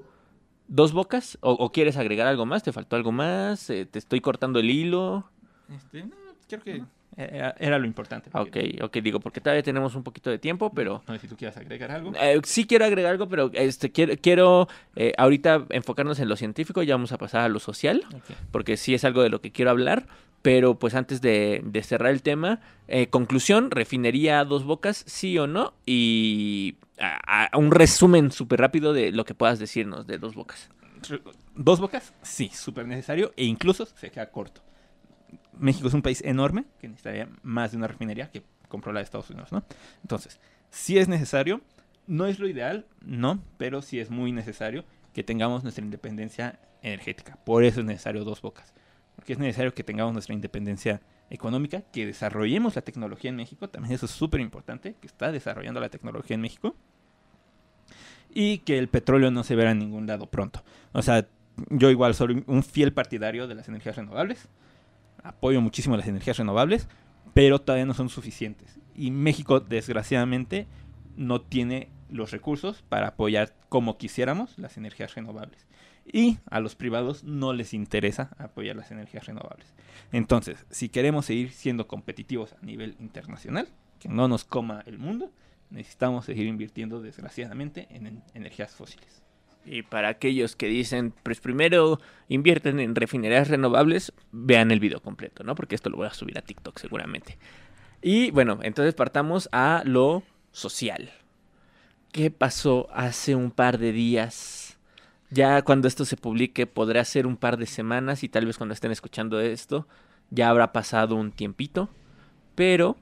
¿Dos 0.66 0.92
bocas? 0.92 1.38
¿O, 1.40 1.52
o 1.52 1.70
quieres 1.70 1.96
agregar 1.96 2.26
algo 2.26 2.46
más? 2.46 2.62
¿Te 2.62 2.72
faltó 2.72 2.96
algo 2.96 3.12
más? 3.12 3.70
Eh, 3.70 3.86
¿Te 3.86 3.98
estoy 3.98 4.20
cortando 4.20 4.58
el 4.58 4.70
hilo? 4.70 5.30
Este, 5.72 6.02
no, 6.04 6.16
creo 6.48 6.62
que 6.62 6.82
era, 7.16 7.54
era 7.58 7.78
lo 7.78 7.86
importante. 7.86 8.30
Ok, 8.32 8.38
porque 8.38 8.78
ok, 8.82 8.96
digo, 8.98 9.20
porque 9.20 9.40
todavía 9.40 9.62
tenemos 9.62 9.94
un 9.94 10.02
poquito 10.02 10.30
de 10.30 10.38
tiempo, 10.38 10.72
pero... 10.72 11.02
No 11.06 11.14
sé 11.14 11.20
si 11.20 11.28
tú 11.28 11.36
quieras 11.36 11.56
agregar 11.56 11.90
algo. 11.90 12.12
Eh, 12.20 12.40
sí 12.44 12.66
quiero 12.66 12.84
agregar 12.84 13.12
algo, 13.12 13.28
pero 13.28 13.50
este 13.54 13.92
quiero, 13.92 14.14
quiero 14.20 14.68
eh, 14.96 15.12
ahorita 15.18 15.66
enfocarnos 15.70 16.18
en 16.20 16.28
lo 16.28 16.36
científico, 16.36 16.82
ya 16.82 16.94
vamos 16.94 17.12
a 17.12 17.18
pasar 17.18 17.42
a 17.42 17.48
lo 17.48 17.58
social, 17.60 18.02
Ok. 18.14 18.36
porque 18.50 18.76
sí 18.76 18.94
es 18.94 19.04
algo 19.04 19.22
de 19.22 19.28
lo 19.28 19.40
que 19.40 19.52
quiero 19.52 19.70
hablar, 19.70 20.06
pero 20.42 20.78
pues 20.78 20.94
antes 20.94 21.20
de, 21.20 21.60
de 21.64 21.82
cerrar 21.82 22.10
el 22.12 22.22
tema, 22.22 22.60
eh, 22.88 23.06
conclusión, 23.08 23.70
refinería 23.70 24.40
a 24.40 24.44
dos 24.44 24.64
bocas, 24.64 25.04
sí 25.06 25.38
o 25.38 25.46
no, 25.46 25.74
y 25.86 26.76
a- 26.98 27.46
a- 27.52 27.56
un 27.58 27.70
resumen 27.70 28.32
súper 28.32 28.58
rápido 28.60 28.92
de 28.92 29.12
lo 29.12 29.24
que 29.24 29.34
puedas 29.34 29.58
decirnos 29.58 30.06
de 30.06 30.18
dos 30.18 30.34
bocas. 30.34 30.68
Dos 31.54 31.80
bocas, 31.80 32.12
sí, 32.22 32.48
súper 32.54 32.86
necesario 32.86 33.32
e 33.36 33.44
incluso 33.44 33.86
se 33.86 34.10
queda 34.10 34.30
corto. 34.30 34.62
México 35.58 35.88
es 35.88 35.94
un 35.94 36.02
país 36.02 36.22
enorme 36.24 36.64
que 36.80 36.88
necesitaría 36.88 37.28
más 37.42 37.72
de 37.72 37.76
una 37.78 37.86
refinería 37.86 38.30
que 38.30 38.42
compró 38.68 38.92
la 38.92 39.00
de 39.00 39.04
Estados 39.04 39.30
Unidos, 39.30 39.52
¿no? 39.52 39.64
Entonces, 40.02 40.40
si 40.70 40.98
es 40.98 41.08
necesario, 41.08 41.60
no 42.06 42.26
es 42.26 42.38
lo 42.38 42.48
ideal, 42.48 42.86
no, 43.04 43.42
pero 43.58 43.82
sí 43.82 44.00
es 44.00 44.10
muy 44.10 44.32
necesario 44.32 44.84
que 45.12 45.22
tengamos 45.22 45.62
nuestra 45.62 45.84
independencia 45.84 46.58
energética. 46.82 47.36
Por 47.44 47.64
eso 47.64 47.80
es 47.80 47.86
necesario 47.86 48.24
dos 48.24 48.40
bocas. 48.40 48.72
Porque 49.14 49.34
es 49.34 49.38
necesario 49.38 49.74
que 49.74 49.84
tengamos 49.84 50.12
nuestra 50.12 50.34
independencia 50.34 51.00
económica, 51.30 51.82
que 51.92 52.06
desarrollemos 52.06 52.76
la 52.76 52.82
tecnología 52.82 53.30
en 53.30 53.36
México, 53.36 53.68
también 53.68 53.94
eso 53.94 54.06
es 54.06 54.12
súper 54.12 54.40
importante, 54.40 54.94
que 55.00 55.06
está 55.06 55.32
desarrollando 55.32 55.80
la 55.80 55.88
tecnología 55.88 56.34
en 56.34 56.40
México. 56.40 56.74
Y 58.34 58.58
que 58.58 58.78
el 58.78 58.88
petróleo 58.88 59.30
no 59.30 59.44
se 59.44 59.54
verá 59.54 59.72
en 59.72 59.78
ningún 59.78 60.06
lado 60.06 60.26
pronto. 60.26 60.62
O 60.92 61.02
sea, 61.02 61.26
yo 61.68 61.90
igual 61.90 62.14
soy 62.14 62.42
un 62.46 62.62
fiel 62.62 62.92
partidario 62.92 63.46
de 63.46 63.54
las 63.54 63.68
energías 63.68 63.96
renovables. 63.96 64.48
Apoyo 65.22 65.60
muchísimo 65.60 65.96
las 65.96 66.08
energías 66.08 66.36
renovables, 66.38 66.88
pero 67.34 67.60
todavía 67.60 67.86
no 67.86 67.94
son 67.94 68.08
suficientes. 68.08 68.78
Y 68.94 69.10
México, 69.10 69.60
desgraciadamente, 69.60 70.66
no 71.16 71.40
tiene 71.40 71.88
los 72.10 72.30
recursos 72.30 72.82
para 72.88 73.08
apoyar 73.08 73.54
como 73.68 73.96
quisiéramos 73.96 74.58
las 74.58 74.76
energías 74.76 75.14
renovables. 75.14 75.66
Y 76.04 76.38
a 76.50 76.60
los 76.60 76.74
privados 76.74 77.24
no 77.24 77.52
les 77.52 77.74
interesa 77.74 78.30
apoyar 78.38 78.76
las 78.76 78.90
energías 78.90 79.26
renovables. 79.26 79.72
Entonces, 80.10 80.66
si 80.70 80.88
queremos 80.88 81.26
seguir 81.26 81.52
siendo 81.52 81.86
competitivos 81.86 82.54
a 82.54 82.64
nivel 82.64 82.96
internacional, 82.98 83.68
que 83.98 84.08
no 84.08 84.26
nos 84.28 84.44
coma 84.44 84.82
el 84.86 84.98
mundo, 84.98 85.30
necesitamos 85.70 86.24
seguir 86.24 86.46
invirtiendo, 86.46 87.00
desgraciadamente, 87.00 87.86
en 87.90 88.06
en 88.06 88.22
energías 88.34 88.72
fósiles. 88.74 89.22
Y 89.64 89.82
para 89.82 90.08
aquellos 90.08 90.56
que 90.56 90.66
dicen, 90.66 91.14
pues 91.22 91.40
primero 91.40 92.00
invierten 92.28 92.80
en 92.80 92.94
refinerías 92.94 93.48
renovables, 93.48 94.12
vean 94.32 94.70
el 94.72 94.80
video 94.80 95.00
completo, 95.00 95.44
¿no? 95.44 95.54
Porque 95.54 95.74
esto 95.74 95.88
lo 95.88 95.98
voy 95.98 96.06
a 96.08 96.14
subir 96.14 96.36
a 96.36 96.42
TikTok 96.42 96.78
seguramente. 96.78 97.38
Y 98.00 98.32
bueno, 98.32 98.58
entonces 98.62 98.94
partamos 98.94 99.48
a 99.52 99.82
lo 99.84 100.24
social. 100.50 101.12
¿Qué 102.10 102.30
pasó 102.30 102.88
hace 102.92 103.36
un 103.36 103.52
par 103.52 103.78
de 103.78 103.92
días? 103.92 104.78
Ya 105.30 105.62
cuando 105.62 105.88
esto 105.88 106.04
se 106.04 106.16
publique 106.16 106.66
podrá 106.66 107.04
ser 107.04 107.26
un 107.26 107.36
par 107.36 107.56
de 107.56 107.66
semanas 107.66 108.24
y 108.24 108.28
tal 108.28 108.46
vez 108.46 108.58
cuando 108.58 108.74
estén 108.74 108.90
escuchando 108.90 109.40
esto 109.40 109.86
ya 110.30 110.48
habrá 110.48 110.72
pasado 110.72 111.14
un 111.14 111.30
tiempito. 111.30 111.88
Pero, 112.54 112.96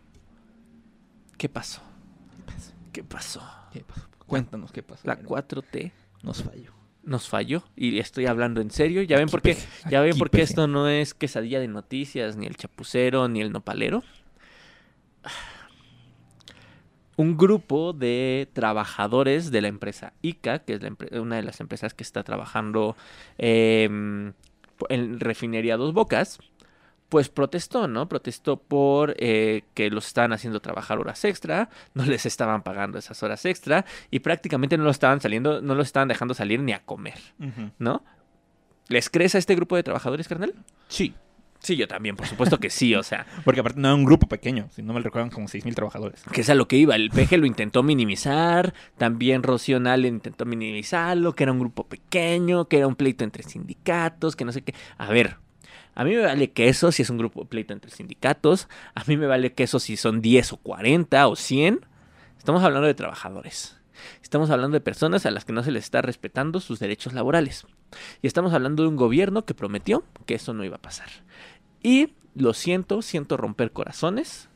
¿qué 1.38 1.48
pasó? 1.48 1.80
¿Qué 2.92 3.02
pasó? 3.02 3.42
¿Qué 3.72 3.80
pasó? 3.80 4.08
Cuéntanos 4.26 4.70
qué 4.70 4.82
pasó. 4.82 5.02
La 5.06 5.14
Aaron. 5.14 5.26
4T 5.26 5.92
nos 6.22 6.42
falló. 6.42 6.72
nos 7.02 7.28
falló 7.28 7.62
y 7.76 7.98
estoy 7.98 8.26
hablando 8.26 8.60
en 8.60 8.70
serio. 8.70 9.02
Ya 9.02 9.18
ven 9.18 9.28
por 9.28 9.42
qué, 9.42 9.56
ya 9.90 10.00
ven 10.00 10.18
por 10.18 10.30
qué 10.30 10.42
esto 10.42 10.66
no 10.66 10.88
es 10.88 11.14
quesadilla 11.14 11.60
de 11.60 11.68
noticias, 11.68 12.36
ni 12.36 12.46
el 12.46 12.56
chapucero, 12.56 13.28
ni 13.28 13.40
el 13.40 13.52
nopalero. 13.52 14.02
Un 17.16 17.36
grupo 17.36 17.92
de 17.92 18.48
trabajadores 18.52 19.50
de 19.50 19.60
la 19.60 19.68
empresa 19.68 20.14
ICA, 20.22 20.60
que 20.60 20.74
es 20.74 20.82
la 20.82 21.20
una 21.20 21.36
de 21.36 21.42
las 21.42 21.60
empresas 21.60 21.92
que 21.92 22.02
está 22.02 22.22
trabajando 22.22 22.96
em, 23.36 24.32
en 24.88 25.20
refinería 25.20 25.76
Dos 25.76 25.92
Bocas, 25.92 26.38
pues 27.10 27.28
protestó, 27.28 27.88
¿no? 27.88 28.08
Protestó 28.08 28.56
por 28.56 29.14
eh, 29.18 29.64
que 29.74 29.90
los 29.90 30.06
estaban 30.06 30.32
haciendo 30.32 30.60
trabajar 30.60 30.98
horas 30.98 31.22
extra, 31.26 31.68
no 31.94 32.04
les 32.06 32.24
estaban 32.24 32.62
pagando 32.62 32.98
esas 32.98 33.22
horas 33.22 33.44
extra 33.44 33.84
y 34.10 34.20
prácticamente 34.20 34.78
no 34.78 34.84
lo 34.84 34.90
estaban 34.90 35.20
saliendo, 35.20 35.60
no 35.60 35.74
los 35.74 35.88
estaban 35.88 36.08
dejando 36.08 36.32
salir 36.32 36.60
ni 36.60 36.72
a 36.72 36.78
comer, 36.80 37.18
¿no? 37.78 38.02
¿Les 38.88 39.10
crees 39.10 39.34
a 39.34 39.38
este 39.38 39.54
grupo 39.54 39.76
de 39.76 39.82
trabajadores, 39.82 40.26
carnal? 40.26 40.54
Sí, 40.88 41.14
Sí, 41.62 41.76
yo 41.76 41.86
también, 41.86 42.16
por 42.16 42.26
supuesto 42.26 42.58
que 42.58 42.70
sí, 42.70 42.94
o 42.94 43.02
sea, 43.02 43.26
porque 43.44 43.60
aparte 43.60 43.78
no 43.78 43.88
era 43.88 43.94
un 43.94 44.06
grupo 44.06 44.26
pequeño, 44.26 44.68
si 44.70 44.82
no 44.82 44.94
me 44.94 45.00
recuerdan 45.00 45.30
como 45.30 45.46
6.000 45.46 45.74
trabajadores. 45.74 46.22
que 46.32 46.40
es 46.40 46.48
a 46.48 46.54
lo 46.54 46.66
que 46.66 46.76
iba. 46.76 46.96
El 46.96 47.10
PG 47.10 47.36
lo 47.36 47.44
intentó 47.44 47.82
minimizar, 47.82 48.72
también 48.96 49.42
Rocío 49.42 49.78
Nale 49.78 50.08
intentó 50.08 50.46
minimizarlo, 50.46 51.34
que 51.34 51.42
era 51.42 51.52
un 51.52 51.58
grupo 51.58 51.84
pequeño, 51.84 52.66
que 52.66 52.78
era 52.78 52.86
un 52.86 52.96
pleito 52.96 53.24
entre 53.24 53.42
sindicatos, 53.42 54.36
que 54.36 54.46
no 54.46 54.52
sé 54.52 54.62
qué. 54.62 54.74
A 54.96 55.10
ver, 55.10 55.36
a 56.00 56.04
mí 56.04 56.14
me 56.14 56.22
vale 56.22 56.50
que 56.50 56.70
eso 56.70 56.92
si 56.92 57.02
es 57.02 57.10
un 57.10 57.18
grupo 57.18 57.44
pleito 57.44 57.74
entre 57.74 57.90
sindicatos, 57.90 58.68
a 58.94 59.04
mí 59.04 59.18
me 59.18 59.26
vale 59.26 59.52
que 59.52 59.64
eso 59.64 59.78
si 59.78 59.98
son 59.98 60.22
10 60.22 60.54
o 60.54 60.56
40 60.56 61.28
o 61.28 61.36
100. 61.36 61.84
Estamos 62.38 62.64
hablando 62.64 62.86
de 62.86 62.94
trabajadores. 62.94 63.76
Estamos 64.22 64.48
hablando 64.48 64.76
de 64.76 64.80
personas 64.80 65.26
a 65.26 65.30
las 65.30 65.44
que 65.44 65.52
no 65.52 65.62
se 65.62 65.72
les 65.72 65.84
está 65.84 66.00
respetando 66.00 66.60
sus 66.60 66.78
derechos 66.78 67.12
laborales. 67.12 67.66
Y 68.22 68.28
estamos 68.28 68.54
hablando 68.54 68.82
de 68.82 68.88
un 68.88 68.96
gobierno 68.96 69.44
que 69.44 69.52
prometió 69.52 70.02
que 70.24 70.36
eso 70.36 70.54
no 70.54 70.64
iba 70.64 70.76
a 70.76 70.80
pasar. 70.80 71.10
Y 71.82 72.14
lo 72.34 72.54
siento, 72.54 73.02
siento 73.02 73.36
romper 73.36 73.70
corazones, 73.70 74.48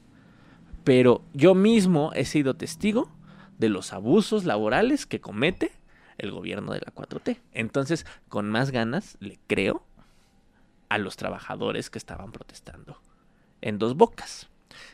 pero 0.83 1.27
yo 1.35 1.55
mismo 1.55 2.11
he 2.15 2.25
sido 2.25 2.55
testigo 2.55 3.11
de 3.59 3.69
los 3.69 3.93
abusos 3.93 4.47
laborales 4.47 5.05
que 5.05 5.21
comete 5.21 5.73
el 6.17 6.31
gobierno 6.31 6.73
de 6.73 6.81
la 6.81 6.95
4T. 6.95 7.37
Entonces, 7.53 8.07
con 8.31 8.51
más 8.51 8.71
ganas 8.71 9.19
le 9.21 9.39
creo 9.47 9.85
a 10.95 10.99
los 10.99 11.17
trabajadores 11.17 11.91
que 11.91 11.99
estaban 11.99 12.33
protestando 12.33 13.01
en 13.61 13.79
dos 13.79 13.97
bocas. 13.97 14.49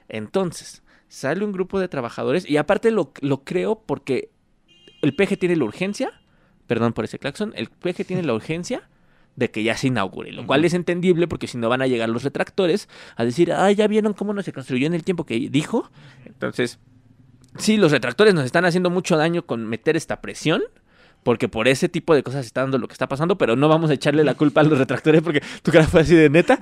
Entonces, 0.09 0.83
sale 1.09 1.45
un 1.45 1.53
grupo 1.53 1.79
de 1.79 1.89
trabajadores 1.89 2.49
y 2.49 2.57
aparte 2.57 2.91
lo, 2.91 3.13
lo 3.21 3.45
creo 3.45 3.83
porque 3.85 4.31
el 5.03 5.15
PG 5.15 5.39
tiene 5.39 5.57
la 5.57 5.65
urgencia, 5.65 6.11
perdón 6.67 6.93
por 6.93 7.05
ese 7.05 7.19
claxon, 7.19 7.53
el 7.57 7.69
PG 7.69 8.05
tiene 8.07 8.23
la 8.23 8.35
urgencia 8.35 8.89
de 9.37 9.51
que 9.51 9.63
ya 9.63 9.77
se 9.77 9.89
inaugure, 9.89 10.33
lo 10.33 10.47
cual 10.47 10.65
es 10.65 10.75
entendible 10.75 11.29
porque 11.29 11.47
si 11.47 11.57
no 11.57 11.69
van 11.69 11.83
a 11.83 11.87
llegar 11.87 12.09
los 12.09 12.25
retractores 12.25 12.89
a 13.17 13.25
decir, 13.25 13.53
ah, 13.53 13.71
ya 13.71 13.87
vieron 13.87 14.13
cómo 14.13 14.35
no 14.35 14.43
se 14.43 14.53
construyó 14.53 14.87
en 14.87 14.95
el 14.95 15.05
tiempo 15.05 15.25
que 15.25 15.49
dijo. 15.51 15.91
Entonces, 16.25 16.79
sí, 17.57 17.77
los 17.77 17.93
retractores 17.93 18.35
nos 18.35 18.45
están 18.45 18.65
haciendo 18.65 18.91
mucho 18.91 19.17
daño 19.17 19.47
con 19.47 19.67
meter 19.67 19.97
esta 19.97 20.21
presión. 20.21 20.63
Porque 21.23 21.49
por 21.49 21.69
ese 21.69 21.89
tipo 21.89 22.15
de 22.15 22.23
cosas 22.23 22.47
está 22.47 22.63
dando 22.63 22.79
lo 22.79 22.89
que 22.89 22.95
está 22.95 23.09
pasando, 23.09 23.37
pero 23.37 23.57
no 23.57 23.69
vamos 23.69 23.91
a 23.91 23.95
echarle 23.95 24.25
la 24.25 24.35
culpa 24.35 24.63
a 24.63 24.65
los 24.65 24.79
retractores 24.79 25.23
porque 25.23 25.43
tu 25.63 25.71
cara 25.71 25.87
fue 25.87 26.01
así 26.01 26.15
de 26.15 26.31
neta. 26.31 26.61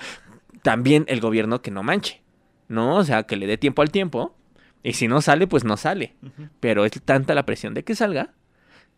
También 0.62 1.04
el 1.08 1.20
gobierno 1.20 1.62
que 1.62 1.70
no 1.70 1.82
manche, 1.82 2.22
¿no? 2.66 2.96
O 2.96 3.04
sea, 3.04 3.22
que 3.22 3.36
le 3.36 3.46
dé 3.46 3.56
tiempo 3.56 3.82
al 3.82 3.90
tiempo. 3.90 4.34
Y 4.82 4.94
si 4.94 5.08
no 5.08 5.20
sale, 5.20 5.46
pues 5.46 5.64
no 5.64 5.76
sale. 5.76 6.16
Pero 6.60 6.84
es 6.84 6.92
tanta 7.04 7.34
la 7.34 7.46
presión 7.46 7.74
de 7.74 7.84
que 7.84 7.94
salga 7.94 8.32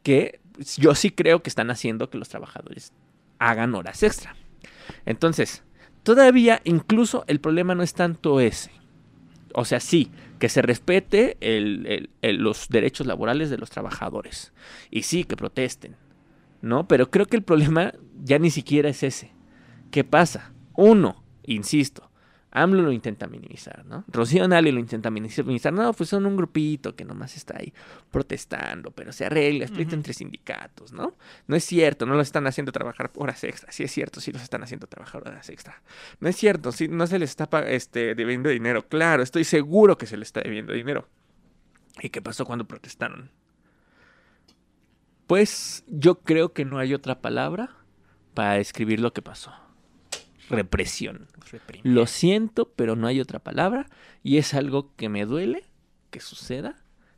que 0.02 0.40
yo 0.76 0.94
sí 0.94 1.11
creo 1.11 1.42
que 1.42 1.50
están 1.50 1.70
haciendo 1.70 2.11
que 2.11 2.18
los 2.18 2.28
trabajadores 2.28 2.92
hagan 3.38 3.74
horas 3.74 4.02
extra. 4.02 4.34
Entonces, 5.06 5.62
todavía 6.02 6.61
incluso 6.64 7.24
el 7.26 7.40
problema 7.40 7.74
no 7.74 7.82
es 7.82 7.94
tanto 7.94 8.40
ese. 8.40 8.70
O 9.55 9.64
sea, 9.64 9.80
sí, 9.80 10.11
que 10.38 10.48
se 10.48 10.62
respete 10.62 11.36
los 12.22 12.68
derechos 12.68 13.07
laborales 13.07 13.51
de 13.51 13.59
los 13.59 13.70
trabajadores. 13.70 14.53
Y 14.90 15.03
sí, 15.03 15.24
que 15.24 15.36
protesten. 15.36 15.96
¿No? 16.62 16.86
Pero 16.86 17.11
creo 17.11 17.26
que 17.26 17.36
el 17.36 17.42
problema 17.42 17.94
ya 18.22 18.38
ni 18.38 18.51
siquiera 18.51 18.90
es 18.90 19.03
ese. 19.03 19.32
¿Qué 19.90 20.05
pasa? 20.05 20.53
Uno, 20.76 21.24
insisto, 21.44 22.09
AMLO 22.53 22.82
lo 22.82 22.92
intenta 22.92 23.28
minimizar, 23.28 23.84
¿no? 23.86 24.05
Rocío 24.09 24.48
Nale 24.48 24.72
lo 24.72 24.80
intenta 24.80 25.11
minimizar. 25.11 25.72
No, 25.72 25.92
pues 25.92 26.09
son 26.09 26.26
un 26.26 26.36
grupito 26.36 26.96
que 26.96 27.05
nomás 27.05 27.36
está 27.36 27.59
ahí 27.59 27.72
protestando, 28.11 28.90
pero 28.90 29.12
se 29.12 29.24
arregla, 29.24 29.64
explica 29.64 29.94
entre 29.94 30.12
sindicatos, 30.12 30.92
¿no? 30.92 31.14
No 31.46 31.57
es 31.57 31.64
cierto, 31.64 32.07
no 32.07 32.14
los 32.14 32.26
están 32.26 32.46
haciendo 32.48 32.72
trabajar 32.72 33.12
horas 33.14 33.44
extra. 33.44 33.70
Sí 33.70 33.84
es 33.84 33.92
cierto, 33.92 34.20
sí 34.20 34.32
los 34.32 34.42
están 34.42 34.62
haciendo 34.64 34.88
trabajar 34.88 35.22
horas 35.22 35.48
extra. 35.48 35.80
No 36.18 36.28
es 36.28 36.36
cierto, 36.36 36.72
sí, 36.72 36.88
no 36.88 37.07
se 37.07 37.20
les 37.20 37.30
está 37.30 37.48
este, 37.68 38.16
debiendo 38.16 38.51
dinero. 38.51 38.88
Claro, 38.88 39.22
estoy 39.22 39.44
seguro 39.44 39.96
que 39.96 40.07
se 40.07 40.16
les 40.16 40.28
está 40.28 40.40
debiendo 40.40 40.72
dinero. 40.72 41.09
¿Y 42.01 42.11
qué 42.11 42.20
pasó 42.20 42.44
cuando 42.44 42.66
protestaron? 42.66 43.30
Pues 45.28 45.84
yo 45.86 46.20
creo 46.20 46.53
que 46.53 46.64
no 46.64 46.78
hay 46.78 46.94
otra 46.94 47.20
palabra 47.20 47.76
para 48.34 48.55
describir 48.55 48.98
lo 48.98 49.12
que 49.12 49.22
pasó 49.22 49.70
represión. 50.51 51.28
Lo 51.82 52.07
siento, 52.07 52.72
pero 52.76 52.96
no 52.96 53.07
hay 53.07 53.20
otra 53.20 53.38
palabra. 53.38 53.86
Y 54.22 54.36
es 54.36 54.55
algo 54.55 54.94
que 54.96 55.09
me 55.09 55.24
duele 55.24 55.64
que 56.11 56.20
suceda 56.20 56.76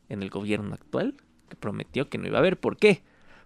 en 0.08 0.22
el 0.22 0.30
gobierno 0.30 0.74
actual, 0.74 1.16
que 1.48 1.56
prometió 1.56 2.08
que 2.08 2.18
no 2.18 2.26
iba 2.26 2.38
a 2.38 2.40
haber. 2.40 2.60
¿Por 2.60 2.76
qué? 2.76 3.02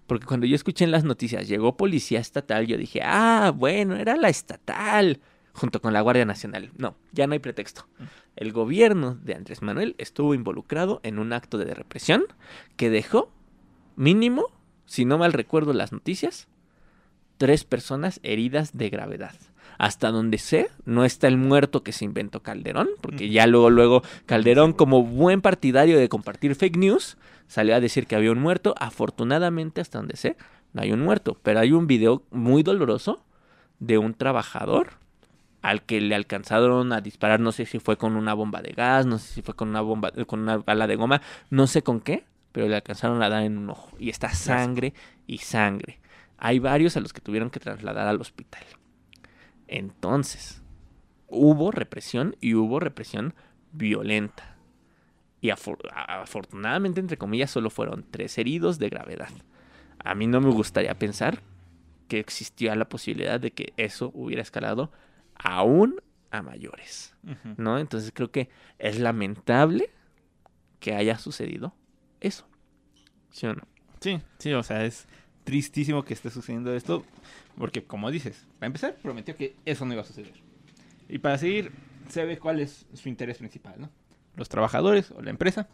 Porque 0.07 0.26
cuando 0.26 0.47
yo 0.47 0.55
escuché 0.55 0.84
en 0.84 0.91
las 0.91 1.05
noticias, 1.05 1.49
llegó 1.49 1.76
policía 1.76 2.20
estatal, 2.20 2.66
yo 2.66 2.76
dije, 2.76 3.01
ah, 3.03 3.53
bueno, 3.55 3.97
era 3.97 4.16
la 4.16 4.28
estatal, 4.28 5.20
junto 5.53 5.80
con 5.80 5.93
la 5.93 6.01
Guardia 6.01 6.24
Nacional. 6.24 6.70
No, 6.76 6.97
ya 7.12 7.26
no 7.26 7.32
hay 7.32 7.39
pretexto. 7.41 7.87
El 8.37 8.53
gobierno 8.53 9.14
de 9.14 9.34
Andrés 9.34 9.62
Manuel 9.62 9.95
estuvo 9.99 10.34
involucrado 10.34 11.01
en 11.03 11.18
un 11.18 11.32
acto 11.32 11.59
de 11.59 11.74
represión 11.74 12.24
que 12.76 12.91
dejó 12.91 13.32
mínimo, 13.97 14.47
si 14.84 15.05
no 15.05 15.18
mal 15.18 15.32
recuerdo 15.32 15.72
las 15.72 15.91
noticias, 15.93 16.47
tres 17.37 17.64
personas 17.64 18.20
heridas 18.22 18.76
de 18.76 18.91
gravedad. 18.91 19.34
Hasta 19.78 20.11
donde 20.11 20.39
sé, 20.39 20.70
no 20.87 21.05
está 21.05 21.28
el 21.28 21.37
muerto 21.37 21.82
que 21.82 21.93
se 21.93 22.07
inventó 22.07 22.41
Calderón, 22.41 22.89
porque 23.03 23.28
ya 23.28 23.47
luego, 23.47 23.68
luego 23.68 24.03
Calderón, 24.24 24.72
como 24.72 25.03
buen 25.03 25.43
partidario 25.43 25.99
de 25.99 26.09
compartir 26.09 26.55
fake 26.55 26.78
news, 26.78 27.18
salió 27.47 27.74
a 27.74 27.80
decir 27.80 28.07
que 28.07 28.16
había 28.16 28.32
un 28.32 28.41
muerto. 28.41 28.74
Afortunadamente, 28.78 29.80
hasta 29.80 29.99
donde 29.99 30.16
sé, 30.16 30.37
no 30.72 30.82
hay 30.82 30.93
un 30.93 31.01
muerto, 31.01 31.39
pero 31.43 31.61
hay 31.61 31.72
un 31.72 31.87
video 31.87 32.22
muy 32.30 32.62
doloroso 32.62 33.22
de 33.78 33.99
un 33.99 34.14
trabajador 34.14 34.93
al 35.62 35.82
que 35.82 36.01
le 36.01 36.14
alcanzaron 36.14 36.93
a 36.93 37.01
disparar, 37.01 37.41
no 37.41 37.53
sé 37.53 37.66
si 37.66 37.78
fue 37.78 37.97
con 37.97 38.16
una 38.16 38.34
bomba 38.34 38.62
de 38.62 38.70
gas, 38.70 39.05
no 39.05 39.18
sé 39.18 39.34
si 39.34 39.43
fue 39.43 39.55
con 39.55 39.68
una 39.68 39.80
bomba, 39.80 40.12
con 40.26 40.41
una 40.41 40.59
bala 40.59 40.87
de 40.87 40.97
goma, 40.97 41.20
no 41.51 41.66
sé 41.66 41.82
con 41.82 42.01
qué, 42.01 42.24
pero 42.53 42.68
le 42.68 42.76
alcanzaron 42.76 43.22
a 43.22 43.28
dar 43.28 43.43
en 43.43 43.59
un 43.59 43.70
ojo. 43.70 43.91
Y 43.99 44.09
está 44.09 44.32
sangre 44.32 44.95
y 45.26 45.39
sangre. 45.39 45.99
Hay 46.47 46.61
varios 46.61 46.97
a 46.97 47.01
los 47.01 47.12
que 47.12 47.20
tuvieron 47.20 47.51
que 47.51 47.59
trasladar 47.59 48.07
al 48.07 48.20
hospital. 48.20 48.62
Entonces, 49.66 50.62
hubo 51.26 51.72
represión 51.72 52.36
y 52.40 52.55
hubo 52.55 52.78
represión 52.78 53.34
violenta. 53.72 54.57
Y 55.40 55.51
afortunadamente, 55.51 57.01
entre 57.01 57.16
comillas, 57.16 57.51
solo 57.51 57.68
fueron 57.68 58.07
tres 58.09 58.38
heridos 58.38 58.78
de 58.78 58.88
gravedad. 58.88 59.30
A 59.99 60.14
mí 60.14 60.28
no 60.28 60.40
me 60.40 60.51
gustaría 60.51 60.97
pensar 60.97 61.42
que 62.07 62.20
existía 62.20 62.76
la 62.76 62.88
posibilidad 62.88 63.40
de 63.40 63.51
que 63.51 63.72
eso 63.76 64.12
hubiera 64.14 64.42
escalado 64.42 64.92
aún 65.34 66.01
a 66.30 66.42
mayores. 66.42 67.16
¿No? 67.57 67.76
Entonces 67.80 68.12
creo 68.14 68.30
que 68.30 68.51
es 68.78 69.01
lamentable 69.01 69.90
que 70.78 70.94
haya 70.94 71.18
sucedido 71.18 71.74
eso. 72.20 72.47
¿Sí 73.32 73.49
o 73.49 73.55
no? 73.55 73.66
Sí, 73.99 74.22
sí, 74.38 74.53
o 74.53 74.62
sea, 74.62 74.84
es 74.84 75.09
tristísimo 75.47 76.05
que 76.05 76.12
esté 76.12 76.28
sucediendo 76.28 76.74
esto, 76.74 77.05
porque 77.57 77.84
como 77.84 78.11
dices, 78.11 78.47
para 78.59 78.66
empezar, 78.66 78.97
prometió 78.97 79.36
que 79.36 79.55
eso 79.64 79.86
no 79.86 79.92
iba 79.92 80.03
a 80.03 80.05
suceder. 80.05 80.34
Y 81.09 81.18
para 81.18 81.38
seguir, 81.38 81.70
se 82.09 82.24
ve 82.24 82.36
cuál 82.36 82.59
es 82.59 82.84
su 82.94 83.09
interés 83.09 83.38
principal, 83.38 83.76
¿no? 83.78 83.90
Los 84.34 84.49
trabajadores 84.49 85.12
o 85.12 85.22
la 85.22 85.30
empresa, 85.30 85.68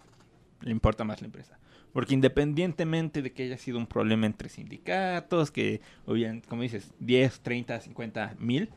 le 0.60 0.70
importa 0.70 1.04
más 1.04 1.22
la 1.22 1.26
empresa. 1.26 1.58
Porque 1.94 2.12
independientemente 2.12 3.22
de 3.22 3.32
que 3.32 3.44
haya 3.44 3.56
sido 3.56 3.78
un 3.78 3.86
problema 3.86 4.26
entre 4.26 4.50
sindicatos, 4.50 5.50
que 5.50 5.80
hubieran, 6.06 6.42
como 6.42 6.60
dices, 6.60 6.92
10, 7.00 7.40
30, 7.40 7.80
50 7.80 8.36
mil, 8.38 8.68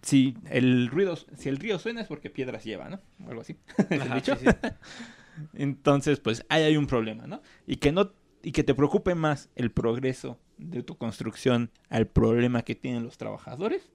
si 0.00 0.38
el 0.46 0.88
ruido, 0.88 1.16
si 1.16 1.50
el 1.50 1.58
río 1.58 1.78
suena 1.78 2.00
es 2.00 2.06
porque 2.06 2.30
piedras 2.30 2.64
lleva, 2.64 2.88
¿no? 2.88 2.98
O 3.26 3.28
algo 3.28 3.42
así. 3.42 3.56
Entonces, 5.52 6.18
pues 6.18 6.46
ahí 6.48 6.62
hay 6.62 6.78
un 6.78 6.86
problema, 6.86 7.26
¿no? 7.26 7.42
Y 7.66 7.76
que 7.76 7.92
no 7.92 8.12
y 8.48 8.52
que 8.52 8.64
te 8.64 8.74
preocupe 8.74 9.14
más 9.14 9.50
el 9.56 9.70
progreso 9.70 10.38
de 10.56 10.82
tu 10.82 10.96
construcción 10.96 11.70
al 11.90 12.06
problema 12.06 12.62
que 12.62 12.74
tienen 12.74 13.04
los 13.04 13.18
trabajadores, 13.18 13.90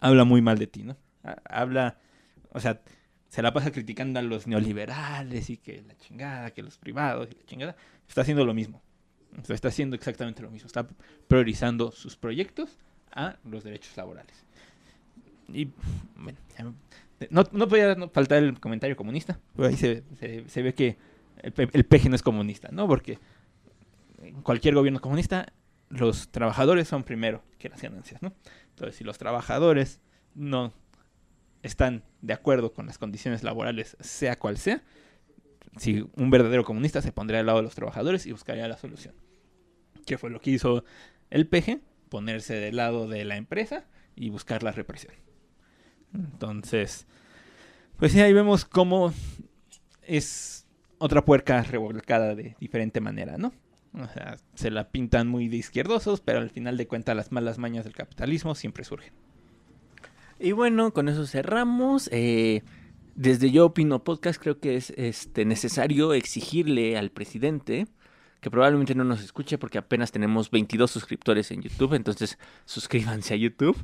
habla 0.00 0.24
muy 0.24 0.40
mal 0.40 0.56
de 0.56 0.66
ti, 0.66 0.82
¿no? 0.82 0.96
Habla, 1.44 1.98
o 2.52 2.58
sea, 2.58 2.80
se 3.28 3.42
la 3.42 3.52
pasa 3.52 3.70
criticando 3.70 4.18
a 4.18 4.22
los 4.22 4.46
neoliberales 4.46 5.50
y 5.50 5.58
que 5.58 5.82
la 5.86 5.94
chingada, 5.98 6.52
que 6.52 6.62
los 6.62 6.78
privados 6.78 7.28
y 7.32 7.34
la 7.34 7.44
chingada. 7.44 7.76
Está 8.08 8.22
haciendo 8.22 8.46
lo 8.46 8.54
mismo. 8.54 8.80
O 9.46 9.52
está 9.52 9.68
haciendo 9.68 9.94
exactamente 9.94 10.40
lo 10.40 10.50
mismo. 10.50 10.68
Está 10.68 10.88
priorizando 11.28 11.92
sus 11.92 12.16
proyectos 12.16 12.78
a 13.10 13.36
los 13.44 13.62
derechos 13.62 13.94
laborales. 13.98 14.42
Y, 15.48 15.68
bueno, 16.16 16.38
no, 17.28 17.44
no 17.52 17.68
podía 17.68 17.94
faltar 18.08 18.42
el 18.42 18.58
comentario 18.58 18.96
comunista. 18.96 19.38
Pero 19.54 19.68
ahí 19.68 19.76
se, 19.76 20.02
se, 20.46 20.62
ve 20.62 20.72
que 20.72 20.96
el, 21.42 21.52
el 21.74 21.84
peje 21.84 22.08
no 22.08 22.16
es 22.16 22.22
comunista, 22.22 22.70
¿no? 22.72 22.88
Porque 22.88 23.18
cualquier 24.42 24.74
gobierno 24.74 25.00
comunista, 25.00 25.52
los 25.88 26.30
trabajadores 26.30 26.88
son 26.88 27.04
primero 27.04 27.42
que 27.58 27.68
las 27.68 27.82
ganancias, 27.82 28.22
¿no? 28.22 28.32
Entonces, 28.70 28.96
si 28.96 29.04
los 29.04 29.18
trabajadores 29.18 30.00
no 30.34 30.72
están 31.62 32.02
de 32.20 32.32
acuerdo 32.32 32.72
con 32.72 32.86
las 32.86 32.98
condiciones 32.98 33.42
laborales, 33.42 33.96
sea 34.00 34.38
cual 34.38 34.58
sea, 34.58 34.82
si 35.76 36.04
un 36.16 36.30
verdadero 36.30 36.64
comunista 36.64 37.02
se 37.02 37.12
pondría 37.12 37.40
al 37.40 37.46
lado 37.46 37.58
de 37.58 37.64
los 37.64 37.74
trabajadores 37.74 38.26
y 38.26 38.32
buscaría 38.32 38.68
la 38.68 38.76
solución. 38.76 39.14
¿Qué 40.06 40.18
fue 40.18 40.30
lo 40.30 40.40
que 40.40 40.50
hizo 40.50 40.84
el 41.30 41.46
PG? 41.46 41.80
Ponerse 42.08 42.54
del 42.54 42.76
lado 42.76 43.08
de 43.08 43.24
la 43.24 43.36
empresa 43.36 43.86
y 44.16 44.30
buscar 44.30 44.62
la 44.62 44.72
represión. 44.72 45.14
Entonces, 46.12 47.06
pues 47.96 48.14
ahí 48.16 48.32
vemos 48.32 48.64
cómo 48.64 49.14
es 50.02 50.66
otra 50.98 51.24
puerca 51.24 51.62
revolcada 51.62 52.34
de 52.34 52.56
diferente 52.60 53.00
manera, 53.00 53.38
¿no? 53.38 53.52
O 53.94 54.08
sea, 54.08 54.38
se 54.54 54.70
la 54.70 54.88
pintan 54.90 55.28
muy 55.28 55.48
de 55.48 55.56
izquierdosos, 55.56 56.20
pero 56.20 56.38
al 56.38 56.50
final 56.50 56.76
de 56.76 56.86
cuentas 56.86 57.14
las 57.14 57.30
malas 57.30 57.58
mañas 57.58 57.84
del 57.84 57.94
capitalismo 57.94 58.54
siempre 58.54 58.84
surgen. 58.84 59.12
Y 60.38 60.52
bueno, 60.52 60.92
con 60.92 61.08
eso 61.08 61.26
cerramos. 61.26 62.08
Eh, 62.12 62.62
desde 63.14 63.50
Yo 63.50 63.66
Opino 63.66 64.02
Podcast 64.02 64.40
creo 64.40 64.58
que 64.58 64.76
es 64.76 64.90
este, 64.96 65.44
necesario 65.44 66.14
exigirle 66.14 66.96
al 66.96 67.10
presidente 67.10 67.86
que 68.42 68.50
probablemente 68.50 68.96
no 68.96 69.04
nos 69.04 69.22
escuche 69.22 69.56
porque 69.56 69.78
apenas 69.78 70.10
tenemos 70.10 70.50
22 70.50 70.90
suscriptores 70.90 71.52
en 71.52 71.62
YouTube, 71.62 71.94
entonces 71.94 72.38
suscríbanse 72.64 73.34
a 73.34 73.36
YouTube. 73.36 73.76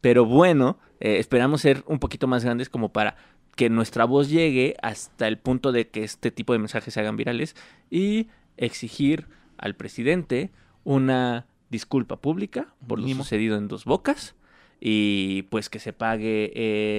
Pero 0.00 0.24
bueno, 0.24 0.78
eh, 1.00 1.18
esperamos 1.18 1.62
ser 1.62 1.82
un 1.88 1.98
poquito 1.98 2.28
más 2.28 2.44
grandes 2.44 2.68
como 2.68 2.92
para 2.92 3.16
que 3.56 3.68
nuestra 3.70 4.04
voz 4.04 4.28
llegue 4.28 4.76
hasta 4.82 5.26
el 5.26 5.38
punto 5.38 5.72
de 5.72 5.88
que 5.88 6.04
este 6.04 6.30
tipo 6.30 6.52
de 6.52 6.60
mensajes 6.60 6.94
se 6.94 7.00
hagan 7.00 7.16
virales 7.16 7.56
y 7.90 8.28
exigir 8.56 9.26
al 9.58 9.74
presidente 9.76 10.50
una 10.84 11.46
disculpa 11.70 12.16
pública 12.16 12.74
por 12.86 13.00
lo 13.00 13.08
sucedido 13.08 13.56
en 13.56 13.68
Dos 13.68 13.84
Bocas 13.84 14.34
y 14.80 15.42
pues 15.44 15.70
que 15.70 15.78
se 15.78 15.92
pague 15.92 16.52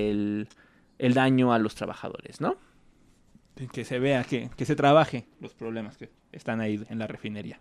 el, 0.10 0.47
daño 1.14 1.53
a 1.53 1.60
los 1.60 1.76
trabajadores, 1.76 2.41
¿no? 2.41 2.58
Que 3.72 3.86
se 3.86 3.99
vea, 3.99 4.24
que, 4.24 4.49
que 4.58 4.66
se 4.66 4.76
trabaje 4.76 5.28
los 5.39 5.53
problemas 5.53 5.97
que 5.97 6.10
están 6.32 6.60
ahí 6.60 6.84
en 6.89 6.99
la 6.99 7.08
refinería. 7.08 7.60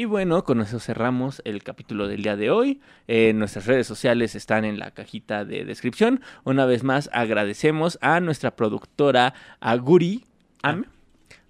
Y 0.00 0.04
bueno, 0.04 0.44
con 0.44 0.60
eso 0.60 0.78
cerramos 0.78 1.42
el 1.44 1.64
capítulo 1.64 2.06
del 2.06 2.22
día 2.22 2.36
de 2.36 2.52
hoy. 2.52 2.80
Eh, 3.08 3.32
nuestras 3.34 3.66
redes 3.66 3.84
sociales 3.86 4.36
están 4.36 4.64
en 4.64 4.78
la 4.78 4.92
cajita 4.92 5.44
de 5.44 5.64
descripción. 5.64 6.20
Una 6.44 6.66
vez 6.66 6.84
más 6.84 7.10
agradecemos 7.12 7.98
a 8.00 8.20
nuestra 8.20 8.54
productora 8.54 9.34
Aguri 9.58 10.24
Am 10.62 10.84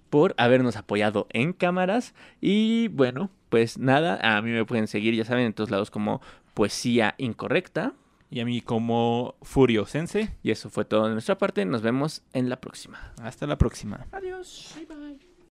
por 0.09 0.35
habernos 0.37 0.75
apoyado 0.75 1.27
en 1.31 1.53
cámaras. 1.53 2.13
Y 2.41 2.87
bueno, 2.89 3.29
pues 3.49 3.77
nada, 3.77 4.19
a 4.21 4.41
mí 4.41 4.51
me 4.51 4.65
pueden 4.65 4.87
seguir, 4.87 5.15
ya 5.15 5.25
saben, 5.25 5.45
en 5.45 5.53
todos 5.53 5.71
lados 5.71 5.91
como 5.91 6.21
Poesía 6.53 7.15
Incorrecta. 7.17 7.93
Y 8.31 8.41
a 8.41 8.45
mí 8.45 8.61
como 8.61 9.35
Furio 9.41 9.87
Sense. 9.87 10.35
Y 10.43 10.51
eso 10.51 10.69
fue 10.69 10.85
todo 10.85 11.07
de 11.07 11.13
nuestra 11.13 11.37
parte. 11.37 11.65
Nos 11.65 11.81
vemos 11.81 12.21
en 12.33 12.47
la 12.47 12.61
próxima. 12.61 13.13
Hasta 13.23 13.47
la 13.47 13.57
próxima. 13.57 14.05
Adiós. 14.11 14.75
Bye 14.75 14.85
bye. 14.85 15.28